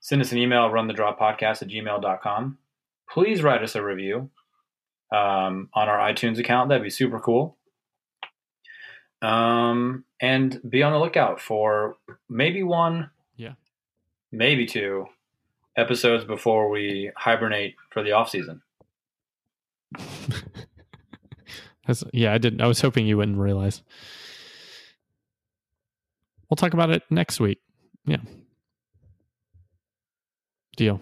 Send 0.00 0.20
us 0.20 0.32
an 0.32 0.38
email, 0.38 0.68
runthedrawpodcast 0.68 1.62
at 1.62 1.68
gmail.com. 1.68 2.58
Please 3.08 3.40
write 3.40 3.62
us 3.62 3.76
a 3.76 3.82
review 3.84 4.30
um, 5.12 5.68
on 5.74 5.88
our 5.88 5.98
iTunes 6.12 6.40
account. 6.40 6.68
That'd 6.68 6.82
be 6.82 6.90
super 6.90 7.20
cool. 7.20 7.56
Um, 9.22 10.04
and 10.20 10.60
be 10.68 10.82
on 10.82 10.90
the 10.92 10.98
lookout 10.98 11.40
for 11.40 11.98
maybe 12.28 12.64
one, 12.64 13.10
Yeah. 13.36 13.52
maybe 14.32 14.66
two 14.66 15.06
episodes 15.76 16.24
before 16.24 16.68
we 16.68 17.12
hibernate 17.16 17.76
for 17.90 18.02
the 18.02 18.10
off 18.10 18.28
season. 18.28 18.60
That's, 21.86 22.02
yeah, 22.12 22.32
I 22.34 22.38
didn't. 22.38 22.60
I 22.60 22.66
was 22.66 22.80
hoping 22.80 23.06
you 23.06 23.18
wouldn't 23.18 23.38
realize. 23.38 23.84
We'll 26.48 26.56
talk 26.56 26.74
about 26.74 26.90
it 26.90 27.02
next 27.10 27.40
week. 27.40 27.58
Yeah. 28.04 28.18
Deal. 30.76 31.00